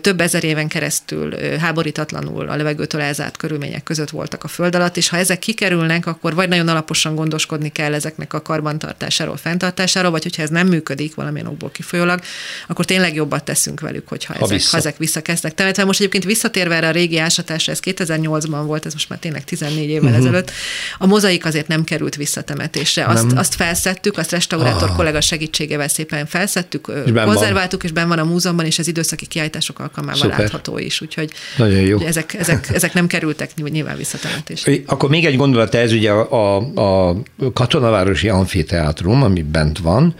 több 0.00 0.20
ezer 0.20 0.44
éven 0.44 0.68
keresztül 0.68 1.34
háborítatlanul 1.58 2.48
a 2.48 2.56
levegőtől 2.56 3.00
elzárt 3.00 3.36
körülmények 3.36 3.82
között 3.82 4.10
voltak 4.10 4.44
a 4.44 4.48
föld 4.48 4.74
alatt, 4.74 4.96
és 4.96 5.08
ha 5.08 5.16
ezek 5.16 5.38
kikerülnek, 5.38 6.06
akkor 6.06 6.34
vagy 6.34 6.48
nagyon 6.48 6.68
alap 6.68 6.85
alaposan 6.86 7.14
gondoskodni 7.14 7.68
kell 7.68 7.94
ezeknek 7.94 8.32
a 8.32 8.42
karbantartásáról, 8.42 9.36
fenntartásáról, 9.36 10.10
vagy 10.10 10.22
hogyha 10.22 10.42
ez 10.42 10.48
nem 10.48 10.66
működik 10.66 11.14
valamilyen 11.14 11.46
okból 11.46 11.70
kifolyólag, 11.70 12.20
akkor 12.66 12.84
tényleg 12.84 13.14
jobbat 13.14 13.44
teszünk 13.44 13.80
velük, 13.80 14.08
hogyha 14.08 14.32
ha 14.32 14.44
ezek, 14.44 14.56
vissza. 14.56 14.70
ha 14.70 14.76
ezek 14.76 14.96
visszakezdnek 14.96 15.54
temetve. 15.54 15.84
Most 15.84 15.98
egyébként 16.00 16.24
visszatérve 16.24 16.74
erre 16.74 16.88
a 16.88 16.90
régi 16.90 17.18
ásatásra, 17.18 17.72
ez 17.72 17.80
2008-ban 17.84 18.62
volt, 18.66 18.86
ez 18.86 18.92
most 18.92 19.08
már 19.08 19.18
tényleg 19.18 19.44
14 19.44 19.88
évvel 19.88 20.02
uh-huh. 20.02 20.18
ezelőtt, 20.18 20.50
a 20.98 21.06
mozaik 21.06 21.44
azért 21.44 21.68
nem 21.68 21.84
került 21.84 22.16
visszatemetésre. 22.16 23.04
Azt, 23.06 23.32
azt 23.34 23.54
felszettük, 23.54 24.18
azt 24.18 24.30
restaurátor 24.30 24.88
ah. 24.88 24.96
kollega 24.96 25.20
segítségével 25.20 25.88
szépen 25.88 26.26
felszettük, 26.26 26.92
és 27.06 27.12
konzerváltuk, 27.24 27.84
és 27.84 27.92
benn 27.92 28.08
van 28.08 28.18
a 28.18 28.24
múzeumban, 28.24 28.64
és 28.64 28.78
az 28.78 28.88
időszaki 28.88 29.26
kiállítások 29.26 29.78
alkalmával 29.78 30.20
Szuper. 30.20 30.38
látható 30.38 30.78
is. 30.78 31.00
Úgyhogy 31.00 31.30
Nagyon 31.56 31.80
jó. 31.80 31.98
ezek, 32.00 32.34
ezek, 32.34 32.68
ezek 32.72 32.94
nem 32.94 33.06
kerültek 33.06 33.50
nyilván 33.54 33.96
visszatemetésre. 33.96 34.72
Akkor 34.86 35.08
még 35.08 35.26
egy 35.26 35.36
gondolat 35.36 35.74
ez, 35.74 35.92
ugye 35.92 36.10
a, 36.10 36.56
a 36.56 36.65
a 36.74 37.16
katonavárosi 37.52 38.28
amfiteátrum, 38.28 39.22
ami 39.22 39.42
bent 39.42 39.78
van, 39.78 40.14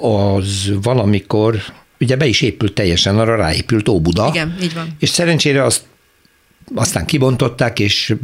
az 0.00 0.72
valamikor 0.82 1.56
ugye 2.00 2.16
be 2.16 2.26
is 2.26 2.40
épült 2.40 2.72
teljesen, 2.72 3.18
arra 3.18 3.36
ráépült 3.36 3.88
Óbuda. 3.88 4.28
Igen, 4.28 4.56
így 4.62 4.74
van. 4.74 4.96
És 4.98 5.08
szerencsére 5.08 5.64
azt 5.64 5.82
aztán 6.74 7.06
kibontották, 7.06 7.78
és 7.78 8.14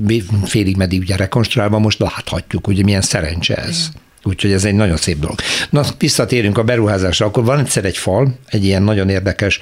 félig 0.45 0.77
meddig 0.77 1.01
ugye 1.01 1.17
rekonstruálva 1.17 1.79
most 1.79 1.99
láthatjuk, 1.99 2.65
hogy 2.65 2.85
milyen 2.85 3.01
szerencse 3.01 3.55
ez. 3.55 3.79
Igen. 3.91 4.01
Úgyhogy 4.25 4.53
ez 4.53 4.65
egy 4.65 4.75
nagyon 4.75 4.97
szép 4.97 5.19
dolog. 5.19 5.39
Na, 5.71 5.85
visszatérünk 5.99 6.59
a 6.59 6.65
beruházásra. 6.65 7.27
Akkor 7.27 7.45
van 7.45 7.59
egyszer 7.59 7.85
egy 7.85 7.97
fal, 7.97 8.39
egy 8.47 8.65
ilyen 8.65 8.83
nagyon 8.83 9.09
érdekes 9.09 9.61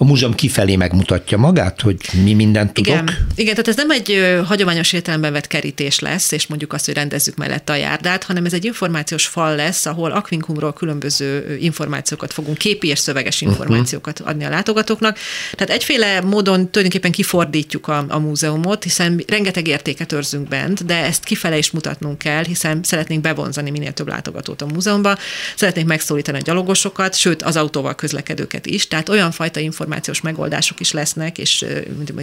a 0.00 0.04
múzeum 0.04 0.34
kifelé 0.34 0.76
megmutatja 0.76 1.38
magát, 1.38 1.80
hogy 1.80 1.96
mi 2.24 2.34
mindent 2.34 2.72
tudok? 2.72 2.92
Igen, 2.92 3.08
Igen 3.34 3.50
tehát 3.50 3.68
ez 3.68 3.76
nem 3.76 3.90
egy 3.90 4.10
ö, 4.10 4.42
hagyományos 4.44 4.92
értelemben 4.92 5.32
vett 5.32 5.46
kerítés 5.46 5.98
lesz, 5.98 6.32
és 6.32 6.46
mondjuk 6.46 6.72
azt, 6.72 6.84
hogy 6.84 6.94
rendezzük 6.94 7.36
mellette 7.36 7.72
a 7.72 7.76
járdát, 7.76 8.24
hanem 8.24 8.44
ez 8.44 8.52
egy 8.52 8.64
információs 8.64 9.26
fal 9.26 9.54
lesz, 9.56 9.86
ahol 9.86 10.10
Aquincumról 10.10 10.72
különböző 10.72 11.56
információkat 11.60 12.32
fogunk, 12.32 12.58
képi 12.58 12.88
és 12.88 12.98
szöveges 12.98 13.40
mhm. 13.40 13.50
információkat 13.50 14.20
adni 14.20 14.44
a 14.44 14.48
látogatóknak. 14.48 15.18
Tehát 15.52 15.74
egyféle 15.74 16.20
módon 16.20 16.70
tulajdonképpen 16.70 17.12
kifordítjuk 17.12 17.88
a, 17.88 18.04
a 18.08 18.18
múzeumot, 18.18 18.82
hiszen 18.82 19.22
rengeteg 19.26 19.68
értéket 19.68 20.12
őrzünk 20.12 20.48
bent, 20.48 20.84
de 20.84 21.04
ezt 21.04 21.24
kifele 21.24 21.58
is 21.58 21.70
mutatnunk 21.70 22.18
kell, 22.18 22.44
hiszen 22.44 22.80
szeretnénk 22.82 23.20
bevonzani 23.20 23.70
minél 23.70 23.92
több 23.92 24.08
látogatót 24.08 24.62
a 24.62 24.66
múzeumba, 24.66 25.16
szeretnénk 25.56 25.88
megszólítani 25.88 26.38
a 26.38 26.42
gyalogosokat, 26.44 27.14
sőt 27.14 27.42
az 27.42 27.56
autóval 27.56 27.94
közlekedőket 27.94 28.66
is, 28.66 28.88
tehát 28.88 29.08
olyan 29.08 29.30
fajta 29.30 29.60
információ 29.60 29.86
információs 29.88 30.20
megoldások 30.20 30.80
is 30.80 30.92
lesznek, 30.92 31.38
és 31.38 31.64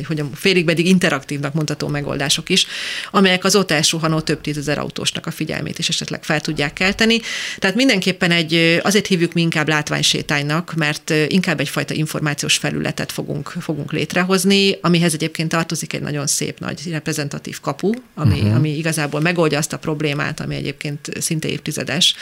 hogy 0.08 0.20
a 0.20 0.26
félig 0.34 0.66
pedig 0.66 0.88
interaktívnak 0.88 1.54
mondható 1.54 1.88
megoldások 1.88 2.50
is, 2.50 2.66
amelyek 3.12 3.44
az 3.44 3.56
ott 3.56 3.72
elsuhanó 3.72 4.20
több 4.20 4.42
tízezer 4.42 4.78
autósnak 4.78 5.26
a 5.26 5.32
figyelmét 5.32 5.80
is 5.80 5.90
esetleg 5.90 6.24
fel 6.24 6.42
tudják 6.42 6.74
kelteni. 6.74 7.20
Tehát 7.60 7.76
mindenképpen 7.76 8.32
egy, 8.32 8.80
azért 8.84 9.08
hívjuk 9.08 9.34
mi 9.34 9.42
inkább 9.42 9.68
látványsétánynak, 9.68 10.74
mert 10.76 11.14
inkább 11.28 11.60
egyfajta 11.60 11.94
információs 11.94 12.58
felületet 12.58 13.12
fogunk, 13.12 13.54
fogunk 13.60 13.92
létrehozni, 13.92 14.78
amihez 14.82 15.14
egyébként 15.14 15.50
tartozik 15.50 15.94
egy 15.94 16.02
nagyon 16.02 16.28
szép 16.28 16.60
nagy 16.60 16.92
reprezentatív 16.92 17.60
kapu, 17.60 17.92
ami, 18.16 18.40
uh-huh. 18.40 18.56
ami 18.56 18.78
igazából 18.78 19.22
megoldja 19.22 19.58
azt 19.58 19.74
a 19.74 19.78
problémát, 19.78 20.40
ami 20.40 20.56
egyébként 20.56 21.10
szinte 21.20 21.48
évtizedes, 21.48 22.16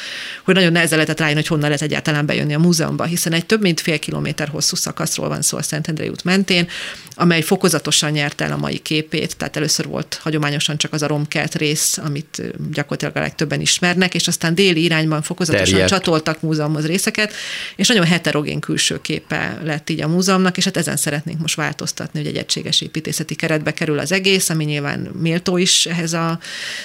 hogy 0.44 0.56
nagyon 0.56 0.72
nehezen 0.72 0.98
lehetett 0.98 1.20
rájönni, 1.20 1.40
hogy 1.40 1.48
honnan 1.48 1.66
lehet 1.66 1.82
egyáltalán 1.82 2.26
bejönni 2.26 2.54
a 2.54 2.60
múzeumba, 2.60 3.04
hiszen 3.04 3.34
egy 3.34 3.46
több 3.46 3.62
mint 3.62 3.82
fél 3.82 4.00
kilométer 4.00 4.48
hosszú 4.48 4.76
szakaszról 4.76 5.28
van 5.34 5.42
szó 5.42 5.58
a 5.58 5.62
Szentendrei 5.62 6.10
út 6.10 6.24
mentén, 6.24 6.68
amely 7.16 7.42
fokozatosan 7.42 8.12
nyert 8.12 8.42
el 8.42 8.52
a 8.52 8.58
mai 8.58 8.78
képét, 8.78 9.38
tehát 9.38 9.56
először 9.56 9.88
volt 9.88 10.20
hagyományosan 10.22 10.78
csak 10.78 10.94
az 10.94 11.02
a 11.02 11.08
romkelt 11.08 11.56
rész, 11.56 11.98
amit 11.98 12.42
gyakorlatilag 12.72 13.18
a 13.18 13.20
legtöbben 13.20 13.62
ismernek, 13.62 14.14
és 14.14 14.28
aztán 14.28 14.56
déli 14.56 14.84
irányban 14.84 15.22
fokozatosan 15.22 15.68
Terjedt. 15.68 15.90
csatoltak 15.90 16.42
múzeumhoz 16.42 16.86
részeket, 16.86 17.34
és 17.76 17.88
nagyon 17.88 18.06
heterogén 18.06 18.60
külső 18.60 19.02
képe 19.02 19.60
lett 19.64 19.90
így 19.90 20.02
a 20.02 20.08
múzeumnak, 20.08 20.58
és 20.58 20.64
hát 20.64 20.78
ezen 20.78 20.98
szeretnénk 20.98 21.40
most 21.40 21.56
változtatni, 21.56 22.20
hogy 22.20 22.28
egy 22.28 22.38
egységes 22.38 22.82
építészeti 22.82 23.36
keretbe 23.36 23.74
kerül 23.74 24.00
az 24.00 24.12
egész, 24.12 24.50
ami 24.50 24.64
nyilván 24.64 25.00
méltó 25.00 25.58
is 25.58 25.86
ehhez 25.86 26.14
a 26.14 26.40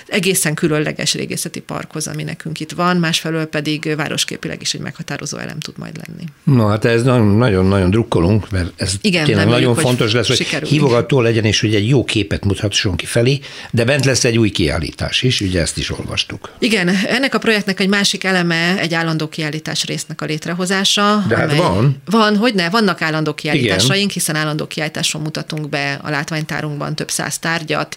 egészen 0.07 0.55
különleges 0.55 1.15
régészeti 1.15 1.61
parkhoz, 1.61 2.07
ami 2.07 2.23
nekünk 2.23 2.61
itt 2.61 2.73
van, 2.73 2.96
másfelől 2.96 3.46
pedig 3.46 3.94
városképileg 3.96 4.61
is 4.61 4.75
egy 4.75 4.81
meghatározó 4.81 5.37
elem 5.37 5.59
tud 5.59 5.79
majd 5.79 5.96
lenni. 6.07 6.25
Na 6.44 6.69
hát 6.69 6.85
ez 6.85 7.03
nagyon-nagyon 7.03 7.90
drukkolunk, 7.90 8.38
mert 8.51 8.73
ez 8.77 8.95
Igen, 9.01 9.25
tényleg 9.25 9.47
nagyon 9.47 9.75
fontos 9.75 10.13
lesz, 10.13 10.27
hogy 10.27 10.37
sikerül. 10.37 10.69
hívogató 10.69 11.21
legyen, 11.21 11.45
és 11.45 11.61
hogy 11.61 11.75
egy 11.75 11.89
jó 11.89 12.05
képet 12.05 12.45
muthasson 12.45 12.97
ki 12.97 13.07
felé, 13.07 13.41
de 13.71 13.85
bent 13.85 14.05
lesz 14.05 14.25
egy 14.25 14.39
új 14.39 14.51
kiállítás 14.51 15.23
is, 15.23 15.41
ugye 15.41 15.61
ezt 15.61 15.79
is 15.79 15.91
olvastuk. 15.91 16.51
Igen, 16.59 16.89
ennek 16.89 17.35
a 17.35 17.39
projektnek 17.39 17.81
egy 17.81 17.89
másik 17.89 18.25
eleme 18.25 18.79
egy 18.79 18.95
állandó 18.95 19.29
kiállítás 19.29 19.85
résznek 19.85 20.21
a 20.21 20.25
létrehozása. 20.25 21.25
De 21.29 21.37
hát 21.37 21.57
van. 21.57 22.03
Van, 22.05 22.37
hogy 22.37 22.55
ne, 22.55 22.71
vannak 22.71 23.03
állandó 23.03 23.35
kiállításaink, 23.35 23.95
Igen. 23.95 24.09
hiszen 24.09 24.37
állandó 24.37 24.67
kiállításon 24.67 25.21
mutatunk 25.21 25.69
be 25.69 25.99
a 26.03 26.11
látványtárunkban 26.11 26.95
több 26.95 27.11
száz 27.11 27.39
tárgyat, 27.39 27.97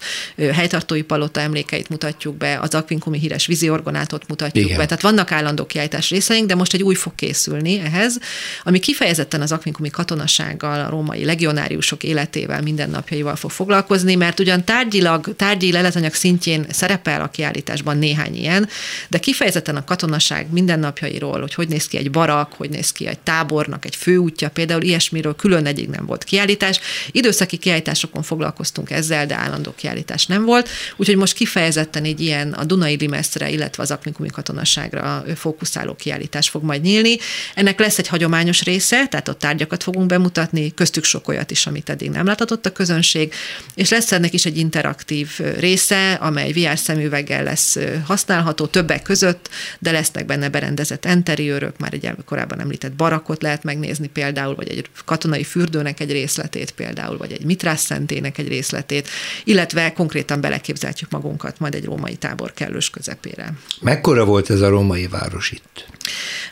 helytartói 0.54 1.02
palota 1.02 1.40
emlékeit 1.40 1.90
mutatjuk 1.90 2.36
be, 2.36 2.60
az 2.62 2.76
Akvinkumi 2.76 3.20
híres 3.20 3.46
víziorgonátot 3.46 4.28
mutatjuk 4.28 4.66
Igen. 4.66 4.78
be. 4.78 4.86
Tehát 4.86 5.02
vannak 5.02 5.32
állandó 5.32 5.66
kiállítás 5.66 6.10
részeink, 6.10 6.48
de 6.48 6.56
most 6.56 6.74
egy 6.74 6.84
új 6.84 6.96
fog 6.96 7.16
készülni 7.16 7.80
ehhez, 7.80 8.18
ami 8.64 8.80
kifejezetten 8.80 9.42
az 9.42 9.52
Akvinkumi 9.52 9.90
katonasággal, 10.22 10.86
a 10.86 10.90
római 10.90 11.26
legionáriusok 11.26 12.04
életével, 12.04 12.62
mindennapjaival 12.62 13.36
fog 13.36 13.52
foglalkozni, 13.52 14.16
mert 14.16 14.40
ugyan 14.40 14.64
tárgyilag, 14.64 15.36
tárgyi 15.36 15.72
leletanyag 15.72 16.14
szintjén 16.14 16.66
szerepel 16.70 17.22
a 17.22 17.28
kiállításban 17.28 17.98
néhány 17.98 18.36
ilyen, 18.36 18.70
de 19.10 19.18
kifejezetten 19.18 19.76
a 19.76 19.84
katonaság 19.84 20.52
mindennapjairól, 20.52 21.40
hogy 21.40 21.54
hogy 21.54 21.68
néz 21.68 21.88
ki 21.88 21.98
egy 21.98 22.12
barak, 22.12 22.54
hogy 22.54 22.70
néz 22.70 22.92
ki 22.92 23.08
egy 23.08 23.20
tábornak, 23.20 23.86
egy 23.86 23.96
főútja, 23.96 24.50
például 24.50 24.82
ilyesmiről 24.82 25.36
külön 25.36 25.66
egyik 25.66 25.90
nem 25.90 26.06
volt 26.06 26.24
kiállítás. 26.24 26.80
Időszaki 27.12 27.58
kiállításokon 27.58 28.24
foglalkoztunk 28.24 28.92
ezzel, 28.92 29.26
de 29.26 29.36
állandó 29.36 29.74
kiállítás 29.76 30.26
nem 30.26 30.46
volt, 30.46 30.70
úgyhogy 30.96 31.16
most 31.16 31.34
kifejezetten 31.34 32.04
egy 32.04 32.20
ilyen 32.20 32.54
a 32.54 32.64
Dunai 32.64 32.96
Limesztre, 32.96 33.50
illetve 33.50 33.84
az 33.84 33.92
Akminkumi 33.92 34.30
katonaságra 34.30 35.24
fókuszáló 35.36 35.94
kiállítás 35.96 36.50
fog 36.50 36.64
majd 36.64 36.82
nyílni. 36.82 37.18
Ennek 37.56 37.80
lesz 37.80 37.98
egy 37.98 38.08
hagyományos 38.08 38.64
része, 38.64 39.08
tehát 39.08 39.28
ott 39.28 39.40
tárgyakat 39.40 39.84
fogunk 39.84 40.08
bemutatni, 40.12 40.74
köztük 40.74 41.04
sok 41.04 41.28
olyat 41.28 41.52
is, 41.52 41.68
amit 41.68 41.90
eddig 41.90 42.10
nem 42.10 42.26
látott 42.26 42.66
a 42.66 42.72
közönség, 42.72 43.34
és 43.76 43.90
lesz 43.90 44.12
ennek 44.12 44.34
is 44.34 44.46
egy 44.46 44.58
interaktív 44.58 45.40
része, 45.60 46.14
amely 46.14 46.52
VR 46.52 46.78
szemüveggel 46.78 47.44
lesz 47.44 47.78
használható 48.06 48.66
többek 48.66 49.02
között, 49.02 49.50
de 49.80 49.92
lesznek 49.92 50.26
benne 50.26 50.50
berendezett 50.50 51.06
interiőrök, 51.06 51.78
már 51.78 51.94
egy 51.94 52.10
korábban 52.26 52.60
említett 52.60 52.92
barakot 52.92 53.42
lehet 53.42 53.64
megnézni 53.64 54.08
például, 54.08 54.56
vagy 54.56 54.70
egy 54.70 54.86
katonai 55.06 55.44
fürdőnek 55.44 56.00
egy 56.00 56.12
részletét 56.12 56.72
például, 56.72 57.18
vagy 57.18 57.32
egy 57.32 57.44
mitrász 57.44 57.84
szentének 57.84 58.38
egy 58.38 58.48
részletét, 58.48 59.08
illetve 59.44 59.94
konkrétan 59.94 60.42
beleképzelhetjük 60.42 61.10
magunkat 61.10 61.60
majd 61.60 61.76
egy 61.76 61.86
római 61.86 62.16
tábor 62.16 62.54
kellős 62.54 62.90
közepére. 62.90 63.54
Mekkora 63.82 64.26
volt 64.26 64.50
ez 64.50 64.62
a 64.62 64.70
római 64.70 65.08
város 65.08 65.52
itt? 65.52 65.86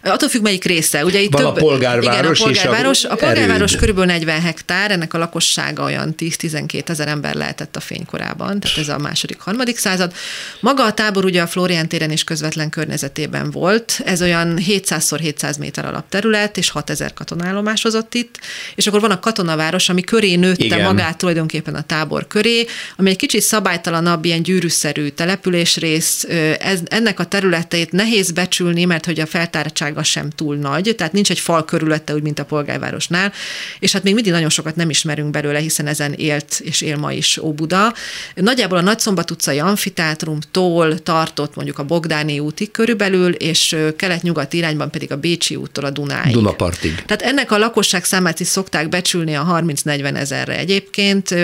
Attól 0.04 0.30
függ, 0.30 0.42
melyik 0.42 0.64
része. 0.64 1.06
Ugye 1.06 1.20
itt 1.20 1.32
Van 1.34 1.42
több, 1.42 1.56
a 1.56 1.60
polgárváros, 1.68 2.40
igen, 2.40 2.52
a 2.52 2.54
polgárváros, 2.54 3.04
a, 3.04 3.12
a 3.12 3.16
polgárváros 3.16 3.49
körülbelül 3.76 4.12
40 4.12 4.42
hektár, 4.42 4.92
ennek 4.92 5.14
a 5.14 5.18
lakossága 5.18 5.84
olyan 5.84 6.16
10-12 6.18 6.90
ezer 6.90 7.08
ember 7.08 7.36
lehetett 7.36 7.76
a 7.76 7.80
fénykorában, 7.80 8.60
tehát 8.60 8.78
ez 8.78 8.90
a 8.90 8.98
második, 8.98 9.40
harmadik 9.40 9.78
század. 9.78 10.14
Maga 10.60 10.86
a 10.86 10.94
tábor 10.94 11.26
ugye 11.26 11.42
a 11.42 11.48
Florián 11.48 11.88
téren 11.88 12.12
és 12.12 12.24
közvetlen 12.24 12.70
környezetében 12.70 13.52
volt, 13.52 14.02
ez 14.06 14.22
olyan 14.22 14.58
700x700 14.68 15.60
méter 15.60 15.86
alapterület, 15.86 16.58
és 16.58 16.70
6000 16.70 17.14
katonállomásozott 17.14 18.14
itt, 18.14 18.40
és 18.76 18.88
akkor 18.88 19.02
van 19.02 19.12
a 19.12 19.20
katonaváros, 19.20 19.90
ami 19.90 20.02
köré 20.02 20.36
nőtte 20.36 20.66
igen. 20.66 20.82
magát 20.82 21.18
tulajdonképpen 21.18 21.76
a 21.76 21.82
tábor 21.82 22.28
köré, 22.28 22.66
ami 22.98 23.10
egy 23.10 23.16
kicsit 23.16 23.42
szabálytalanabb, 23.42 24.26
ilyen 24.26 24.44
gyűrűszerű 24.44 25.08
településrész, 25.08 26.24
ez, 26.60 26.80
ennek 26.86 27.20
a 27.20 27.26
területét 27.26 27.92
nehéz 27.92 28.32
becsülni, 28.32 28.86
mert 28.86 29.06
hogy 29.06 29.20
a 29.20 29.26
feltártsága 29.26 30.04
sem 30.04 30.30
túl 30.30 30.56
nagy, 30.56 30.94
tehát 30.98 31.14
nincs 31.14 31.30
egy 31.30 31.40
fal 31.40 31.66
körülötte, 31.66 32.14
úgy, 32.14 32.22
mint 32.22 32.40
a 32.40 32.46
polgárvárosnál, 32.46 33.34
és 33.80 33.92
hát 33.92 34.04
még 34.04 34.14
mindig 34.14 34.32
nagyon 34.32 34.50
sokat 34.50 34.76
nem 34.76 34.90
ismerünk 34.90 35.30
belőle, 35.32 35.60
hiszen 35.60 35.88
ezen 35.88 36.14
élt 36.14 36.60
és 36.64 36.82
él 36.82 36.98
ma 36.98 37.12
is 37.12 37.38
Óbuda. 37.38 37.94
Nagyjából 38.36 38.78
a 38.78 38.82
Nagyszombat 38.82 39.32
utcai 39.32 39.60
amfiteátrumtól 39.60 41.04
tartott 41.04 41.56
mondjuk 41.56 41.80
a 41.80 41.84
Bogdáni 41.84 42.40
útig 42.40 42.72
körülbelül, 42.72 43.34
és 43.34 43.76
kelet-nyugat 43.96 44.54
irányban 44.54 44.92
pedig 44.92 45.12
a 45.12 45.18
Bécsi 45.18 45.56
úttól 45.56 45.86
a 45.86 45.90
Dunáig. 45.90 46.34
Dunapartig. 46.34 46.96
Tehát 47.06 47.22
ennek 47.22 47.52
a 47.52 47.58
lakosság 47.58 48.04
számát 48.04 48.40
is 48.40 48.48
szokták 48.48 48.90
becsülni 48.90 49.36
a 49.36 49.62
30-40 49.66 50.16
ezerre 50.16 50.58
egyébként. 50.58 51.36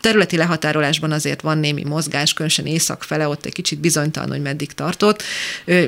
Területi 0.00 0.36
lehatárolásban 0.36 1.12
azért 1.12 1.40
van 1.40 1.58
némi 1.58 1.84
mozgás, 1.84 2.32
különösen 2.32 2.66
észak 2.66 3.02
fele, 3.02 3.28
ott 3.28 3.46
egy 3.46 3.52
kicsit 3.52 3.78
bizonytalan, 3.78 4.28
hogy 4.28 4.42
meddig 4.42 4.72
tartott. 4.72 5.22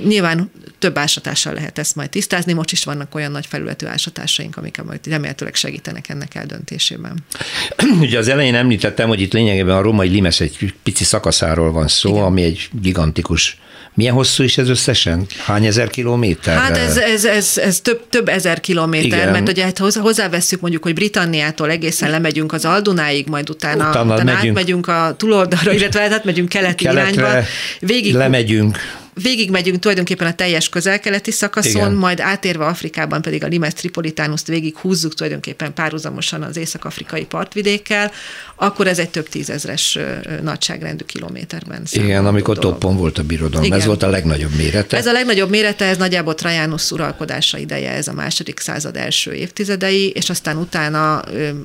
Nyilván 0.04 0.50
több 0.78 0.98
ásatással 0.98 1.54
lehet 1.54 1.78
ezt 1.78 1.94
majd 1.94 2.10
tisztázni. 2.10 2.52
Most 2.52 2.72
is 2.72 2.84
vannak 2.84 3.14
olyan 3.14 3.30
nagy 3.30 3.46
felületű 3.46 3.86
ásatásaink, 3.86 4.56
amik 4.56 4.82
majd 4.82 5.06
remélhetőleg 5.06 5.51
segítenek 5.56 6.08
ennek 6.08 6.34
eldöntésében. 6.34 7.24
Ugye 8.00 8.18
az 8.18 8.28
elején 8.28 8.54
említettem, 8.54 9.08
hogy 9.08 9.20
itt 9.20 9.32
lényegében 9.32 9.76
a 9.76 9.80
római 9.80 10.08
limes 10.08 10.40
egy 10.40 10.74
pici 10.82 11.04
szakaszáról 11.04 11.72
van 11.72 11.88
szó, 11.88 12.10
Igen. 12.10 12.22
ami 12.22 12.42
egy 12.42 12.68
gigantikus 12.80 13.56
milyen 13.94 14.14
hosszú 14.14 14.42
is 14.42 14.58
ez 14.58 14.68
összesen? 14.68 15.26
Hány 15.44 15.66
ezer 15.66 15.90
kilométer? 15.90 16.56
Hát 16.56 16.76
ez, 16.76 16.96
ez, 16.96 17.24
ez, 17.24 17.58
ez 17.58 17.80
több, 17.80 18.02
több 18.08 18.28
ezer 18.28 18.60
kilométer, 18.60 19.18
Igen. 19.18 19.32
mert 19.32 19.48
ugye 19.48 19.64
hát 19.64 19.78
hozzáveszünk 19.78 20.60
mondjuk, 20.60 20.82
hogy 20.82 20.94
Britanniától 20.94 21.70
egészen 21.70 22.10
lemegyünk 22.10 22.52
az 22.52 22.64
Aldunáig, 22.64 23.26
majd 23.26 23.50
utána, 23.50 23.88
utána, 23.88 24.14
utána 24.14 24.32
megyünk. 24.32 24.56
átmegyünk 24.56 24.88
a 24.88 25.14
túloldalra, 25.16 25.72
illetve 25.78 26.00
átmegyünk 26.00 26.48
keleti 26.48 26.84
Keletre 26.84 27.20
irányba. 27.20 27.46
Végig, 27.80 28.14
lemegyünk 28.14 28.78
végigmegyünk 29.14 29.78
tulajdonképpen 29.78 30.26
a 30.26 30.34
teljes 30.34 30.68
közelkeleti 30.68 31.30
szakaszon, 31.30 31.72
Igen. 31.72 31.92
majd 31.92 32.20
átérve 32.20 32.66
Afrikában 32.66 33.22
pedig 33.22 33.44
a 33.44 33.46
Limes 33.46 33.72
Tripolitánuszt 33.72 34.46
végig 34.46 34.76
húzzuk 34.76 35.14
tulajdonképpen 35.14 35.74
párhuzamosan 35.74 36.42
az 36.42 36.56
észak-afrikai 36.56 37.24
partvidékkel, 37.24 38.10
akkor 38.54 38.86
ez 38.86 38.98
egy 38.98 39.10
több 39.10 39.28
tízezres 39.28 39.98
nagyságrendű 40.42 41.04
kilométerben. 41.04 41.82
Igen, 41.90 42.26
amikor 42.26 42.58
dolog. 42.58 42.78
toppon 42.78 42.96
volt 42.96 43.18
a 43.18 43.22
birodalom, 43.22 43.64
Igen. 43.64 43.78
ez 43.78 43.86
volt 43.86 44.02
a 44.02 44.08
legnagyobb 44.08 44.54
mérete. 44.56 44.96
Ez 44.96 45.06
a 45.06 45.12
legnagyobb 45.12 45.50
mérete, 45.50 45.84
ez 45.84 45.96
nagyjából 45.96 46.34
Trajanus 46.34 46.90
uralkodása 46.90 47.58
ideje, 47.58 47.90
ez 47.90 48.08
a 48.08 48.12
második 48.12 48.60
század 48.60 48.96
első 48.96 49.32
évtizedei, 49.32 50.08
és 50.08 50.30
aztán 50.30 50.56
utána, 50.56 51.22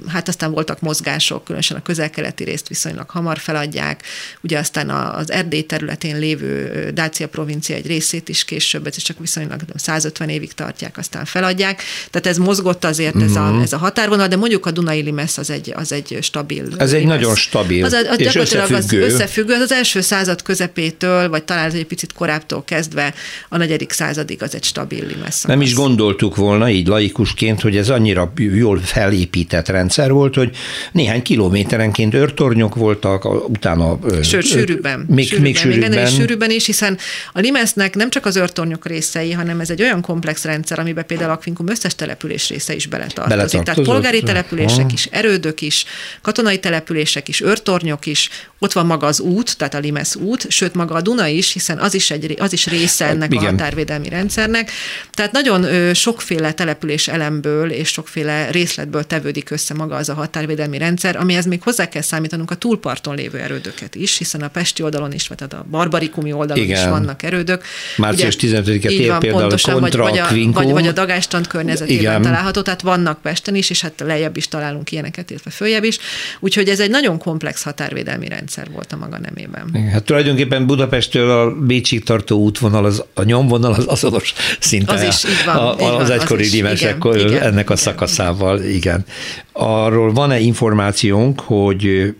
hát 0.08 0.28
aztán 0.28 0.52
voltak 0.52 0.80
mozgások, 0.80 1.44
különösen 1.44 1.78
a 1.78 1.82
közelkeleti 1.82 2.44
részt 2.44 2.68
viszonylag 2.68 3.10
hamar 3.10 3.38
feladják, 3.38 4.04
ugye 4.42 4.60
aztán 4.60 4.90
az 4.90 5.32
Erdély 5.32 5.62
területén 5.62 6.20
lévő 6.20 6.90
Dácia 6.94 7.28
provincia 7.38 7.76
egy 7.76 7.88
részét 7.88 8.30
is 8.30 8.46
később, 8.46 8.88
ez 8.88 8.96
csak 8.98 9.20
viszonylag 9.20 9.62
150 9.76 10.30
évig 10.30 10.54
tartják, 10.54 10.98
aztán 10.98 11.26
feladják. 11.26 11.82
Tehát 12.12 12.28
ez 12.28 12.38
mozgott 12.38 12.86
azért 12.86 13.16
uh-huh. 13.16 13.30
ez, 13.30 13.36
a, 13.36 13.52
mhm. 13.52 13.62
ez 13.62 13.74
a 13.74 13.78
határvonal, 13.78 14.28
de 14.28 14.36
mondjuk 14.36 14.66
a 14.66 14.72
Dunai 14.72 15.02
Limes 15.02 15.38
az 15.38 15.50
egy, 15.50 15.74
az 15.76 15.92
egy 15.92 16.18
stabil. 16.22 16.68
Ez 16.78 16.94
egy 16.94 17.06
nagyon 17.06 17.36
stabil 17.36 17.86
az, 17.86 17.94
az, 17.94 18.20
és 18.20 18.36
összefüggő. 18.36 19.04
Az 19.04 19.14
összefüggő. 19.14 19.54
Az, 19.54 19.62
az 19.62 19.72
első 19.72 20.02
század 20.02 20.42
közepétől, 20.42 21.30
vagy 21.30 21.44
talán 21.44 21.72
egy 21.72 21.86
picit 21.86 22.14
korábbtól 22.14 22.64
kezdve 22.64 23.14
a 23.50 23.58
negyedik 23.58 23.92
századig 23.92 24.44
az 24.44 24.56
egy 24.56 24.64
stabil 24.64 25.06
Limes. 25.06 25.42
Nem 25.42 25.62
is 25.62 25.74
gondoltuk 25.74 26.36
volna 26.36 26.70
így 26.70 26.88
laikusként, 26.88 27.62
hogy 27.62 27.78
ez 27.78 27.90
annyira 27.90 28.34
jól 28.38 28.80
felépített 28.80 29.68
rendszer 29.68 30.12
volt, 30.12 30.36
hogy 30.36 30.50
néhány 30.92 31.22
kilométerenként 31.22 32.14
őrtornyok 32.14 32.76
voltak, 32.76 33.50
utána... 33.50 34.00
Sőt, 34.24 34.46
sűrűbben. 34.46 35.06
Még, 35.08 35.28
sűrűbben, 35.28 35.42
még 35.42 35.58
sűrűbben. 35.58 35.90
Még 35.90 36.08
sűrűbben 36.08 36.52
is, 36.52 36.66
hiszen 36.66 36.98
a 37.34 37.40
Limesznek 37.40 37.96
nem 37.96 38.10
csak 38.10 38.26
az 38.26 38.36
őrtornyok 38.36 38.86
részei, 38.86 39.32
hanem 39.32 39.60
ez 39.60 39.70
egy 39.70 39.82
olyan 39.82 40.02
komplex 40.02 40.44
rendszer, 40.44 40.80
amiben 40.80 41.06
például 41.06 41.32
Akvinkum 41.32 41.68
összes 41.68 41.96
település 41.96 42.50
része 42.50 42.76
is 42.76 42.86
beletartozik. 42.86 43.62
Tehát 43.62 43.82
polgári 43.82 44.22
települések 44.24 44.94
is, 44.94 45.06
erődök 45.06 45.62
is, 45.62 45.86
katonai 46.22 46.60
települések 46.60 47.28
is, 47.28 47.42
őrtornyok 47.42 48.06
is, 48.06 48.30
ott 48.60 48.72
van 48.72 48.86
maga 48.86 49.08
az 49.08 49.20
út, 49.20 49.58
tehát 49.58 49.74
a 49.74 49.80
Limesz 49.80 50.16
út, 50.16 50.52
sőt 50.52 50.74
maga 50.74 50.96
a 50.96 51.02
Duna 51.02 51.28
is, 51.28 51.54
hiszen 51.54 51.78
az 51.78 51.94
is, 51.94 52.12
egy, 52.12 52.36
az 52.40 52.54
is 52.54 52.68
része 52.68 53.06
hát 53.06 53.14
ennek 53.14 53.34
Igen. 53.34 53.46
a 53.46 53.50
határvédelmi 53.50 54.10
rendszernek. 54.10 54.72
Tehát 55.12 55.32
nagyon 55.32 55.64
ö, 55.64 55.94
sokféle 55.94 56.52
település 56.52 57.08
elemből 57.08 57.72
és 57.72 57.90
sokféle 57.90 58.52
részletből 58.52 59.04
tevődik 59.04 59.50
össze 59.50 59.74
maga 59.74 59.96
az 59.96 60.10
a 60.10 60.14
határvédelmi 60.14 60.78
rendszer, 60.78 61.16
amihez 61.16 61.46
még 61.46 61.64
hozzá 61.64 61.90
kell 61.90 62.02
számítanunk 62.02 62.52
a 62.52 62.56
túlparton 62.56 63.16
lévő 63.16 63.40
erődöket 63.40 63.96
is, 63.96 64.18
hiszen 64.18 64.42
a 64.42 64.48
Pesti 64.48 64.84
oldalon 64.84 65.12
is, 65.12 65.28
vagy 65.28 65.44
a 65.50 65.66
Barbarikumi 65.70 66.32
oldalon 66.34 66.64
Igen. 66.64 66.78
is 66.78 66.90
vannak 66.90 67.17
vannak 67.22 67.24
erődök. 67.24 67.64
Március 67.98 68.36
15-e 68.40 68.88
tér 68.88 69.10
van, 69.10 69.20
például 69.20 69.42
pontosan, 69.42 69.80
kontra 69.80 70.04
vagy, 70.04 70.12
vagy, 70.12 70.20
a, 70.20 70.52
vagy, 70.52 70.72
vagy 70.72 70.88
a 70.88 70.92
Dagástand 70.92 71.48
környezetében 71.48 72.00
Igen. 72.00 72.22
található, 72.22 72.62
tehát 72.62 72.82
vannak 72.82 73.22
Pesten 73.22 73.56
is, 73.56 73.70
és 73.70 73.82
hát 73.82 73.94
lejjebb 74.06 74.38
is 74.38 74.48
találunk 74.48 74.92
ilyeneket, 74.92 75.30
illetve 75.30 75.50
följebb 75.50 75.84
is. 75.84 75.98
Úgyhogy 76.40 76.70
ez 76.70 76.80
egy 76.80 76.90
nagyon 76.90 77.18
komplex 77.18 77.64
határvédelmi 77.64 78.28
rendszer 78.28 78.68
volt 78.72 78.92
a 78.92 78.98
maga 78.98 79.20
nemében. 79.20 79.90
Hát 79.92 80.04
tulajdonképpen 80.04 80.66
Budapesttől 80.66 81.32
a 81.32 81.52
Bécsig 81.52 82.04
tartó 82.04 82.40
útvonal, 82.40 82.86
az, 82.86 83.04
a 83.14 83.24
nyomvonal 83.24 83.74
az 83.74 83.86
azonos 83.88 84.34
szinte 84.60 84.94
Az 84.94 85.04
is, 85.04 85.24
így 85.24 85.46
van, 85.46 85.56
a, 85.56 85.74
így 85.74 85.80
van, 85.80 86.02
az 86.02 86.10
egykori 86.10 86.56
igen, 86.56 86.76
igen, 86.76 87.42
ennek 87.42 87.70
a 87.70 87.74
igen, 87.74 87.76
szakaszával, 87.76 88.64
igen. 88.64 89.06
Arról 89.52 90.14
van-e 90.14 90.40
információnk, 90.40 91.40
hogy 91.40 92.16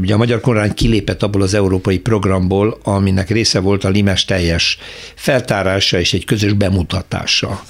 ugye 0.00 0.14
a 0.14 0.16
Magyar 0.16 0.40
Kormány 0.40 0.74
kilépett 0.74 1.22
abból 1.22 1.42
az 1.42 1.54
európai 1.54 1.98
programból, 1.98 2.78
aminek 2.82 3.30
része 3.30 3.60
volt 3.60 3.83
a 3.84 3.88
limes 3.88 4.24
teljes 4.24 4.78
feltárása 5.14 5.98
és 5.98 6.12
egy 6.12 6.24
közös 6.24 6.52
bemutatása 6.52 7.62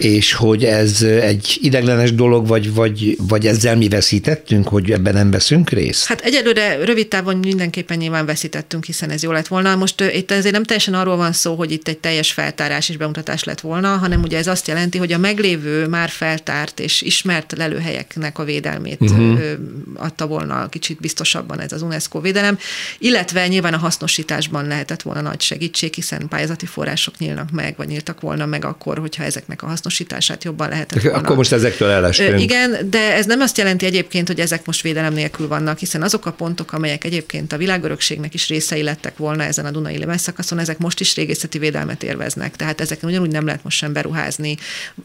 és 0.00 0.32
hogy 0.32 0.64
ez 0.64 1.02
egy 1.02 1.58
ideglenes 1.60 2.14
dolog, 2.14 2.46
vagy, 2.46 2.74
vagy, 2.74 3.16
vagy 3.28 3.46
ezzel 3.46 3.76
mi 3.76 3.88
veszítettünk, 3.88 4.68
hogy 4.68 4.90
ebben 4.90 5.14
nem 5.14 5.30
veszünk 5.30 5.70
részt? 5.70 6.04
Hát 6.06 6.20
egyelőre 6.20 6.84
rövid 6.84 7.08
távon 7.08 7.36
mindenképpen 7.36 7.98
nyilván 7.98 8.26
veszítettünk, 8.26 8.84
hiszen 8.84 9.10
ez 9.10 9.22
jó 9.22 9.32
lett 9.32 9.46
volna. 9.46 9.76
Most 9.76 10.00
itt 10.00 10.30
ezért 10.30 10.54
nem 10.54 10.64
teljesen 10.64 10.94
arról 10.94 11.16
van 11.16 11.32
szó, 11.32 11.54
hogy 11.54 11.70
itt 11.70 11.88
egy 11.88 11.98
teljes 11.98 12.32
feltárás 12.32 12.88
és 12.88 12.96
bemutatás 12.96 13.44
lett 13.44 13.60
volna, 13.60 13.96
hanem 13.96 14.22
ugye 14.22 14.38
ez 14.38 14.46
azt 14.46 14.66
jelenti, 14.66 14.98
hogy 14.98 15.12
a 15.12 15.18
meglévő 15.18 15.86
már 15.86 16.08
feltárt 16.08 16.80
és 16.80 17.02
ismert 17.02 17.54
lelőhelyeknek 17.56 18.38
a 18.38 18.44
védelmét 18.44 19.00
uh-huh. 19.00 19.38
adta 19.94 20.26
volna 20.26 20.68
kicsit 20.68 21.00
biztosabban 21.00 21.60
ez 21.60 21.72
az 21.72 21.82
UNESCO 21.82 22.20
védelem, 22.20 22.58
illetve 22.98 23.48
nyilván 23.48 23.74
a 23.74 23.78
hasznosításban 23.78 24.66
lehetett 24.66 25.02
volna 25.02 25.20
nagy 25.20 25.40
segítség, 25.40 25.94
hiszen 25.94 26.28
pályázati 26.28 26.66
források 26.66 27.18
nyílnak 27.18 27.50
meg, 27.50 27.74
vagy 27.76 27.88
nyíltak 27.88 28.20
volna 28.20 28.46
meg 28.46 28.64
akkor, 28.64 28.98
hogyha 28.98 29.24
ezeknek 29.24 29.62
a 29.62 29.66
hasznosítását 29.66 29.88
hasznosítását 29.90 30.44
jobban 30.44 30.68
lehetett 30.68 31.02
volna. 31.02 31.18
Akkor 31.18 31.36
most 31.36 31.52
ezektől 31.52 31.88
elestünk. 31.88 32.40
Igen, 32.40 32.90
de 32.90 33.14
ez 33.14 33.26
nem 33.26 33.40
azt 33.40 33.58
jelenti 33.58 33.86
egyébként, 33.86 34.26
hogy 34.26 34.40
ezek 34.40 34.66
most 34.66 34.82
védelem 34.82 35.12
nélkül 35.12 35.48
vannak, 35.48 35.78
hiszen 35.78 36.02
azok 36.02 36.26
a 36.26 36.32
pontok, 36.32 36.72
amelyek 36.72 37.04
egyébként 37.04 37.52
a 37.52 37.56
világörökségnek 37.56 38.34
is 38.34 38.48
részei 38.48 38.82
lettek 38.82 39.16
volna 39.16 39.42
ezen 39.42 39.64
a 39.64 39.70
Dunai 39.70 40.06
szakaszon, 40.16 40.58
ezek 40.58 40.78
most 40.78 41.00
is 41.00 41.16
régészeti 41.16 41.58
védelmet 41.58 42.02
érveznek. 42.02 42.56
Tehát 42.56 42.80
ezeken 42.80 43.08
ugyanúgy 43.08 43.30
nem 43.30 43.44
lehet 43.44 43.64
most 43.64 43.76
sem 43.76 43.92
beruházni, 43.92 44.56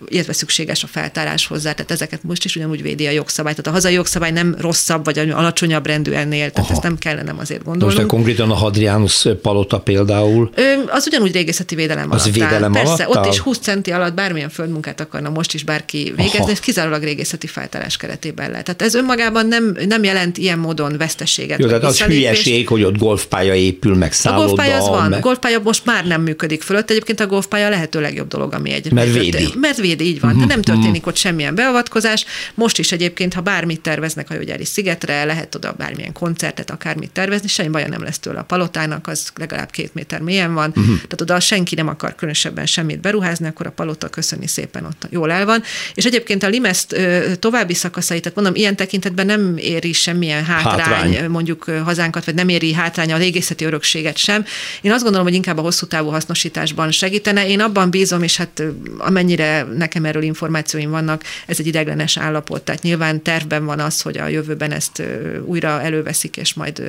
illetve 0.08 0.34
szükséges 0.34 0.84
a 0.84 0.88
feltárás 0.88 1.48
hozzá. 1.48 1.72
Tehát 1.72 1.92
ezeket 1.92 2.24
most 2.24 2.46
is 2.46 2.56
ugyanúgy 2.56 2.82
védi 2.82 3.08
a 3.08 3.12
jogszabály. 3.12 3.52
Tehát 3.52 3.68
a 3.68 3.74
hazai 3.74 3.94
jogszabály 3.94 4.32
nem 4.32 4.56
rosszabb 4.60 5.06
vagy 5.06 5.20
alacsonyabb 5.20 5.86
rendű 5.86 6.12
ennél, 6.12 6.50
tehát 6.52 6.70
Aha. 6.70 6.74
ezt 6.74 6.84
nem 6.84 6.98
kellene 6.98 7.34
azért 7.38 7.64
gondolni. 7.64 7.96
Most 7.96 8.08
konkrétan 8.08 8.52
a 8.52 8.56
Hadrianus 8.56 9.28
palota 9.42 9.80
például. 9.80 10.50
Ö, 10.56 10.74
az 10.88 11.08
ugyanúgy 11.08 11.32
régészeti 11.32 11.76
védelem 11.76 12.12
az 12.12 12.22
alatt. 12.22 12.34
Védelem 12.34 12.72
Persze, 12.72 13.04
alatt 13.04 13.26
ott 13.26 13.34
is 13.34 13.40
20 13.40 13.58
centi 13.58 13.92
alatt 13.92 14.14
bármilyen 14.14 14.50
földmunkát 14.82 15.02
akarna 15.02 15.30
most 15.30 15.54
is 15.54 15.64
bárki 15.64 16.14
végezni, 16.16 16.40
Aha. 16.40 16.52
ez 16.52 16.60
kizárólag 16.60 17.04
régészeti 17.04 17.48
feltárás 17.48 17.98
keretében 17.98 18.50
lehet. 18.50 18.66
Tehát 18.66 18.82
ez 18.82 18.94
önmagában 18.94 19.48
nem, 19.48 19.78
nem 19.88 20.04
jelent 20.04 20.38
ilyen 20.38 20.60
módon 20.60 20.98
veszteséget. 20.98 21.60
Jó, 21.60 21.68
tehát 21.68 21.84
az 21.84 22.02
hülyeség, 22.02 22.68
hogy 22.68 22.84
ott 22.84 22.98
golfpálya 22.98 23.54
épül, 23.54 23.96
meg 23.96 24.14
szálloda. 24.14 24.44
A 24.44 24.46
golfpálya 24.46 24.78
az 24.78 24.88
van. 24.88 25.10
Meg... 25.10 25.20
Golfpálya 25.20 25.60
most 25.64 25.86
már 25.86 26.06
nem 26.06 26.22
működik 26.22 26.62
fölött. 26.62 26.90
Egyébként 26.90 27.20
a 27.20 27.28
golfpálya 27.28 27.66
a 27.66 27.70
lehető 27.70 28.02
legjobb 28.02 28.28
dolog, 28.28 28.54
ami 28.54 28.72
egy. 28.72 28.92
Mert 28.92 29.14
védi. 29.14 29.48
Mert 29.60 29.78
védi, 29.78 30.06
így 30.06 30.20
van. 30.20 30.32
Uh-huh. 30.32 30.48
nem 30.48 30.62
történik 30.62 31.08
ott 31.08 31.16
semmilyen 31.16 31.56
beavatkozás. 31.56 32.26
Most 32.54 32.80
is 32.80 32.92
egyébként, 32.92 33.34
ha 33.34 33.42
bármit 33.42 33.82
terveznek 33.82 34.28
Hajógyári 34.28 34.66
szigetre, 34.66 35.24
lehet 35.24 35.56
oda 35.56 35.74
bármilyen 35.78 36.14
koncertet, 36.14 36.72
akármit 36.72 37.12
tervezni, 37.12 37.48
semmi 37.48 37.70
baja 37.70 37.88
nem 37.88 38.04
lesz 38.04 38.20
tőle 38.20 38.40
a 38.40 38.44
palotának, 38.44 39.08
az 39.08 39.32
legalább 39.36 39.70
két 39.70 39.94
méter 39.94 40.22
mélyen 40.22 40.54
van. 40.54 40.70
Uh-huh. 40.70 40.86
Tehát 40.86 41.22
oda 41.22 41.40
senki 41.40 41.76
nem 41.76 41.88
akar 41.88 42.16
különösebben 42.16 42.66
semmit 42.66 43.00
beruházni, 43.00 43.48
akkor 43.48 43.66
a 43.66 43.72
palota 43.72 44.08
köszöni 44.08 44.48
szépen 44.48 44.65
ott 44.74 45.08
jól 45.10 45.32
el 45.32 45.46
van. 45.46 45.64
És 45.94 46.06
egyébként 46.06 46.44
a 46.44 46.48
Limeszt 46.48 46.96
további 47.40 47.74
szakaszait, 47.74 48.22
tehát 48.22 48.38
mondom, 48.38 48.56
ilyen 48.56 48.76
tekintetben 48.76 49.26
nem 49.26 49.58
éri 49.58 49.94
semmilyen 49.94 50.46
hátrány, 50.46 50.80
hátrány. 50.80 51.30
mondjuk 51.30 51.64
hazánkat, 51.84 52.26
vagy 52.26 52.36
nem 52.36 52.50
éri 52.50 52.74
hátrány 52.74 53.12
a 53.12 53.18
régészeti 53.18 53.66
örökséget 53.66 54.18
sem. 54.18 54.46
Én 54.82 54.92
azt 54.92 55.02
gondolom, 55.02 55.28
hogy 55.28 55.36
inkább 55.36 55.58
a 55.58 55.62
hosszú 55.62 55.86
távú 55.86 56.10
hasznosításban 56.10 56.92
segítene. 56.92 57.48
Én 57.48 57.60
abban 57.60 57.90
bízom, 57.90 58.24
és 58.24 58.38
hát 58.38 58.64
amennyire 58.98 59.64
nekem 59.78 60.06
erről 60.06 60.24
információim 60.24 60.90
vannak, 60.90 61.24
ez 61.46 61.60
egy 61.60 61.68
ideglenes 61.68 62.18
állapot. 62.18 62.62
Tehát 62.62 62.82
nyilván 62.82 63.22
tervben 63.22 63.66
van 63.66 63.80
az, 63.80 64.02
hogy 64.02 64.18
a 64.18 64.28
jövőben 64.28 64.72
ezt 64.72 65.04
újra 65.46 65.82
előveszik, 65.82 66.38
és 66.38 66.54
majd 66.54 66.84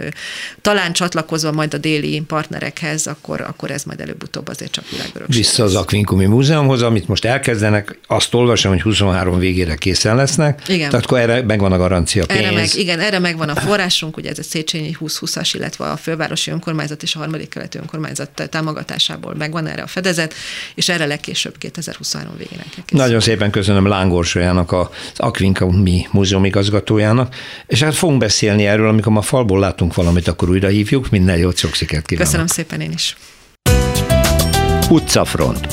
talán 0.61 0.93
csatlakozva 0.93 1.53
majd 1.53 1.75
a 1.75 1.79
déli 1.79 2.23
partnerekhez, 2.27 3.07
akkor, 3.07 3.41
akkor 3.41 3.71
ez 3.71 3.83
majd 3.85 4.01
előbb-utóbb 4.01 4.49
azért 4.49 4.71
csak 4.71 4.91
világörökség. 4.91 5.37
Vissza 5.37 5.65
az 5.65 5.75
Akvinkumi 5.75 6.27
Múzeumhoz, 6.27 6.83
amit 6.83 7.09
most 7.09 7.25
elkezdenek, 7.63 7.99
azt 8.07 8.35
olvasom, 8.35 8.73
hogy 8.73 8.83
23 8.83 9.39
végére 9.39 9.75
készen 9.75 10.17
lesznek. 10.17 10.63
Igen. 10.69 10.91
Tehát 10.91 11.05
akkor 11.05 11.19
erre 11.19 11.43
megvan 11.43 11.73
a 11.73 11.77
garancia 11.77 12.27
pénz. 12.27 12.41
Erre 12.41 12.51
meg, 12.51 12.69
igen, 12.75 13.01
erre 13.01 13.19
megvan 13.19 13.49
a 13.49 13.55
forrásunk, 13.55 14.17
ugye 14.17 14.31
ez 14.31 14.39
a 14.39 14.43
Széchenyi 14.43 14.97
2020-as, 15.01 15.51
illetve 15.53 15.85
a 15.85 15.97
fővárosi 15.97 16.51
önkormányzat 16.51 17.03
és 17.03 17.15
a 17.15 17.19
harmadik 17.19 17.49
keleti 17.49 17.79
önkormányzat 17.79 18.49
támogatásából 18.51 19.35
megvan 19.35 19.67
erre 19.67 19.83
a 19.83 19.87
fedezet, 19.87 20.35
és 20.75 20.89
erre 20.89 21.07
legkésőbb 21.07 21.59
2023 21.59 22.37
végén 22.37 22.59
kell 22.59 22.85
Nagyon 22.91 23.21
szépen 23.21 23.51
köszönöm 23.51 23.87
Lángorsoljának, 23.87 24.73
az 24.73 24.89
Akvinkumi 25.17 26.07
Múzeum 26.11 26.45
igazgatójának, 26.45 27.35
és 27.67 27.83
hát 27.83 27.95
fogunk 27.95 28.19
beszélni 28.19 28.67
erről, 28.67 28.89
amikor 28.89 29.13
ma 29.13 29.23
falból 29.23 29.61
látunk 29.61 29.95
valamit, 29.95 30.29
akkor 30.29 30.51
újra 30.51 30.69
hívjuk. 30.69 31.11
Minden 31.11 31.37
jót, 31.37 31.57
sok 31.57 31.75
sikert 31.75 32.07
kívánok. 32.07 32.27
Köszönöm 32.31 32.47
szépen 32.47 32.81
én 32.81 32.93
is. 32.93 33.17
Utcafront. 34.89 35.67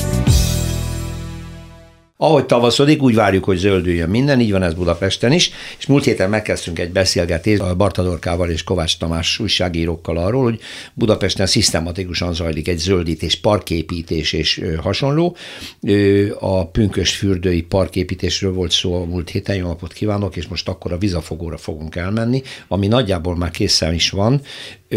Ahogy 2.16 2.46
tavaszodik, 2.46 3.02
úgy 3.02 3.14
várjuk, 3.14 3.44
hogy 3.44 3.56
zöldüljön 3.56 4.08
minden, 4.08 4.40
így 4.40 4.50
van 4.50 4.62
ez 4.62 4.74
Budapesten 4.74 5.32
is, 5.32 5.50
és 5.78 5.86
múlt 5.86 6.04
héten 6.04 6.30
megkezdtünk 6.30 6.78
egy 6.78 6.92
beszélgetést 6.92 7.60
a 7.60 7.74
Bartadorkával 7.74 8.50
és 8.50 8.64
Kovács 8.64 8.98
Tamás 8.98 9.38
újságírókkal 9.38 10.16
arról, 10.16 10.42
hogy 10.42 10.60
Budapesten 10.94 11.46
szisztematikusan 11.46 12.34
zajlik 12.34 12.68
egy 12.68 12.78
zöldítés, 12.78 13.40
parképítés 13.40 14.32
és 14.32 14.64
hasonló. 14.82 15.36
A 16.38 16.66
pünkös 16.66 17.16
fürdői 17.16 17.62
parképítésről 17.62 18.52
volt 18.52 18.70
szó 18.70 19.02
a 19.02 19.04
múlt 19.04 19.30
héten, 19.30 19.56
jó 19.56 19.66
napot 19.66 19.92
kívánok, 19.92 20.36
és 20.36 20.46
most 20.46 20.68
akkor 20.68 20.92
a 20.92 20.98
vizafogóra 20.98 21.56
fogunk 21.56 21.96
elmenni, 21.96 22.42
ami 22.68 22.86
nagyjából 22.86 23.36
már 23.36 23.50
készen 23.50 23.94
is 23.94 24.10
van, 24.10 24.40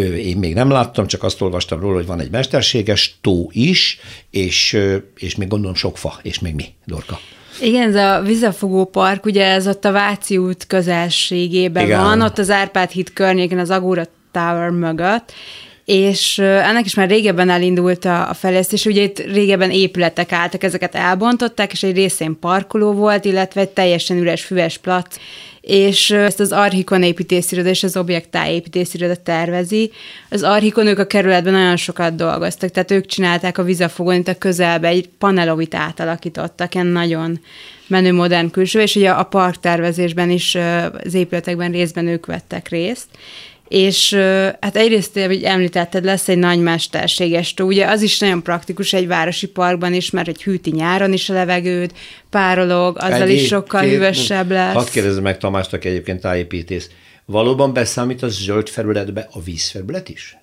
én 0.03 0.37
még 0.37 0.53
nem 0.53 0.69
láttam, 0.69 1.07
csak 1.07 1.23
azt 1.23 1.41
olvastam 1.41 1.79
róla, 1.79 1.95
hogy 1.95 2.05
van 2.05 2.19
egy 2.19 2.31
mesterséges 2.31 3.17
tó 3.21 3.47
is, 3.51 3.99
és, 4.31 4.77
és 5.17 5.35
még 5.35 5.47
gondolom 5.47 5.75
sok 5.75 5.97
fa, 5.97 6.19
és 6.21 6.39
még 6.39 6.53
mi, 6.53 6.65
Dorka? 6.85 7.19
Igen, 7.61 7.95
ez 7.95 7.95
a 7.95 8.21
vizafogó 8.21 8.85
park, 8.85 9.25
ugye 9.25 9.45
ez 9.45 9.67
ott 9.67 9.85
a 9.85 9.91
Váci 9.91 10.37
út 10.37 10.67
közelségében 10.67 11.85
Igen. 11.85 12.01
van, 12.01 12.21
ott 12.21 12.37
az 12.37 12.49
Árpád 12.49 12.89
híd 12.89 13.13
környéken, 13.13 13.59
az 13.59 13.69
Agora 13.69 14.07
Tower 14.31 14.69
mögött, 14.69 15.33
és 15.85 16.37
ennek 16.37 16.85
is 16.85 16.95
már 16.95 17.09
régebben 17.09 17.49
elindult 17.49 18.05
a, 18.05 18.29
a 18.29 18.33
fejlesztés, 18.33 18.85
ugye 18.85 19.01
itt 19.01 19.19
régebben 19.19 19.71
épületek 19.71 20.31
álltak, 20.31 20.63
ezeket 20.63 20.95
elbontották, 20.95 21.71
és 21.71 21.83
egy 21.83 21.95
részén 21.95 22.39
parkoló 22.39 22.91
volt, 22.91 23.25
illetve 23.25 23.61
egy 23.61 23.69
teljesen 23.69 24.17
üres 24.17 24.43
füves 24.43 24.77
plac, 24.77 25.15
és 25.67 26.11
ezt 26.11 26.39
az 26.39 26.51
Archikon 26.51 27.03
építésziroda 27.03 27.69
és 27.69 27.83
az 27.83 27.97
Objektá 27.97 28.49
építésziroda 28.49 29.15
tervezi. 29.15 29.91
Az 30.29 30.43
Archikon 30.43 30.87
ők 30.87 30.99
a 30.99 31.07
kerületben 31.07 31.53
nagyon 31.53 31.75
sokat 31.75 32.15
dolgoztak, 32.15 32.69
tehát 32.69 32.91
ők 32.91 33.05
csinálták 33.05 33.57
a 33.57 33.63
vizafogon, 33.63 34.15
itt 34.15 34.27
a 34.27 34.37
közelbe 34.37 34.87
egy 34.87 35.09
panelovit 35.17 35.75
átalakítottak, 35.75 36.73
ilyen 36.73 36.87
nagyon 36.87 37.39
menő 37.87 38.13
modern 38.13 38.51
külső, 38.51 38.81
és 38.81 38.95
ugye 38.95 39.09
a 39.09 39.23
parktervezésben 39.23 40.29
is 40.29 40.57
az 41.03 41.13
épületekben 41.13 41.71
részben 41.71 42.07
ők 42.07 42.25
vettek 42.25 42.69
részt, 42.69 43.07
és 43.67 44.13
hát 44.61 44.75
egyrészt, 44.75 45.19
hogy 45.19 45.43
említetted, 45.43 46.03
lesz 46.03 46.27
egy 46.27 46.37
nagy 46.37 46.59
mesterséges 46.59 47.53
tó. 47.53 47.65
Ugye 47.65 47.85
az 47.85 48.01
is 48.01 48.19
nagyon 48.19 48.43
praktikus 48.43 48.93
egy 48.93 49.07
városi 49.07 49.47
parkban 49.47 49.93
is, 49.93 50.09
mert 50.09 50.27
egy 50.27 50.43
hűti 50.43 50.71
nyáron 50.71 51.13
is 51.13 51.29
a 51.29 51.33
levegőd, 51.33 51.91
párolog, 52.29 52.97
azzal 52.99 53.21
egy, 53.21 53.33
is 53.33 53.47
sokkal 53.47 53.81
két, 53.81 53.89
hűvösebb 53.89 54.51
lesz. 54.51 54.73
Hadd 54.73 54.89
kérdezem 54.91 55.23
meg 55.23 55.37
Tamásnak 55.37 55.85
egyébként 55.85 56.21
tájépítész. 56.21 56.89
Valóban 57.25 57.73
beszámít 57.73 58.23
a 58.23 58.29
zöld 58.29 58.69
felületbe 58.69 59.27
a 59.31 59.41
vízfelület 59.41 60.09
is? 60.09 60.37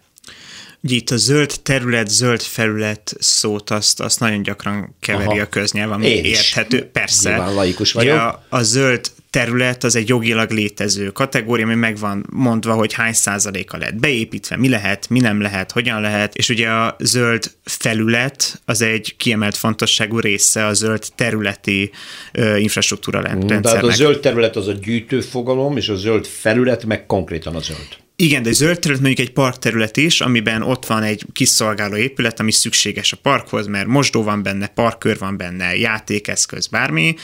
itt 0.87 1.11
a 1.11 1.17
zöld 1.17 1.61
terület, 1.63 2.09
zöld 2.09 2.43
felület 2.43 3.15
szót 3.19 3.71
azt, 3.71 4.01
azt 4.01 4.21
nagyon 4.21 4.43
gyakran 4.43 4.97
keveri 5.01 5.27
Aha. 5.27 5.41
a 5.41 5.47
köznyelv, 5.47 5.93
ami 5.93 6.07
Én 6.07 6.25
érthető. 6.25 6.77
Is. 6.77 6.85
Persze. 6.93 7.29
Nyilván 7.29 7.55
laikus 7.55 7.93
vagyok. 7.93 8.19
a, 8.19 8.45
a 8.49 8.63
zöld 8.63 9.11
terület 9.35 9.85
az 9.85 9.97
egy 9.97 10.09
jogilag 10.09 10.51
létező 10.51 11.11
kategória, 11.11 11.65
ami 11.65 11.75
meg 11.75 11.97
van 11.99 12.27
mondva, 12.31 12.75
hogy 12.75 12.93
hány 12.93 13.13
százaléka 13.13 13.77
lehet 13.77 14.01
beépítve, 14.01 14.57
mi 14.57 14.69
lehet, 14.69 15.09
mi 15.09 15.21
nem 15.21 15.41
lehet, 15.41 15.73
hogyan 15.73 16.01
lehet, 16.01 16.35
és 16.35 16.49
ugye 16.49 16.69
a 16.69 16.97
zöld 16.99 17.51
felület 17.65 18.63
az 18.65 18.83
egy 18.83 19.15
kiemelt 19.17 19.57
fontosságú 19.57 20.19
része 20.19 20.67
a 20.67 20.73
zöld 20.73 21.05
területi 21.15 21.91
ö, 22.33 22.57
infrastruktúra 22.57 23.21
rendszernek. 23.21 23.63
Tehát 23.63 23.85
a 23.85 23.91
zöld 23.91 24.21
terület 24.21 24.57
az 24.57 24.69
a 24.69 24.73
gyűjtő 24.73 25.21
fogalom, 25.21 25.77
és 25.77 25.89
a 25.89 25.95
zöld 25.95 26.27
felület 26.27 26.85
meg 26.85 27.07
konkrétan 27.07 27.55
a 27.55 27.61
zöld. 27.61 28.04
Igen, 28.17 28.43
de 28.43 28.53
zöld 28.53 28.79
terület 28.79 29.01
mondjuk 29.03 29.29
egy 29.29 29.33
parkterület 29.33 29.97
is, 29.97 30.21
amiben 30.21 30.63
ott 30.63 30.87
van 30.87 31.03
egy 31.03 31.25
kiszolgáló 31.33 31.97
épület, 31.97 32.41
ami 32.41 32.53
szükséges 32.53 33.13
a 33.13 33.17
parkhoz, 33.23 33.67
mert 33.67 33.87
mosdó 33.87 34.23
van 34.23 34.43
benne, 34.43 34.67
parkkör 34.67 35.19
van 35.19 35.37
benne, 35.37 35.77
játékeszköz, 35.77 36.67
bármi. 36.67 37.15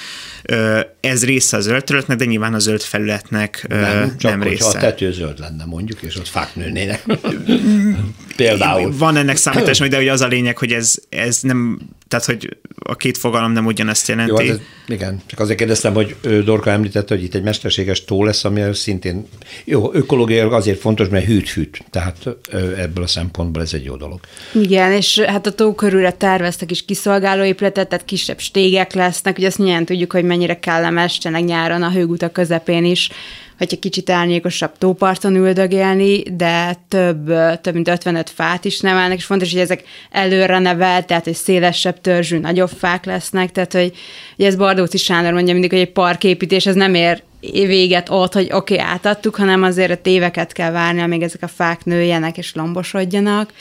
Ez 1.00 1.24
része 1.24 1.56
a 1.56 1.60
zöld 1.60 1.84
területnek, 1.84 2.16
de 2.16 2.24
nyilván 2.24 2.54
a 2.54 2.58
zöld 2.58 2.80
felületnek 2.80 3.66
nem, 3.68 4.16
csak 4.18 4.30
nem 4.30 4.42
része. 4.42 4.66
a 4.66 4.72
tető 4.72 5.12
zöld 5.12 5.38
lenne 5.38 5.64
mondjuk, 5.64 6.02
és 6.02 6.16
ott 6.16 6.28
fák 6.28 6.54
nőnének. 6.54 7.04
Például. 8.36 8.96
Van 8.96 9.16
ennek 9.16 9.36
számítás, 9.36 9.78
de 9.78 9.98
ugye 9.98 10.12
az 10.12 10.20
a 10.20 10.26
lényeg, 10.26 10.58
hogy 10.58 10.72
ez, 10.72 10.94
ez 11.08 11.40
nem, 11.40 11.78
tehát 12.10 12.26
hogy 12.26 12.56
a 12.78 12.96
két 12.96 13.18
fogalom 13.18 13.52
nem 13.52 13.66
ugyanezt 13.66 14.08
jelenti. 14.08 14.44
Jó, 14.44 14.50
hát 14.50 14.60
ez, 14.60 14.94
igen, 14.94 15.20
csak 15.26 15.40
azért 15.40 15.58
kérdeztem, 15.58 15.94
hogy 15.94 16.16
Dorka 16.44 16.70
említette, 16.70 17.14
hogy 17.14 17.24
itt 17.24 17.34
egy 17.34 17.42
mesterséges 17.42 18.04
tó 18.04 18.24
lesz, 18.24 18.44
ami 18.44 18.74
szintén 18.74 19.26
jó, 19.64 19.90
ökológiailag 19.92 20.52
azért 20.52 20.80
fontos, 20.80 21.08
mert 21.08 21.24
hűt-hűt, 21.24 21.84
tehát 21.90 22.16
ebből 22.76 23.04
a 23.04 23.06
szempontból 23.06 23.62
ez 23.62 23.74
egy 23.74 23.84
jó 23.84 23.96
dolog. 23.96 24.20
Igen, 24.52 24.92
és 24.92 25.18
hát 25.18 25.46
a 25.46 25.52
tó 25.52 25.74
körülre 25.74 26.12
terveztek 26.12 26.70
is 26.70 26.84
kiszolgáló 26.84 27.42
épületet, 27.42 27.88
tehát 27.88 28.04
kisebb 28.04 28.38
stégek 28.38 28.92
lesznek, 28.92 29.38
ugye 29.38 29.46
azt 29.46 29.58
nyilván 29.58 29.84
tudjuk, 29.84 30.12
hogy 30.12 30.24
mennyire 30.24 30.58
kellemes, 30.58 31.18
tényleg 31.18 31.44
nyáron 31.44 31.82
a 31.82 31.90
hőgutak 31.90 32.32
közepén 32.32 32.84
is 32.84 33.10
hogyha 33.60 33.78
kicsit 33.78 34.10
árnyékosabb 34.10 34.70
tóparton 34.78 35.34
üldögélni, 35.34 36.22
de 36.22 36.76
több, 36.88 37.32
több 37.60 37.74
mint 37.74 37.88
55 37.88 38.30
fát 38.30 38.64
is 38.64 38.80
nevelnek, 38.80 39.18
és 39.18 39.24
fontos, 39.24 39.52
hogy 39.52 39.60
ezek 39.60 39.82
előre 40.10 40.58
nevelt, 40.58 41.06
tehát 41.06 41.24
hogy 41.24 41.34
szélesebb 41.34 42.00
törzsű, 42.00 42.38
nagyobb 42.38 42.68
fák 42.78 43.04
lesznek, 43.04 43.52
tehát 43.52 43.72
hogy, 43.72 43.92
hogy 44.36 44.44
ez 44.44 44.56
Bardóci 44.56 44.96
Sándor 44.96 45.32
mondja 45.32 45.52
mindig, 45.52 45.70
hogy 45.70 45.80
egy 45.80 45.92
parképítés 45.92 46.66
ez 46.66 46.74
nem 46.74 46.94
ér 46.94 47.22
véget 47.52 48.08
ott, 48.10 48.32
hogy 48.32 48.48
oké, 48.52 48.74
okay, 48.74 48.86
átadtuk, 48.86 49.36
hanem 49.36 49.62
azért 49.62 49.90
a 49.90 50.00
téveket 50.02 50.52
kell 50.52 50.70
várni, 50.70 51.00
amíg 51.00 51.22
ezek 51.22 51.42
a 51.42 51.48
fák 51.48 51.84
nőjenek 51.84 52.38
és 52.38 52.54
lombosodjanak 52.54 53.52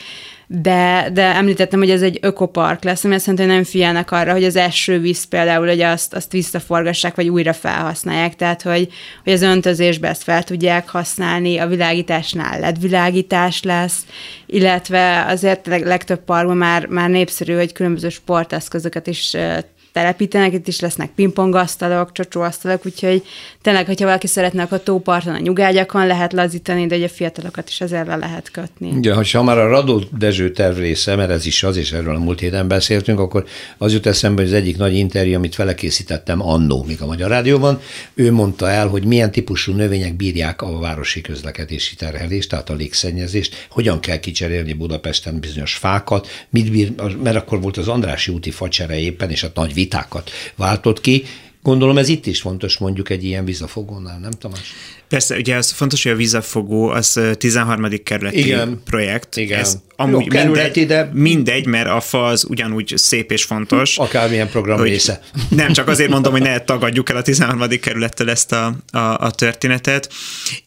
de, 0.51 1.09
de 1.13 1.35
említettem, 1.35 1.79
hogy 1.79 1.89
ez 1.89 2.01
egy 2.01 2.19
ökopark 2.21 2.83
lesz, 2.83 3.03
ami 3.03 3.13
azt 3.13 3.25
jelenti, 3.25 3.47
hogy 3.47 3.55
nem 3.55 3.65
figyelnek 3.65 4.11
arra, 4.11 4.31
hogy 4.31 4.43
az 4.43 4.55
esővíz 4.55 5.23
például, 5.23 5.67
hogy 5.67 5.81
azt, 5.81 6.13
azt 6.13 6.31
visszaforgassák, 6.31 7.15
vagy 7.15 7.29
újra 7.29 7.53
felhasználják, 7.53 8.35
tehát 8.35 8.61
hogy, 8.61 8.87
hogy 9.23 9.33
az 9.33 9.41
öntözésbe 9.41 10.07
ezt 10.07 10.23
fel 10.23 10.43
tudják 10.43 10.89
használni, 10.89 11.57
a 11.57 11.67
világításnál 11.67 12.59
LED 12.59 12.81
világítás 12.81 13.63
lesz, 13.63 14.05
illetve 14.45 15.25
azért 15.27 15.67
legtöbb 15.67 16.23
parkban 16.23 16.57
már, 16.57 16.85
már 16.85 17.09
népszerű, 17.09 17.53
hogy 17.53 17.73
különböző 17.73 18.09
sporteszközöket 18.09 19.07
is 19.07 19.35
telepítenek, 19.99 20.53
itt 20.53 20.67
is 20.67 20.79
lesznek 20.79 21.09
pingpongasztalok, 21.15 22.11
csocsóasztalok, 22.11 22.85
úgyhogy 22.85 23.23
tényleg, 23.61 23.85
hogyha 23.85 24.05
valaki 24.05 24.27
szeretne, 24.27 24.63
akkor 24.63 24.83
tóparton, 24.83 25.33
a 25.33 25.39
nyugágyakon 25.39 26.07
lehet 26.07 26.33
lazítani, 26.33 26.85
de 26.85 26.95
a 26.95 27.09
fiatalokat 27.09 27.69
is 27.69 27.81
ezzel 27.81 28.05
le 28.05 28.15
lehet 28.15 28.51
kötni. 28.51 28.89
Igen, 28.97 29.25
ha 29.31 29.43
már 29.43 29.57
a 29.57 29.67
Radó 29.67 30.01
Dezső 30.17 30.51
terv 30.51 30.77
része, 30.77 31.15
mert 31.15 31.29
ez 31.29 31.45
is 31.45 31.63
az, 31.63 31.77
és 31.77 31.91
erről 31.91 32.15
a 32.15 32.19
múlt 32.19 32.39
héten 32.39 32.67
beszéltünk, 32.67 33.19
akkor 33.19 33.45
az 33.77 33.93
jut 33.93 34.05
eszembe, 34.05 34.41
hogy 34.41 34.51
az 34.51 34.57
egyik 34.57 34.77
nagy 34.77 34.95
interjú, 34.95 35.35
amit 35.35 35.55
vele 35.55 35.75
készítettem 35.75 36.47
annó, 36.47 36.83
még 36.87 37.01
a 37.01 37.05
Magyar 37.05 37.29
Rádióban, 37.29 37.79
ő 38.13 38.31
mondta 38.31 38.69
el, 38.69 38.87
hogy 38.87 39.05
milyen 39.05 39.31
típusú 39.31 39.73
növények 39.73 40.15
bírják 40.15 40.61
a 40.61 40.79
városi 40.79 41.21
közlekedési 41.21 41.95
terhelést, 41.95 42.49
tehát 42.49 42.69
a 42.69 42.73
légszennyezést, 42.73 43.67
hogyan 43.69 43.99
kell 43.99 44.19
kicserélni 44.19 44.73
Budapesten 44.73 45.39
bizonyos 45.39 45.73
fákat, 45.73 46.27
mit 46.49 46.71
bír, 46.71 46.93
mert 47.23 47.35
akkor 47.35 47.61
volt 47.61 47.77
az 47.77 47.87
Andrási 47.87 48.31
úti 48.31 48.51
facsere 48.51 48.99
éppen, 48.99 49.29
és 49.29 49.43
a 49.43 49.51
nagy 49.53 49.73
vitákat 49.89 50.29
váltott 50.55 51.01
ki. 51.01 51.23
Gondolom 51.63 51.97
ez 51.97 52.07
itt 52.07 52.25
is 52.25 52.41
fontos 52.41 52.77
mondjuk 52.77 53.09
egy 53.09 53.23
ilyen 53.23 53.45
vízafogónál, 53.45 54.19
nem 54.19 54.31
Tamás? 54.31 54.73
Persze, 55.09 55.37
ugye 55.37 55.55
az 55.55 55.71
fontos, 55.71 56.03
hogy 56.03 56.11
a 56.11 56.15
vízafogó 56.15 56.87
az 56.87 57.19
13. 57.37 58.03
kerületi 58.03 58.39
Igen. 58.39 58.81
projekt. 58.85 59.37
Igen. 59.37 59.59
Ez 59.59 59.77
amúgy 59.99 60.33
Jó, 60.33 60.43
mindegy, 60.43 60.85
de... 60.85 61.09
mindegy, 61.13 61.65
mert 61.65 61.89
a 61.89 61.99
fa 61.99 62.25
az 62.25 62.45
ugyanúgy 62.49 62.93
szép 62.95 63.31
és 63.31 63.43
fontos. 63.43 63.97
Akármilyen 63.97 64.49
program 64.49 64.77
hogy 64.77 64.87
része. 64.87 65.21
Nem, 65.49 65.73
csak 65.73 65.87
azért 65.87 66.09
mondom, 66.09 66.31
hogy 66.31 66.41
ne 66.41 66.59
tagadjuk 66.59 67.09
el 67.09 67.15
a 67.15 67.21
13. 67.21 67.67
kerülettel 67.81 68.29
ezt 68.29 68.51
a, 68.51 68.75
a, 68.91 68.97
a 68.97 69.31
történetet. 69.31 70.13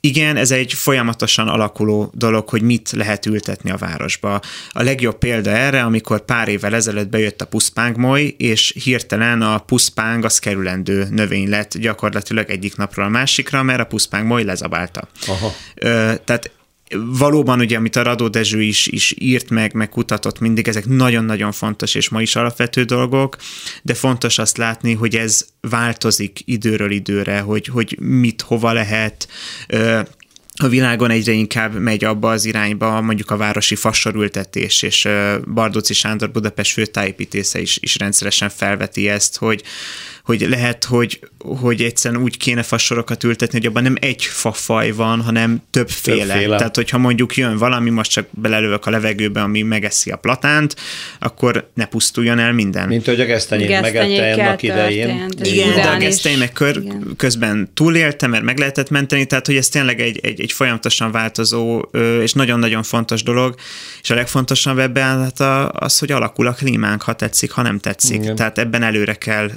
Igen, 0.00 0.36
ez 0.36 0.50
egy 0.50 0.72
folyamatosan 0.72 1.48
alakuló 1.48 2.12
dolog, 2.14 2.48
hogy 2.48 2.62
mit 2.62 2.90
lehet 2.90 3.26
ültetni 3.26 3.70
a 3.70 3.76
városba. 3.76 4.40
A 4.70 4.82
legjobb 4.82 5.18
példa 5.18 5.50
erre, 5.50 5.82
amikor 5.82 6.24
pár 6.24 6.48
évvel 6.48 6.74
ezelőtt 6.74 7.08
bejött 7.08 7.40
a 7.40 7.46
puszpángmoly, 7.46 8.34
és 8.38 8.74
hirtelen 8.82 9.42
a 9.42 9.58
puszpáng 9.58 10.24
az 10.24 10.38
kerülendő 10.38 11.06
növény 11.10 11.48
lett 11.48 11.78
gyakorlatilag 11.78 12.50
egyik 12.50 12.76
napról 12.76 13.04
a 13.04 13.08
másikra, 13.08 13.62
mert 13.62 13.80
a 13.80 13.84
puszpáng 13.84 14.26
moly 14.32 14.44
lezabálta. 14.44 15.08
Aha. 15.26 15.54
Tehát 16.24 16.50
valóban 17.18 17.60
ugye, 17.60 17.76
amit 17.76 17.96
a 17.96 18.02
Radó 18.02 18.28
Dezső 18.28 18.62
is, 18.62 18.86
is 18.86 19.14
írt 19.18 19.50
meg, 19.50 19.74
meg 19.74 19.88
kutatott 19.88 20.40
mindig, 20.40 20.68
ezek 20.68 20.86
nagyon-nagyon 20.86 21.52
fontos 21.52 21.94
és 21.94 22.08
ma 22.08 22.22
is 22.22 22.36
alapvető 22.36 22.82
dolgok, 22.84 23.36
de 23.82 23.94
fontos 23.94 24.38
azt 24.38 24.56
látni, 24.56 24.92
hogy 24.92 25.16
ez 25.16 25.46
változik 25.60 26.40
időről 26.44 26.90
időre, 26.90 27.40
hogy, 27.40 27.66
hogy 27.66 27.96
mit, 28.00 28.40
hova 28.40 28.72
lehet, 28.72 29.28
a 30.56 30.68
világon 30.68 31.10
egyre 31.10 31.32
inkább 31.32 31.78
megy 31.78 32.04
abba 32.04 32.30
az 32.30 32.44
irányba 32.44 33.00
mondjuk 33.00 33.30
a 33.30 33.36
városi 33.36 33.74
fasorültetés, 33.74 34.82
és 34.82 35.08
Bardóci 35.54 35.94
Sándor 35.94 36.30
Budapest 36.30 36.72
főtájépítésze 36.72 37.60
is, 37.60 37.78
is 37.80 37.96
rendszeresen 37.96 38.48
felveti 38.48 39.08
ezt, 39.08 39.36
hogy, 39.36 39.62
hogy 40.24 40.46
lehet, 40.48 40.84
hogy, 40.84 41.20
hogy 41.38 41.82
egyszerűen 41.82 42.22
úgy 42.22 42.36
kéne 42.36 42.62
fasorokat 42.62 43.24
ültetni, 43.24 43.58
hogy 43.58 43.66
abban 43.66 43.82
nem 43.82 43.96
egy 44.00 44.24
fafaj 44.24 44.90
van, 44.90 45.20
hanem 45.20 45.62
többféle. 45.70 46.26
többféle. 46.26 46.56
Tehát, 46.56 46.76
hogyha 46.76 46.98
mondjuk 46.98 47.36
jön 47.36 47.56
valami, 47.56 47.90
most 47.90 48.10
csak 48.10 48.26
belelövök 48.30 48.86
a 48.86 48.90
levegőbe, 48.90 49.42
ami 49.42 49.62
megeszi 49.62 50.10
a 50.10 50.16
platánt, 50.16 50.76
akkor 51.18 51.70
ne 51.74 51.84
pusztuljon 51.84 52.38
el 52.38 52.52
minden. 52.52 52.88
Mint 52.88 53.06
hogy 53.06 53.20
a 53.20 53.24
gesztenyét 53.24 53.80
megette 53.80 54.32
annak 54.32 54.62
idején. 54.62 55.28
Igen, 55.42 55.74
de 55.74 55.88
a 55.88 55.96
geszteny 55.96 56.38
meg 56.38 56.52
kör, 56.52 56.82
közben 57.16 57.70
túlélte, 57.74 58.26
mert 58.26 58.44
meg 58.44 58.58
lehetett 58.58 58.90
menteni, 58.90 59.24
tehát 59.24 59.46
hogy 59.46 59.56
ez 59.56 59.68
tényleg 59.68 60.00
egy, 60.00 60.18
egy, 60.22 60.40
egy 60.40 60.52
folyamatosan 60.52 61.10
változó 61.10 61.80
és 62.22 62.32
nagyon-nagyon 62.32 62.82
fontos 62.82 63.22
dolog, 63.22 63.54
és 64.02 64.10
a 64.10 64.14
legfontosabb 64.14 64.78
ebben 64.78 65.20
hát 65.22 65.70
az, 65.72 65.98
hogy 65.98 66.12
alakul 66.12 66.46
a 66.46 66.52
klímánk, 66.52 67.02
ha 67.02 67.12
tetszik, 67.12 67.50
ha 67.50 67.62
nem 67.62 67.78
tetszik. 67.78 68.22
Igen. 68.22 68.36
Tehát 68.36 68.58
ebben 68.58 68.82
előre 68.82 69.14
kell 69.14 69.50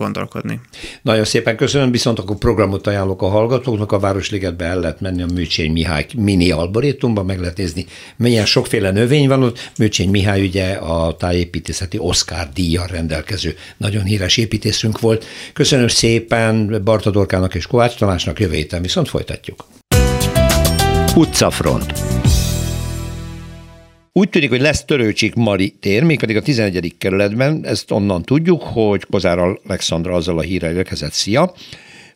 gondolkodni. 0.00 0.60
Nagyon 1.02 1.24
szépen 1.24 1.56
köszönöm, 1.56 1.90
viszont 1.90 2.18
akkor 2.18 2.36
programot 2.36 2.86
ajánlok 2.86 3.22
a 3.22 3.28
hallgatóknak, 3.28 3.92
a 3.92 3.98
Városligetbe 3.98 4.64
el 4.64 4.80
lehet 4.80 5.00
menni 5.00 5.22
a 5.22 5.26
Műcsény 5.34 5.72
Mihály 5.72 6.06
mini 6.16 6.50
alborétumban, 6.50 7.24
meg 7.24 7.40
lehet 7.40 7.56
nézni, 7.56 7.86
milyen 8.16 8.46
sokféle 8.46 8.90
növény 8.90 9.28
van 9.28 9.42
ott. 9.42 9.70
Műcsény 9.78 10.10
Mihály 10.10 10.42
ugye 10.46 10.72
a 10.72 11.16
tájépítészeti 11.16 11.98
Oscar 11.98 12.48
díjjal 12.54 12.86
rendelkező 12.86 13.54
nagyon 13.76 14.04
híres 14.04 14.36
építészünk 14.36 15.00
volt. 15.00 15.24
Köszönöm 15.52 15.88
szépen 15.88 16.80
Barta 16.84 17.10
Dorkának 17.10 17.54
és 17.54 17.66
Kovács 17.66 17.96
Tamásnak, 17.96 18.40
jövő 18.40 18.54
héten 18.54 18.82
viszont 18.82 19.08
folytatjuk. 19.08 19.64
Utcafront 21.14 22.19
úgy 24.12 24.28
tűnik, 24.28 24.50
hogy 24.50 24.60
lesz 24.60 24.84
Törőcsik 24.84 25.34
Mari 25.34 25.70
tér, 25.80 26.02
mégpedig 26.02 26.36
a 26.36 26.42
11. 26.42 26.94
kerületben, 26.98 27.66
ezt 27.66 27.90
onnan 27.90 28.22
tudjuk, 28.22 28.62
hogy 28.62 29.04
Kozár 29.10 29.38
Alexandra 29.38 30.14
azzal 30.14 30.38
a 30.38 30.42
hírrel 30.42 30.76
érkezett, 30.76 31.12
szia, 31.12 31.52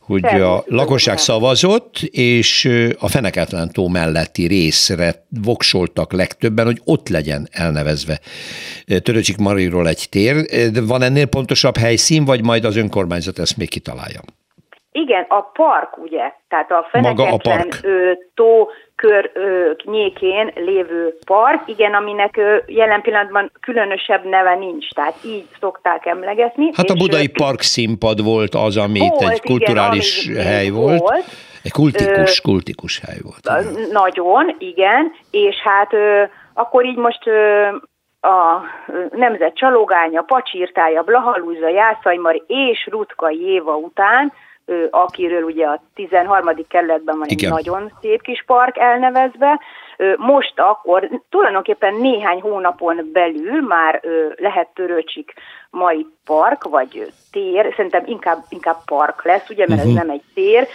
hogy 0.01 0.25
a 0.25 0.65
lakosság 0.67 1.19
szavazott, 1.19 1.99
és 2.03 2.71
a 2.99 3.09
Feneketlen 3.09 3.73
tó 3.73 3.89
melletti 3.89 4.47
részre 4.47 5.27
voksoltak 5.43 6.13
legtöbben, 6.13 6.65
hogy 6.65 6.81
ott 6.85 7.09
legyen 7.09 7.49
elnevezve 7.51 8.21
Törőcsik 9.03 9.37
Mariról 9.37 9.89
egy 9.89 10.07
tér. 10.11 10.45
De 10.71 10.81
van 10.81 11.03
ennél 11.03 11.27
pontosabb 11.27 11.77
helyszín, 11.77 12.25
vagy 12.25 12.43
majd 12.43 12.65
az 12.65 12.77
önkormányzat 12.77 13.39
ezt 13.39 13.57
még 13.57 13.69
kitalálja? 13.69 14.21
Igen, 14.97 15.25
a 15.29 15.41
park, 15.41 15.99
ugye, 15.99 16.33
tehát 16.49 16.71
a 16.71 16.87
Feneketlen 16.91 17.69
tó 18.35 18.69
kör 18.97 19.31
nyékén 19.85 20.53
lévő 20.55 21.19
park, 21.27 21.63
igen, 21.67 21.95
aminek 21.95 22.41
jelen 22.67 23.01
pillanatban 23.01 23.53
különösebb 23.61 24.25
neve 24.25 24.55
nincs, 24.55 24.89
tehát 24.93 25.15
így 25.25 25.47
szokták 25.61 26.07
emlegetni. 26.07 26.71
Hát 26.77 26.91
a 26.91 26.95
budai 26.95 27.29
park 27.29 27.61
színpad 27.61 28.25
volt 28.25 28.55
az, 28.55 28.77
amit 28.77 29.09
volt, 29.09 29.33
egy 29.33 29.41
kulturális 29.41 30.27
igen, 30.27 30.45
hely 30.45 30.69
volt. 30.69 31.01
volt. 31.01 31.25
Egy 31.63 31.73
kultikus, 31.73 32.39
ö, 32.39 32.43
kultikus 32.43 33.01
hely 33.07 33.19
volt. 33.23 33.61
Igen. 33.61 33.89
Nagyon, 33.91 34.55
igen, 34.59 35.13
és 35.31 35.57
hát 35.57 35.93
ö, 35.93 36.23
akkor 36.53 36.85
így 36.85 36.97
most 36.97 37.27
ö, 37.27 37.67
a 38.21 38.63
nemzet 39.11 39.55
csalógánya, 39.55 40.23
Pacsirtája, 40.23 41.03
Blahalúza, 41.03 41.69
Jászajmari 41.69 42.43
és 42.47 42.89
Rutka 42.91 43.31
Jéva 43.31 43.77
után 43.77 44.33
akiről 44.91 45.43
ugye 45.43 45.67
a 45.67 45.81
13. 45.95 46.67
kerületben 46.69 47.19
van 47.19 47.29
Igen. 47.29 47.53
egy 47.53 47.65
nagyon 47.65 47.93
szép 48.01 48.23
kis 48.23 48.45
park 48.47 48.79
elnevezve. 48.79 49.61
Most 50.17 50.53
akkor 50.57 51.09
tulajdonképpen 51.31 51.95
néhány 51.95 52.41
hónapon 52.41 53.11
belül 53.13 53.61
már 53.61 54.03
lehet 54.37 54.69
Törőcsik 54.75 55.33
mai 55.71 56.07
park, 56.25 56.65
vagy 56.65 57.13
tér, 57.33 57.73
szerintem 57.77 58.03
inkább, 58.07 58.39
inkább 58.49 58.77
park 58.85 59.25
lesz, 59.25 59.49
ugye, 59.49 59.65
mert 59.69 59.85
uh-huh. 59.85 59.97
ez 59.97 59.97
mhm. 59.97 60.07
nem 60.07 60.11
egy 60.11 60.23
tér, 60.35 60.69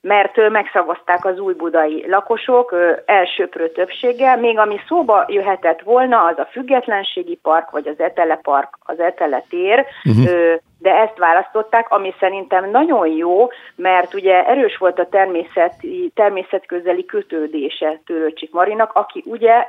mert 0.00 0.50
megszavazták 0.50 1.24
az 1.24 1.38
új 1.38 1.54
budai 1.54 2.04
lakosok 2.08 2.74
elsőprő 3.04 3.68
többséggel, 3.68 4.36
még 4.36 4.58
ami 4.58 4.80
szóba 4.88 5.24
jöhetett 5.28 5.80
volna, 5.80 6.24
az 6.24 6.38
a 6.38 6.48
függetlenségi 6.50 7.38
park, 7.42 7.70
vagy 7.70 7.88
az 7.88 8.00
Etele 8.00 8.36
park, 8.36 8.78
az 8.84 9.00
Etele 9.00 9.44
tér, 9.48 9.86
uh-huh 10.04 10.58
de 10.78 10.94
ezt 10.94 11.18
választották, 11.18 11.90
ami 11.90 12.14
szerintem 12.18 12.70
nagyon 12.70 13.06
jó, 13.06 13.48
mert 13.76 14.14
ugye 14.14 14.46
erős 14.46 14.76
volt 14.76 14.98
a 14.98 15.08
természeti, 15.08 16.10
természetközeli 16.14 17.04
kötődése 17.04 18.00
Törőcsik 18.06 18.52
Marinak, 18.52 18.90
aki 18.94 19.22
ugye 19.26 19.66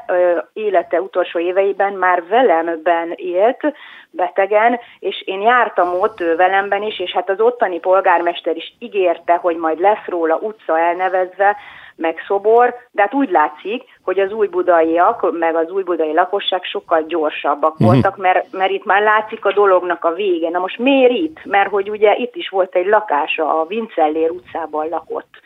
élete 0.54 1.02
utolsó 1.02 1.40
éveiben 1.40 1.94
már 1.94 2.24
velemben 2.30 3.14
élt, 3.16 3.74
betegen, 4.10 4.80
és 5.00 5.24
én 5.26 5.42
jártam 5.42 6.00
ott 6.00 6.20
velemben 6.38 6.84
is, 6.84 7.00
és 7.00 7.12
hát 7.12 7.30
az 7.30 7.40
ottani 7.40 7.80
polgármester 7.80 8.56
is 8.56 8.76
ígérte, 8.80 9.34
hogy 9.34 9.56
majd 9.58 9.80
lesz 9.80 10.06
róla 10.06 10.36
utca 10.36 10.80
elnevezve, 10.80 11.58
meg 11.96 12.24
szobor, 12.28 12.76
de 12.92 13.02
hát 13.02 13.14
úgy 13.14 13.30
látszik, 13.30 13.84
hogy 14.04 14.20
az 14.20 14.32
új 14.32 14.48
budaiak, 14.48 15.38
meg 15.40 15.56
az 15.56 15.70
új 15.70 15.84
budai 15.84 16.14
lakosság 16.14 16.64
sokkal 16.64 17.04
gyorsabbak 17.08 17.74
uh-huh. 17.74 17.88
voltak, 17.88 18.18
mert, 18.18 18.52
mert 18.52 18.72
itt 18.72 18.86
már 18.86 19.02
látszik 19.02 19.46
a 19.46 19.54
dolognak 19.54 20.04
a 20.04 20.14
vége. 20.14 20.50
Na 20.50 20.60
most 20.60 20.78
miért 20.78 21.12
itt? 21.12 21.46
Mert 21.46 21.70
hogy 21.70 21.90
ugye 21.90 22.16
itt 22.16 22.36
is 22.36 22.50
volt 22.50 22.76
egy 22.76 22.86
lakása, 22.86 23.60
a 23.60 23.66
Vincellér 23.66 24.30
utcában 24.30 24.88
lakott 24.90 25.40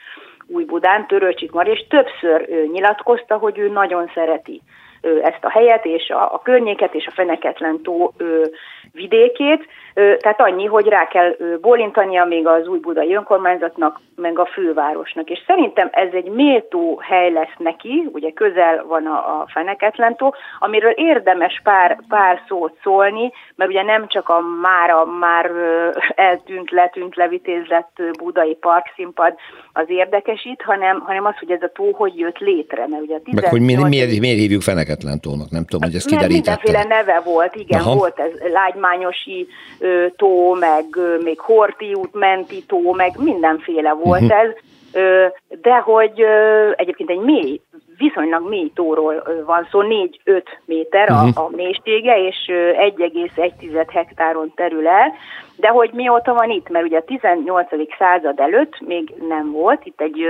új 0.47 0.63
Budán, 0.63 1.07
Törőcsik 1.07 1.51
Mari, 1.51 1.71
és 1.71 1.87
többször 1.89 2.45
ő 2.49 2.65
nyilatkozta, 2.71 3.37
hogy 3.37 3.57
ő 3.57 3.69
nagyon 3.69 4.11
szereti 4.13 4.61
ezt 5.01 5.43
a 5.43 5.49
helyet, 5.49 5.85
és 5.85 6.09
a, 6.09 6.33
a 6.33 6.41
környéket, 6.43 6.93
és 6.93 7.05
a 7.07 7.11
Feneketlen 7.11 7.81
tó 7.81 8.11
ő, 8.17 8.51
vidékét, 8.91 9.65
tehát 9.93 10.41
annyi, 10.41 10.65
hogy 10.65 10.87
rá 10.87 11.07
kell 11.07 11.35
bólintania 11.61 12.25
még 12.25 12.47
az 12.47 12.67
új 12.67 12.79
budai 12.79 13.13
önkormányzatnak, 13.15 13.99
meg 14.15 14.39
a 14.39 14.45
fővárosnak. 14.45 15.29
És 15.29 15.39
szerintem 15.47 15.89
ez 15.91 16.09
egy 16.11 16.29
méltó 16.29 17.01
hely 17.03 17.31
lesz 17.31 17.55
neki, 17.57 18.09
ugye 18.13 18.31
közel 18.31 18.83
van 18.87 19.05
a, 19.05 19.41
a 19.41 19.45
Feneketlentó, 19.47 20.35
amiről 20.59 20.91
érdemes 20.91 21.61
pár, 21.63 21.99
pár 22.07 22.41
szót 22.47 22.77
szólni, 22.83 23.31
mert 23.55 23.69
ugye 23.69 23.83
nem 23.83 24.07
csak 24.07 24.29
a 24.29 24.39
mára 24.61 25.05
már 25.05 25.51
eltűnt, 26.15 26.71
letűnt, 26.71 27.15
levitézlett 27.15 28.01
budai 28.17 28.55
parkszínpad 28.55 29.33
az 29.73 29.85
érdekesít, 29.87 30.61
hanem, 30.61 30.99
hanem 30.99 31.25
az, 31.25 31.37
hogy 31.39 31.51
ez 31.51 31.61
a 31.61 31.71
tó 31.73 31.91
hogy 31.91 32.19
jött 32.19 32.37
létre. 32.37 32.87
Mert 32.87 33.03
ugye 33.03 33.15
a 33.15 33.21
18... 33.23 33.41
Meg 33.41 33.49
hogy 33.49 33.61
miért, 33.61 33.87
miért, 33.87 34.19
miért 34.19 34.37
hívjuk 34.37 34.61
Feneketlentónak, 34.61 35.49
nem 35.49 35.65
tudom, 35.65 35.81
hogy 35.81 35.95
ezt 35.95 36.07
kiderítette. 36.07 36.59
Mindenféle 36.63 36.95
neve 36.95 37.21
volt, 37.25 37.55
igen, 37.55 37.79
Aha. 37.79 37.95
volt 37.95 38.19
ez 38.19 38.51
Lágymányosi 38.51 39.47
tó, 40.15 40.53
meg 40.53 40.85
még 41.23 41.39
Horti 41.39 41.93
út 41.93 42.13
menti 42.13 42.63
tó, 42.67 42.93
meg 42.93 43.11
mindenféle 43.17 43.91
volt 43.91 44.21
uh-huh. 44.21 44.39
ez, 44.39 44.49
de 45.61 45.75
hogy 45.75 46.25
egyébként 46.75 47.09
egy 47.09 47.19
mély, 47.19 47.61
viszonylag 47.97 48.49
mély 48.49 48.71
tóról 48.75 49.23
van 49.45 49.67
szó, 49.71 49.81
4-5 50.25 50.43
méter 50.65 51.11
a, 51.11 51.13
uh-huh. 51.13 51.45
a 51.45 51.49
mélysége, 51.55 52.27
és 52.27 52.37
1,1 52.47 53.85
hektáron 53.91 54.51
terül 54.55 54.87
el, 54.87 55.13
de 55.55 55.67
hogy 55.67 55.89
mióta 55.93 56.33
van 56.33 56.49
itt, 56.49 56.69
mert 56.69 56.85
ugye 56.85 56.97
a 56.97 57.03
18. 57.03 57.67
század 57.97 58.39
előtt 58.39 58.79
még 58.79 59.13
nem 59.27 59.51
volt, 59.51 59.85
itt 59.85 60.01
egy 60.01 60.25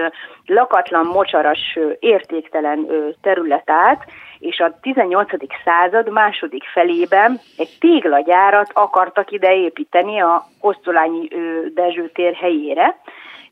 lakatlan, 0.46 1.06
mocsaras, 1.06 1.80
értéktelen 2.00 2.88
terület 3.22 3.70
állt, 3.70 4.04
és 4.42 4.60
a 4.60 4.80
18. 4.82 5.30
század 5.64 6.10
második 6.10 6.64
felében 6.64 7.40
egy 7.58 7.78
téglagyárat 7.80 8.72
akartak 8.74 9.32
ide 9.32 9.56
építeni 9.56 10.22
a 10.22 10.44
Kosztolányi 10.62 11.28
Dezső 11.74 12.10
tér 12.10 12.34
helyére, 12.34 13.00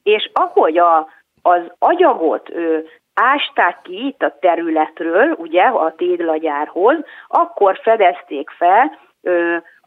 és 0.03 0.29
ahogy 0.33 0.77
a, 0.77 1.07
az 1.41 1.61
agyagot 1.79 2.49
ő, 2.49 2.87
ásták 3.13 3.81
ki 3.81 4.05
itt 4.05 4.23
a 4.23 4.37
területről, 4.39 5.35
ugye, 5.37 5.63
a 5.63 5.93
téglagyárhoz, 5.95 6.95
akkor 7.27 7.79
fedezték 7.83 8.49
fel, 8.49 8.97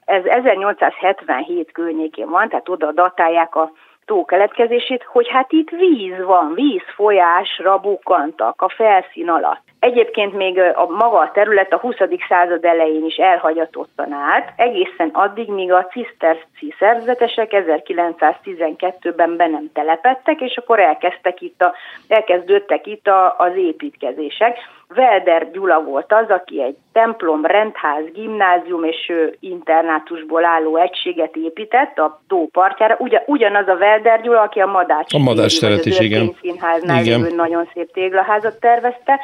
ez 0.05 0.24
1877 0.24 1.72
környékén 1.72 2.28
van, 2.28 2.48
tehát 2.48 2.68
oda 2.68 2.92
datálják 2.92 3.55
a 3.55 3.72
tó 4.05 4.24
keletkezését, 4.24 5.03
hogy 5.03 5.28
hát 5.28 5.53
itt 5.53 5.70
víz 5.70 6.24
van, 6.24 6.55
vízfolyásra 6.55 7.78
bukkantak 7.78 8.62
a 8.62 8.68
felszín 8.68 9.28
alatt. 9.28 9.62
Egyébként 9.78 10.34
még 10.34 10.59
a 10.59 10.86
maga 10.86 11.18
a 11.18 11.30
terület 11.30 11.72
a 11.72 11.78
20. 11.78 11.96
század 12.28 12.64
elején 12.64 13.05
is 13.05 13.16
elhagyatottan 13.16 14.12
állt, 14.12 14.53
egészen 14.57 15.09
addig, 15.12 15.48
míg 15.48 15.72
a 15.72 15.86
ciszterci 15.86 16.74
szerzetesek 16.78 17.50
1912-ben 17.53 19.36
be 19.36 19.46
nem 19.46 19.70
telepettek, 19.72 20.40
és 20.40 20.57
akkor 20.57 20.80
elkezdtek 20.80 21.40
itt 21.40 21.62
a, 21.62 21.74
elkezdődtek 22.09 22.86
itt 22.86 23.07
a, 23.07 23.34
az 23.38 23.57
építkezések. 23.57 24.59
Velder 24.95 25.51
Gyula 25.51 25.82
volt 25.82 26.12
az, 26.12 26.28
aki 26.28 26.62
egy 26.62 26.76
templom, 26.93 27.45
rendház, 27.45 28.05
gimnázium 28.12 28.84
és 28.84 29.12
internátusból 29.40 30.45
álló 30.45 30.76
egységet 30.76 31.36
épített 31.36 31.99
a 31.99 32.22
tó 32.28 32.49
partjára. 32.53 32.97
Ugyan, 32.99 33.22
ugyanaz 33.26 33.68
a 33.68 33.76
Velder 33.76 34.20
Gyula, 34.20 34.40
aki 34.40 34.61
a 34.61 34.66
Madács, 34.66 35.14
a 35.14 35.18
Madács 35.18 35.61
teret 35.61 35.84
is, 35.84 35.99
igen. 35.99 36.34
színháznál 36.40 37.03
igen. 37.03 37.32
nagyon 37.34 37.68
szép 37.74 37.93
téglaházat 37.93 38.61
tervezte 38.61 39.20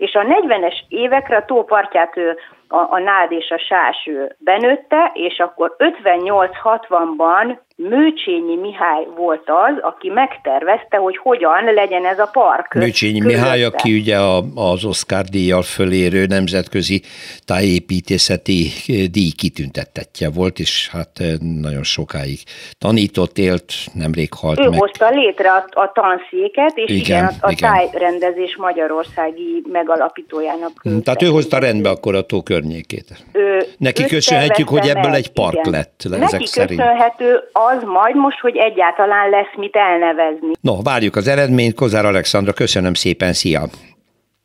és 0.00 0.14
a 0.14 0.24
40-es 0.24 0.74
évekre 0.88 1.36
a 1.36 1.44
tópartját 1.44 2.16
ő 2.16 2.36
a, 2.72 2.86
a 2.90 2.98
nád 2.98 3.32
és 3.32 3.50
a 3.50 3.58
sás 3.58 3.96
ő 4.06 4.36
benőtte, 4.38 5.10
és 5.14 5.38
akkor 5.38 5.76
58-60-ban 5.78 7.58
Mőcsényi 7.88 8.56
Mihály 8.56 9.06
volt 9.16 9.42
az, 9.46 9.82
aki 9.82 10.08
megtervezte, 10.08 10.96
hogy 10.96 11.16
hogyan 11.16 11.74
legyen 11.74 12.06
ez 12.06 12.18
a 12.18 12.28
park. 12.32 12.74
Mőcsényi 12.74 13.18
körülötte. 13.18 13.42
Mihály, 13.42 13.64
aki 13.64 13.98
ugye 13.98 14.16
az 14.54 14.84
Oscar 14.84 15.24
díjjal 15.24 15.62
fölérő 15.62 16.26
nemzetközi 16.26 17.02
tájépítészeti 17.44 18.66
díj 19.10 19.30
kitüntettetje 19.30 20.30
volt, 20.30 20.58
és 20.58 20.88
hát 20.92 21.10
eh, 21.18 21.26
nagyon 21.60 21.82
sokáig 21.82 22.38
tanított, 22.78 23.38
élt, 23.38 23.72
nemrég 23.94 24.28
halt 24.34 24.58
ő 24.58 24.62
meg. 24.62 24.72
Ő 24.72 24.76
hozta 24.76 25.10
létre 25.10 25.50
a, 25.50 25.64
a 25.70 25.92
tanszéket, 25.92 26.72
és 26.74 26.90
igen, 26.90 27.00
igen, 27.00 27.24
a, 27.24 27.46
a 27.46 27.50
igen. 27.50 27.70
tájrendezés 27.70 28.56
magyarországi 28.56 29.64
megalapítójának. 29.72 30.82
Tehát 31.04 31.22
ő 31.22 31.26
hozta 31.26 31.58
rendbe 31.58 31.90
akkor 31.90 32.14
a 32.14 32.22
tó 32.22 32.42
környékét. 32.60 33.24
Ő, 33.32 33.62
Neki 33.78 34.04
köszönhetjük, 34.04 34.68
hogy 34.68 34.88
ebből 34.88 35.14
egy 35.14 35.32
park 35.32 35.54
igen. 35.54 35.70
lett. 35.70 36.02
Neki 36.08 36.22
ezek 36.22 36.40
köszönhető 36.40 37.34
a 37.52 37.70
az 37.76 37.82
majd 37.82 38.16
most, 38.16 38.40
hogy 38.40 38.56
egyáltalán 38.56 39.30
lesz 39.30 39.54
mit 39.56 39.76
elnevezni. 39.76 40.52
No, 40.60 40.82
várjuk 40.82 41.16
az 41.16 41.28
eredményt. 41.28 41.74
Kozár 41.74 42.04
Alexandra, 42.04 42.52
köszönöm 42.52 42.94
szépen, 42.94 43.32
szia! 43.32 43.60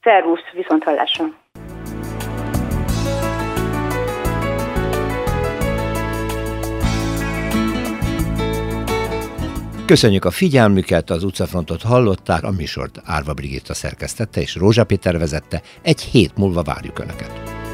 Szervusz, 0.01 0.51
viszont 0.53 0.83
hallásra! 0.83 1.25
Köszönjük 9.85 10.25
a 10.25 10.31
figyelmüket, 10.31 11.09
az 11.09 11.23
utcafrontot 11.23 11.81
hallották, 11.81 12.43
a 12.43 12.51
műsort 12.51 13.01
Árva 13.05 13.33
Brigitta 13.33 13.73
szerkesztette 13.73 14.41
és 14.41 14.55
Rózsa 14.55 14.83
Péter 14.83 15.17
vezette. 15.17 15.61
Egy 15.81 16.01
hét 16.01 16.37
múlva 16.37 16.61
várjuk 16.61 16.99
Önöket. 16.99 17.64